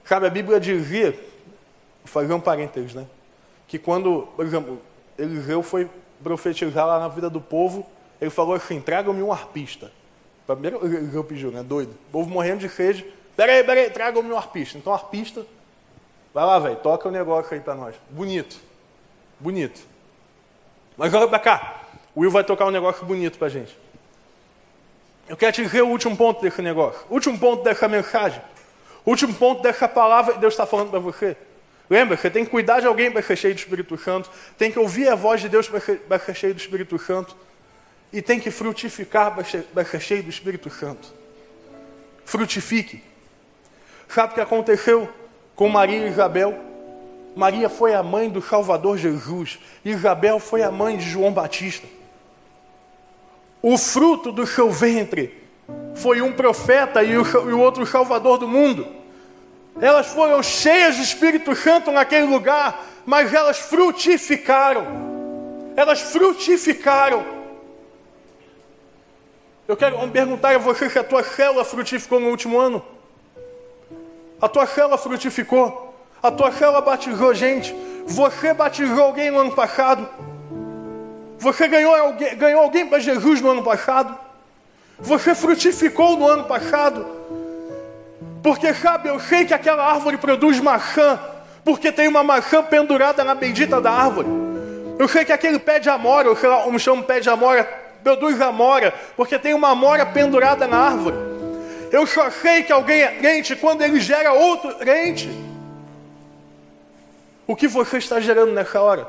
Sabe, 0.06 0.28
a 0.28 0.30
Bíblia 0.30 0.60
dizia, 0.60 1.12
vou 1.12 1.20
fazer 2.06 2.34
um 2.34 2.40
parênteses, 2.40 2.94
né? 2.94 3.08
Que 3.68 3.80
quando, 3.80 4.28
por 4.36 4.46
exemplo, 4.46 4.80
Eliseu 5.18 5.64
foi 5.64 5.90
profetizar 6.24 6.86
lá 6.86 7.00
na 7.00 7.08
vida 7.08 7.30
do 7.30 7.42
povo, 7.42 7.86
ele 8.22 8.30
falou 8.30 8.54
assim: 8.54 8.80
tragam-me 8.80 9.24
um 9.24 9.32
arpista. 9.32 9.92
Primeiro 10.46 10.86
Eliseu 10.86 11.24
pediu, 11.24 11.52
né? 11.52 11.64
Doido. 11.64 11.92
O 11.92 12.12
povo 12.12 12.30
morrendo 12.30 12.60
de 12.60 12.70
sede. 12.70 13.06
Peraí, 13.36 13.64
peraí, 13.64 13.90
tragam-me 13.90 14.32
um 14.32 14.38
arpista. 14.38 14.78
Então, 14.78 14.94
arpista, 14.94 15.46
vai 16.34 16.46
lá, 16.46 16.60
velho, 16.60 16.76
toca 16.78 17.10
o 17.10 17.12
negócio 17.12 17.54
aí 17.54 17.60
para 17.60 17.76
nós. 17.76 17.96
Bonito. 18.10 18.58
Bonito. 19.40 19.82
Mas 20.96 21.14
olha 21.14 21.28
para 21.28 21.40
cá. 21.40 21.82
O 22.14 22.22
Will 22.22 22.32
vai 22.32 22.44
tocar 22.44 22.66
um 22.66 22.72
negócio 22.72 23.06
bonito 23.06 23.38
para 23.38 23.50
gente. 23.50 23.78
Eu 25.28 25.36
quero 25.36 25.52
te 25.52 25.64
dizer 25.64 25.82
o 25.82 25.88
último 25.88 26.16
ponto 26.16 26.42
desse 26.42 26.62
negócio. 26.62 27.02
O 27.10 27.16
último 27.16 27.38
ponto 27.38 27.64
dessa 27.64 27.88
mensagem. 27.88 28.42
Último 29.06 29.34
ponto 29.34 29.62
dessa 29.62 29.88
palavra 29.88 30.34
que 30.34 30.40
Deus 30.40 30.54
está 30.54 30.66
falando 30.66 30.90
para 30.90 31.00
você. 31.00 31.38
Lembra, 31.90 32.18
você 32.18 32.30
tem 32.30 32.44
que 32.44 32.50
cuidar 32.50 32.80
de 32.80 32.88
alguém 32.88 33.12
para 33.12 33.22
ser 33.22 33.36
cheio 33.36 33.54
do 33.54 33.60
Espírito 33.60 33.98
Santo, 33.98 34.30
tem 34.58 34.72
que 34.72 34.80
ouvir 34.80 35.08
a 35.08 35.16
voz 35.16 35.42
de 35.42 35.50
Deus 35.50 35.70
para 35.70 36.20
ser 36.20 36.34
cheio 36.34 36.54
do 36.54 36.60
Espírito 36.60 36.98
Santo. 36.98 37.36
e 38.14 38.22
tem 38.22 38.40
que 38.40 38.50
frutificar 38.50 39.36
para 39.36 39.84
ser 39.84 40.00
cheio 40.00 40.24
do 40.24 40.30
Espírito 40.30 40.70
Santo. 40.70 41.14
Frutifique. 42.24 43.04
Sabe 44.08 44.32
o 44.32 44.36
que 44.36 44.42
aconteceu 44.42 45.10
com 45.54 45.68
Maria 45.68 45.98
e 45.98 46.10
Isabel? 46.10 46.58
Maria 47.36 47.68
foi 47.68 47.94
a 47.94 48.02
mãe 48.02 48.30
do 48.30 48.42
Salvador 48.42 48.98
Jesus, 48.98 49.60
Isabel 49.84 50.40
foi 50.40 50.64
a 50.64 50.72
mãe 50.72 50.96
de 50.96 51.04
João 51.10 51.34
Batista. 51.34 51.86
O 53.62 53.78
fruto 53.78 54.32
do 54.32 54.48
seu 54.48 54.72
ventre 54.72 55.44
foi 55.96 56.22
um 56.22 56.34
profeta 56.34 57.04
e 57.04 57.18
o, 57.18 57.24
e 57.50 57.54
o 57.54 57.60
outro 57.60 57.86
Salvador 57.86 58.38
do 58.38 58.48
mundo. 58.48 58.86
Elas 59.80 60.08
foram 60.08 60.42
cheias 60.42 60.96
do 60.96 61.04
Espírito 61.04 61.56
Santo 61.56 61.92
naquele 61.92 62.26
lugar, 62.26 62.86
mas 63.06 63.34
elas 63.34 63.60
frutificaram. 63.60 64.86
Elas 65.76 66.02
frutificaram. 66.02 67.26
Eu 69.68 69.76
quero 69.76 69.98
perguntar 70.10 70.56
a 70.56 70.60
você 70.60 70.90
se 70.90 71.00
a 71.00 71.04
tua 71.04 71.24
célula 71.24 71.66
frutificou 71.66 72.20
no 72.20 72.30
último 72.30 72.60
ano. 72.60 72.86
A 74.42 74.48
tua 74.48 74.66
célula 74.68 74.98
frutificou. 74.98 75.94
A 76.22 76.32
tua 76.32 76.52
célula 76.52 76.82
batizou 76.82 77.34
gente. 77.34 77.76
Você 78.06 78.54
batizou 78.54 79.04
alguém 79.04 79.32
no 79.32 79.40
ano 79.40 79.52
passado. 79.52 80.08
Você 81.40 81.68
ganhou 81.68 81.94
alguém, 81.96 82.36
ganhou 82.38 82.62
alguém 82.62 82.88
para 82.88 83.00
Jesus 83.00 83.42
no 83.42 83.50
ano 83.52 83.64
passado. 83.64 84.25
Você 85.00 85.36
frutificou 85.36 86.18
no 86.18 86.28
ano 86.28 86.46
passado. 86.46 87.06
Porque 88.42 88.74
sabe, 88.74 89.10
eu 89.10 89.20
sei 89.20 89.46
que 89.46 89.54
aquela 89.54 89.84
árvore 89.84 90.18
produz 90.18 90.60
maçã, 90.60 91.20
porque 91.64 91.92
tem 91.92 92.08
uma 92.08 92.24
maçã 92.24 92.62
pendurada 92.64 93.24
na 93.24 93.34
bendita 93.34 93.82
da 93.82 93.92
árvore. 93.92 94.28
Eu 95.00 95.08
sei 95.08 95.26
que 95.26 95.34
aquele 95.34 95.60
pé 95.60 95.80
de 95.80 95.90
amora, 95.90 96.28
eu 96.28 96.36
sei 96.36 96.48
lá, 96.48 96.62
como 96.62 96.80
chama 96.80 97.04
pé 97.04 97.20
de 97.20 97.30
amora, 97.30 97.64
produz 98.04 98.40
amora, 98.40 98.94
porque 99.18 99.38
tem 99.40 99.54
uma 99.54 99.70
amora 99.70 100.06
pendurada 100.06 100.68
na 100.68 100.78
árvore. 100.78 101.18
Eu 101.92 102.06
só 102.06 102.30
sei 102.30 102.64
que 102.64 102.72
alguém 102.72 103.02
é 103.02 103.12
crente 103.16 103.56
quando 103.56 103.82
ele 103.82 104.00
gera 104.00 104.32
outro 104.32 104.76
crente. 104.76 105.30
O 107.48 107.56
que 107.56 107.68
você 107.68 107.98
está 107.98 108.20
gerando 108.20 108.54
nessa 108.54 108.82
hora? 108.82 109.08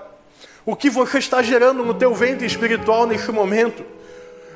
O 0.65 0.75
que 0.75 0.91
você 0.91 1.19
está 1.19 1.43
gerando 1.43 1.85
no 1.85 1.95
teu 1.95 2.15
ventre 2.15 2.47
espiritual 2.47 3.07
nesse 3.07 3.31
momento? 3.31 3.85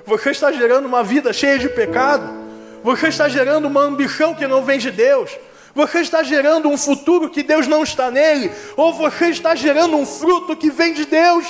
Você 0.07 0.30
está 0.30 0.51
gerando 0.53 0.86
uma 0.86 1.03
vida 1.03 1.32
cheia 1.32 1.59
de 1.59 1.68
pecado? 1.68 2.40
Você 2.82 3.09
está 3.09 3.28
gerando 3.28 3.66
uma 3.66 3.82
ambição 3.82 4.34
que 4.34 4.46
não 4.46 4.64
vem 4.64 4.78
de 4.78 4.90
Deus. 4.90 5.30
Você 5.74 6.01
está 6.01 6.22
gerando 6.22 6.68
um 6.68 6.76
futuro 6.76 7.30
que 7.30 7.42
Deus 7.42 7.66
não 7.66 7.82
está 7.82 8.11
nele. 8.11 8.51
Ou 8.76 8.92
você 8.92 9.26
está 9.26 9.55
gerando 9.55 9.96
um 9.96 10.07
fruto 10.07 10.57
que 10.57 10.70
vem 10.70 10.94
de 10.94 11.05
Deus. 11.05 11.46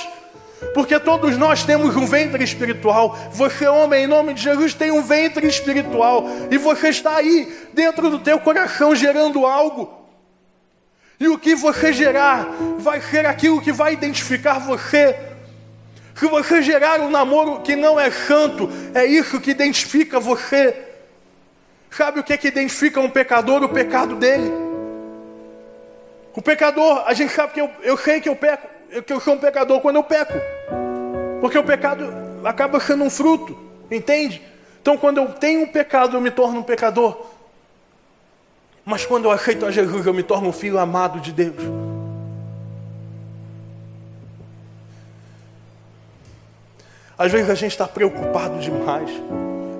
Porque 0.73 0.99
todos 0.99 1.37
nós 1.37 1.63
temos 1.63 1.95
um 1.95 2.05
ventre 2.05 2.43
espiritual. 2.43 3.17
Você, 3.31 3.67
homem, 3.67 4.03
em 4.03 4.07
nome 4.07 4.33
de 4.33 4.41
Jesus, 4.41 4.73
tem 4.73 4.91
um 4.91 5.01
ventre 5.01 5.47
espiritual. 5.47 6.25
E 6.51 6.57
você 6.57 6.89
está 6.89 7.15
aí, 7.15 7.51
dentro 7.73 8.09
do 8.09 8.19
teu 8.19 8.39
coração, 8.39 8.95
gerando 8.95 9.45
algo. 9.45 10.01
E 11.19 11.27
o 11.27 11.37
que 11.37 11.55
você 11.55 11.93
gerar 11.93 12.47
vai 12.77 13.01
ser 13.01 13.25
aquilo 13.25 13.61
que 13.61 13.71
vai 13.71 13.93
identificar 13.93 14.59
você. 14.59 15.30
Se 16.21 16.27
você 16.27 16.61
gerar 16.61 16.99
um 16.99 17.09
namoro 17.09 17.61
que 17.61 17.75
não 17.75 17.99
é 17.99 18.11
santo, 18.11 18.69
é 18.93 19.03
isso 19.03 19.41
que 19.41 19.49
identifica 19.49 20.19
você. 20.19 20.77
Sabe 21.89 22.19
o 22.19 22.23
que, 22.23 22.31
é 22.31 22.37
que 22.37 22.47
identifica 22.47 22.99
um 22.99 23.09
pecador? 23.09 23.63
O 23.63 23.69
pecado 23.69 24.15
dele. 24.15 24.51
O 26.35 26.39
pecador, 26.39 27.01
a 27.07 27.13
gente 27.15 27.33
sabe 27.33 27.53
que 27.53 27.59
eu, 27.59 27.71
eu 27.81 27.97
sei 27.97 28.21
que 28.21 28.29
eu 28.29 28.35
peco, 28.35 28.67
que 29.01 29.11
eu 29.11 29.19
sou 29.19 29.33
um 29.33 29.39
pecador 29.39 29.81
quando 29.81 29.95
eu 29.95 30.03
peco. 30.03 30.33
Porque 31.41 31.57
o 31.57 31.63
pecado 31.63 32.13
acaba 32.45 32.79
sendo 32.79 33.03
um 33.03 33.09
fruto, 33.09 33.57
entende? 33.89 34.43
Então 34.79 34.97
quando 34.97 35.17
eu 35.17 35.27
tenho 35.29 35.63
um 35.63 35.67
pecado, 35.67 36.17
eu 36.17 36.21
me 36.21 36.29
torno 36.29 36.59
um 36.59 36.63
pecador. 36.63 37.19
Mas 38.85 39.07
quando 39.07 39.25
eu 39.25 39.31
aceito 39.31 39.65
a 39.65 39.71
Jesus, 39.71 40.05
eu 40.05 40.13
me 40.13 40.21
torno 40.21 40.49
um 40.49 40.53
filho 40.53 40.77
amado 40.77 41.19
de 41.19 41.31
Deus. 41.31 41.63
Às 47.21 47.31
vezes 47.31 47.51
a 47.51 47.53
gente 47.53 47.73
está 47.73 47.87
preocupado 47.87 48.57
demais. 48.57 49.07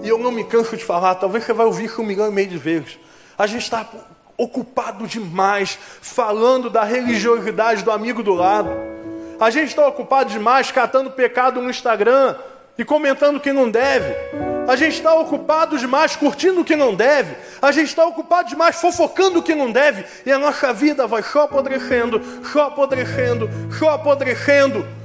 E 0.04 0.08
eu 0.08 0.20
não 0.20 0.32
me 0.32 0.44
canso 0.44 0.78
de 0.78 0.86
falar, 0.86 1.16
talvez 1.16 1.44
você 1.44 1.52
vai 1.52 1.66
ouvir 1.66 1.92
um 2.00 2.04
milhão 2.04 2.28
e 2.28 2.32
meio 2.32 2.48
de 2.48 2.58
vezes. 2.60 3.00
A 3.36 3.48
gente 3.48 3.64
está 3.64 3.84
ocupado 4.38 5.08
demais 5.08 5.76
falando 6.04 6.70
da 6.70 6.84
religiosidade 6.84 7.84
do 7.84 7.90
amigo 7.90 8.22
do 8.22 8.36
lado. 8.36 8.70
A 9.40 9.50
gente 9.50 9.70
está 9.70 9.88
ocupado 9.88 10.30
demais 10.30 10.72
catando 10.72 11.10
pecado 11.10 11.64
no 11.64 11.72
Instagram 11.72 12.36
e 12.78 12.86
comentando 12.86 13.40
que 13.40 13.52
não 13.52 13.72
deve. 13.72 14.14
A 14.68 14.76
gente 14.76 14.98
está 14.98 15.16
ocupado 15.16 15.80
demais 15.80 16.16
curtindo 16.16 16.62
o 16.62 16.64
que 16.64 16.76
não 16.76 16.94
deve. 16.94 17.36
A 17.60 17.72
gente 17.72 17.88
está 17.88 18.06
ocupado 18.06 18.50
demais 18.50 18.76
fofocando 18.76 19.40
o 19.40 19.44
que 19.44 19.56
não 19.56 19.72
deve. 19.72 20.06
E 20.28 20.32
a 20.32 20.38
nossa 20.38 20.72
vida 20.72 21.08
vai 21.08 21.24
só 21.24 21.46
apodrecendo, 21.46 22.22
só 22.54 22.68
apodrecendo, 22.68 23.50
só 23.80 23.90
apodrecendo. 23.90 25.01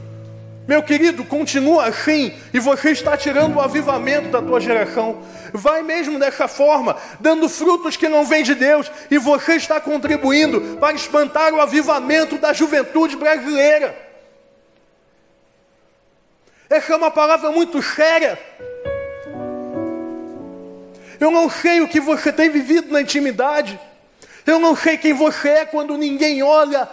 Meu 0.66 0.82
querido, 0.82 1.24
continua 1.24 1.86
assim 1.86 2.34
e 2.52 2.58
você 2.58 2.90
está 2.90 3.16
tirando 3.16 3.56
o 3.56 3.60
avivamento 3.60 4.28
da 4.28 4.42
tua 4.42 4.60
geração. 4.60 5.22
Vai 5.52 5.82
mesmo 5.82 6.18
dessa 6.18 6.48
forma, 6.48 6.96
dando 7.20 7.48
frutos 7.48 7.96
que 7.96 8.08
não 8.08 8.24
vêm 8.24 8.42
de 8.42 8.54
Deus 8.54 8.90
e 9.08 9.16
você 9.16 9.54
está 9.54 9.80
contribuindo 9.80 10.76
para 10.78 10.96
espantar 10.96 11.54
o 11.54 11.60
avivamento 11.60 12.36
da 12.36 12.52
juventude 12.52 13.16
brasileira. 13.16 13.96
Essa 16.68 16.94
é 16.94 16.96
uma 16.96 17.12
palavra 17.12 17.52
muito 17.52 17.80
séria. 17.80 18.36
Eu 21.20 21.30
não 21.30 21.48
sei 21.48 21.80
o 21.80 21.88
que 21.88 22.00
você 22.00 22.32
tem 22.32 22.50
vivido 22.50 22.92
na 22.92 23.00
intimidade. 23.00 23.78
Eu 24.44 24.58
não 24.58 24.74
sei 24.74 24.96
quem 24.96 25.12
você 25.12 25.48
é 25.48 25.64
quando 25.64 25.96
ninguém 25.96 26.42
olha. 26.42 26.88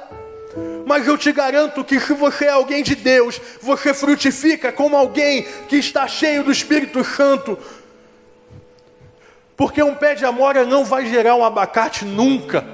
Mas 0.85 1.07
eu 1.07 1.17
te 1.17 1.31
garanto 1.31 1.83
que 1.83 1.99
se 1.99 2.13
você 2.13 2.45
é 2.45 2.49
alguém 2.49 2.83
de 2.83 2.95
Deus, 2.95 3.39
você 3.61 3.93
frutifica 3.93 4.71
como 4.71 4.95
alguém 4.95 5.43
que 5.67 5.77
está 5.77 6.07
cheio 6.07 6.43
do 6.43 6.51
Espírito 6.51 7.03
Santo. 7.03 7.57
Porque 9.55 9.81
um 9.81 9.95
pé 9.95 10.15
de 10.15 10.25
amora 10.25 10.65
não 10.65 10.83
vai 10.83 11.05
gerar 11.05 11.35
um 11.35 11.43
abacate 11.43 12.05
nunca. 12.05 12.65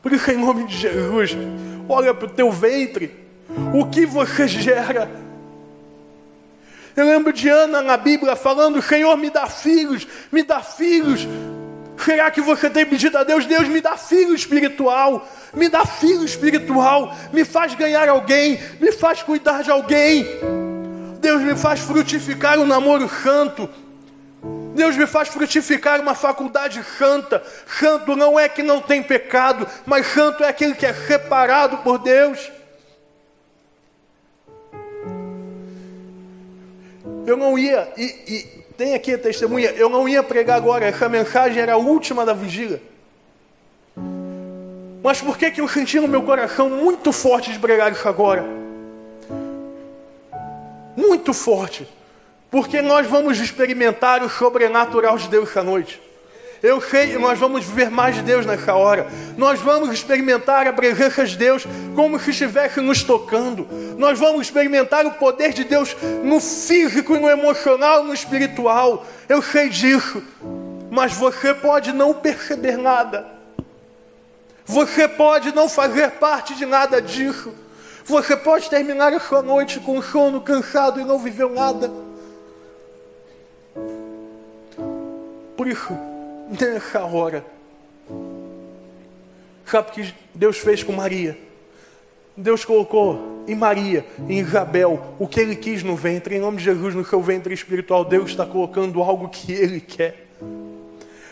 Por 0.00 0.12
isso, 0.12 0.30
em 0.30 0.38
nome 0.38 0.64
de 0.66 0.76
Jesus, 0.76 1.36
olha 1.88 2.14
para 2.14 2.26
o 2.26 2.30
teu 2.30 2.50
ventre, 2.50 3.14
o 3.74 3.86
que 3.86 4.06
você 4.06 4.46
gera. 4.48 5.10
Eu 6.96 7.04
lembro 7.04 7.32
de 7.32 7.48
Ana 7.48 7.82
na 7.82 7.96
Bíblia 7.96 8.34
falando: 8.34 8.80
Senhor, 8.80 9.16
me 9.16 9.30
dá 9.30 9.46
filhos, 9.46 10.06
me 10.32 10.42
dá 10.42 10.60
filhos. 10.60 11.26
Será 12.04 12.30
que 12.30 12.40
você 12.40 12.70
tem 12.70 12.86
pedido 12.86 13.18
a 13.18 13.24
Deus? 13.24 13.44
Deus 13.46 13.66
me 13.68 13.80
dá 13.80 13.96
filho 13.96 14.34
espiritual, 14.34 15.28
me 15.52 15.68
dá 15.68 15.84
filho 15.84 16.24
espiritual, 16.24 17.14
me 17.32 17.44
faz 17.44 17.74
ganhar 17.74 18.08
alguém, 18.08 18.58
me 18.80 18.92
faz 18.92 19.22
cuidar 19.22 19.62
de 19.62 19.70
alguém. 19.70 20.26
Deus 21.20 21.42
me 21.42 21.56
faz 21.56 21.80
frutificar 21.80 22.58
um 22.58 22.66
namoro 22.66 23.08
santo. 23.08 23.68
Deus 24.74 24.96
me 24.96 25.06
faz 25.06 25.28
frutificar 25.28 26.00
uma 26.00 26.14
faculdade 26.14 26.82
santa. 26.96 27.42
Santo 27.66 28.14
não 28.14 28.38
é 28.38 28.48
que 28.48 28.62
não 28.62 28.80
tem 28.80 29.02
pecado, 29.02 29.66
mas 29.84 30.06
santo 30.06 30.44
é 30.44 30.48
aquele 30.48 30.74
que 30.74 30.86
é 30.86 30.94
separado 30.94 31.78
por 31.78 31.98
Deus. 31.98 32.52
Eu 37.26 37.36
não 37.36 37.58
ia, 37.58 37.92
e, 37.96 38.04
e 38.04 38.58
tem 38.78 38.94
aqui 38.94 39.12
a 39.12 39.18
testemunha. 39.18 39.70
Eu 39.70 39.90
não 39.90 40.08
ia 40.08 40.22
pregar 40.22 40.56
agora, 40.56 40.86
essa 40.86 41.08
mensagem 41.08 41.60
era 41.60 41.72
a 41.72 41.76
última 41.76 42.24
da 42.24 42.32
vigília. 42.32 42.80
Mas 45.02 45.20
por 45.20 45.36
que, 45.36 45.50
que 45.50 45.60
eu 45.60 45.68
senti 45.68 45.98
no 45.98 46.06
meu 46.06 46.22
coração 46.22 46.70
muito 46.70 47.12
forte 47.12 47.52
de 47.52 47.58
pregar 47.58 47.90
isso 47.90 48.08
agora? 48.08 48.44
Muito 50.96 51.34
forte. 51.34 51.88
Porque 52.50 52.80
nós 52.80 53.06
vamos 53.06 53.40
experimentar 53.40 54.22
o 54.22 54.30
sobrenatural 54.30 55.18
de 55.18 55.28
Deus 55.28 55.50
essa 55.50 55.62
noite. 55.62 56.00
Eu 56.62 56.80
sei 56.80 57.12
que 57.12 57.18
nós 57.18 57.38
vamos 57.38 57.64
viver 57.64 57.90
mais 57.90 58.16
de 58.16 58.22
Deus 58.22 58.44
nessa 58.44 58.74
hora. 58.74 59.06
Nós 59.36 59.60
vamos 59.60 59.90
experimentar 59.90 60.66
a 60.66 60.72
presença 60.72 61.24
de 61.24 61.36
Deus 61.36 61.64
como 61.94 62.18
se 62.18 62.30
estivesse 62.30 62.80
nos 62.80 63.04
tocando. 63.04 63.68
Nós 63.96 64.18
vamos 64.18 64.42
experimentar 64.42 65.06
o 65.06 65.12
poder 65.12 65.52
de 65.52 65.62
Deus 65.62 65.96
no 66.24 66.40
físico 66.40 67.16
no 67.16 67.28
emocional, 67.28 68.02
no 68.02 68.12
espiritual. 68.12 69.06
Eu 69.28 69.40
sei 69.40 69.68
disso. 69.68 70.22
Mas 70.90 71.12
você 71.12 71.54
pode 71.54 71.92
não 71.92 72.12
perceber 72.12 72.76
nada. 72.76 73.26
Você 74.64 75.06
pode 75.06 75.54
não 75.54 75.68
fazer 75.68 76.12
parte 76.12 76.54
de 76.54 76.66
nada 76.66 77.00
disso. 77.00 77.54
Você 78.04 78.36
pode 78.36 78.68
terminar 78.68 79.12
a 79.12 79.20
sua 79.20 79.42
noite 79.42 79.78
com 79.80 80.02
sono, 80.02 80.40
cansado 80.40 81.00
e 81.00 81.04
não 81.04 81.18
viveu 81.18 81.50
nada. 81.50 81.90
Por 85.56 85.66
isso, 85.66 85.96
nessa 86.48 87.04
hora. 87.04 87.44
Sabe 89.66 89.90
o 89.90 89.92
que 89.92 90.14
Deus 90.34 90.58
fez 90.58 90.82
com 90.82 90.92
Maria? 90.92 91.36
Deus 92.36 92.64
colocou 92.64 93.44
em 93.48 93.54
Maria, 93.54 94.06
em 94.28 94.38
Isabel, 94.38 95.14
o 95.18 95.26
que 95.26 95.40
Ele 95.40 95.56
quis 95.56 95.82
no 95.82 95.96
ventre, 95.96 96.36
em 96.36 96.40
nome 96.40 96.58
de 96.58 96.64
Jesus, 96.64 96.94
no 96.94 97.04
seu 97.04 97.20
ventre 97.20 97.52
espiritual, 97.52 98.04
Deus 98.04 98.30
está 98.30 98.46
colocando 98.46 99.02
algo 99.02 99.28
que 99.28 99.52
Ele 99.52 99.80
quer. 99.80 100.28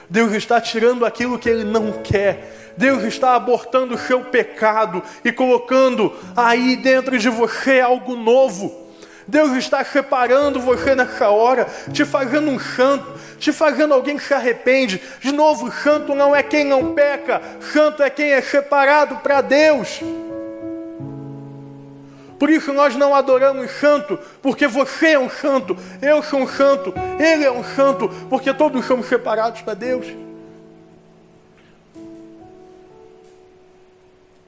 Deus 0.08 0.32
está 0.32 0.60
tirando 0.60 1.04
aquilo 1.04 1.38
que 1.38 1.48
Ele 1.48 1.64
não 1.64 1.92
quer. 2.02 2.74
Deus 2.76 3.02
está 3.04 3.34
abortando 3.34 3.94
o 3.94 3.98
seu 3.98 4.20
pecado 4.20 5.02
e 5.24 5.32
colocando 5.32 6.12
aí 6.36 6.76
dentro 6.76 7.18
de 7.18 7.28
você 7.28 7.80
algo 7.80 8.16
novo. 8.16 8.85
Deus 9.28 9.56
está 9.56 9.84
separando 9.84 10.60
você 10.60 10.94
nessa 10.94 11.28
hora, 11.30 11.66
te 11.92 12.04
fazendo 12.04 12.48
um 12.48 12.60
santo, 12.60 13.12
te 13.38 13.52
fazendo 13.52 13.92
alguém 13.92 14.16
que 14.16 14.22
se 14.22 14.32
arrepende. 14.32 15.00
De 15.20 15.32
novo, 15.32 15.70
santo 15.72 16.14
não 16.14 16.34
é 16.34 16.42
quem 16.42 16.64
não 16.64 16.94
peca, 16.94 17.42
santo 17.72 18.02
é 18.02 18.10
quem 18.10 18.32
é 18.32 18.40
separado 18.40 19.16
para 19.16 19.40
Deus. 19.40 20.00
Por 22.38 22.50
isso 22.50 22.72
nós 22.72 22.94
não 22.94 23.14
adoramos 23.14 23.70
santo, 23.72 24.18
porque 24.42 24.66
você 24.68 25.12
é 25.12 25.18
um 25.18 25.30
santo, 25.30 25.76
eu 26.02 26.22
sou 26.22 26.40
um 26.40 26.48
santo, 26.48 26.92
ele 27.18 27.44
é 27.44 27.50
um 27.50 27.64
santo, 27.64 28.08
porque 28.28 28.52
todos 28.52 28.84
somos 28.84 29.06
separados 29.06 29.62
para 29.62 29.74
Deus. 29.74 30.06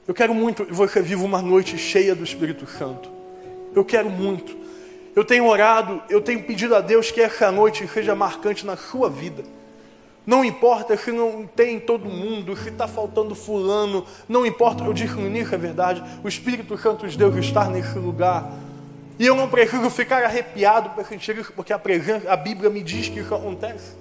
Eu 0.07 0.13
quero 0.13 0.33
muito 0.33 0.65
que 0.65 0.73
você 0.73 1.01
viva 1.01 1.23
uma 1.23 1.41
noite 1.41 1.77
cheia 1.77 2.15
do 2.15 2.23
Espírito 2.23 2.65
Santo. 2.65 3.09
Eu 3.75 3.85
quero 3.85 4.09
muito. 4.09 4.57
Eu 5.15 5.25
tenho 5.25 5.45
orado, 5.45 6.01
eu 6.09 6.21
tenho 6.21 6.43
pedido 6.43 6.75
a 6.75 6.81
Deus 6.81 7.11
que 7.11 7.21
essa 7.21 7.51
noite 7.51 7.87
seja 7.87 8.15
marcante 8.15 8.65
na 8.65 8.77
sua 8.77 9.09
vida. 9.09 9.43
Não 10.25 10.45
importa 10.45 10.95
se 10.95 11.11
não 11.11 11.47
tem 11.47 11.79
todo 11.79 12.05
mundo, 12.05 12.55
se 12.55 12.69
está 12.69 12.87
faltando 12.87 13.33
fulano, 13.33 14.05
não 14.27 14.45
importa, 14.45 14.83
eu 14.83 14.93
disse 14.93 15.15
no 15.15 15.35
é 15.35 15.57
verdade, 15.57 16.03
o 16.23 16.27
Espírito 16.27 16.77
Santo 16.77 17.07
de 17.07 17.17
Deus 17.17 17.35
está 17.37 17.67
nesse 17.67 17.97
lugar. 17.97 18.51
E 19.17 19.25
eu 19.25 19.35
não 19.35 19.49
preciso 19.49 19.89
ficar 19.89 20.23
arrepiado 20.23 20.91
para 20.91 21.03
sentir 21.03 21.37
isso, 21.37 21.51
porque 21.53 21.73
a 21.73 21.79
presença, 21.79 22.31
a 22.31 22.37
Bíblia 22.37 22.69
me 22.69 22.83
diz 22.83 23.09
que 23.09 23.19
isso 23.19 23.33
acontece. 23.33 23.97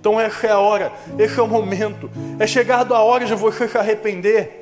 Então 0.00 0.20
essa 0.20 0.46
é 0.46 0.50
a 0.50 0.58
hora, 0.58 0.92
esse 1.18 1.38
é 1.38 1.42
o 1.42 1.48
momento. 1.48 2.10
É 2.38 2.46
chegado 2.46 2.94
a 2.94 3.02
hora 3.02 3.24
de 3.24 3.34
você 3.34 3.68
se 3.68 3.76
arrepender. 3.76 4.61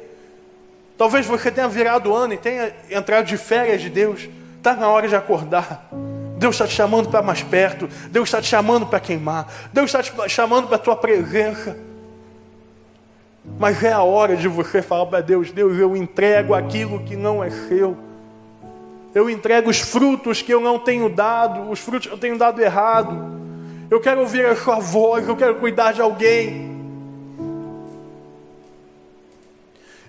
Talvez 1.01 1.25
você 1.25 1.51
tenha 1.51 1.67
virado 1.67 2.15
ano 2.15 2.35
e 2.35 2.37
tenha 2.37 2.75
entrado 2.91 3.25
de 3.25 3.39
férias 3.39 3.81
de 3.81 3.89
Deus. 3.89 4.29
Está 4.59 4.77
na 4.77 4.87
hora 4.87 5.09
de 5.09 5.17
acordar. 5.17 5.89
Deus 6.37 6.57
está 6.57 6.67
te 6.67 6.75
chamando 6.75 7.09
para 7.09 7.23
mais 7.23 7.43
perto. 7.43 7.89
Deus 8.11 8.29
está 8.29 8.43
te 8.43 8.49
chamando 8.49 8.85
para 8.85 9.01
queimar. 9.01 9.51
Deus 9.73 9.87
está 9.87 10.03
te 10.03 10.29
chamando 10.29 10.67
para 10.67 10.77
a 10.77 10.79
tua 10.79 10.95
presença. 10.95 11.75
Mas 13.59 13.83
é 13.83 13.91
a 13.91 14.03
hora 14.03 14.37
de 14.37 14.47
você 14.47 14.83
falar 14.83 15.07
para 15.07 15.23
Deus: 15.23 15.51
Deus, 15.51 15.79
eu 15.79 15.97
entrego 15.97 16.53
aquilo 16.53 17.03
que 17.03 17.17
não 17.17 17.43
é 17.43 17.49
seu. 17.49 17.97
Eu 19.15 19.31
entrego 19.31 19.71
os 19.71 19.81
frutos 19.81 20.43
que 20.43 20.53
eu 20.53 20.61
não 20.61 20.79
tenho 20.79 21.09
dado, 21.09 21.71
os 21.71 21.81
frutos 21.81 22.09
que 22.09 22.13
eu 22.13 22.19
tenho 22.19 22.37
dado 22.37 22.61
errado. 22.61 23.41
Eu 23.91 24.03
quero 24.03 24.21
ouvir 24.21 24.45
a 24.45 24.55
sua 24.55 24.79
voz, 24.79 25.27
eu 25.27 25.35
quero 25.35 25.55
cuidar 25.55 25.93
de 25.93 26.03
alguém. 26.03 26.80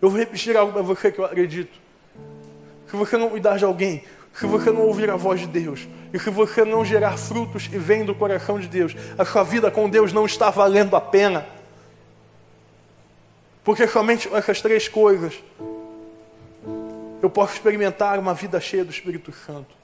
Eu 0.02 0.10
vou 0.10 0.20
repetir 0.20 0.58
algo 0.58 0.74
para 0.74 0.82
você 0.82 1.12
que 1.12 1.20
eu 1.20 1.26
acredito. 1.26 1.78
Se 2.90 2.96
você 2.96 3.18
não 3.18 3.30
cuidar 3.30 3.58
de 3.58 3.64
alguém, 3.64 4.04
se 4.34 4.46
você 4.46 4.72
não 4.72 4.82
ouvir 4.82 5.10
a 5.10 5.16
voz 5.16 5.40
de 5.40 5.48
Deus, 5.48 5.88
e 6.14 6.20
se 6.20 6.30
você 6.30 6.66
não 6.66 6.84
gerar 6.84 7.18
frutos 7.18 7.70
e 7.72 7.78
vem 7.78 8.04
do 8.04 8.16
coração 8.16 8.60
de 8.60 8.68
Deus, 8.68 8.96
a 9.18 9.24
sua 9.24 9.44
vida 9.44 9.70
com 9.70 9.90
Deus 9.90 10.12
não 10.12 10.26
está 10.26 10.50
valendo 10.50 10.96
a 10.96 11.02
pena. 11.02 11.46
Porque 13.64 13.88
somente 13.88 14.28
essas 14.34 14.60
três 14.60 14.88
coisas 14.88 15.36
eu 17.22 17.30
posso 17.30 17.54
experimentar 17.54 18.18
uma 18.18 18.34
vida 18.34 18.60
cheia 18.60 18.84
do 18.84 18.90
Espírito 18.90 19.32
Santo. 19.32 19.81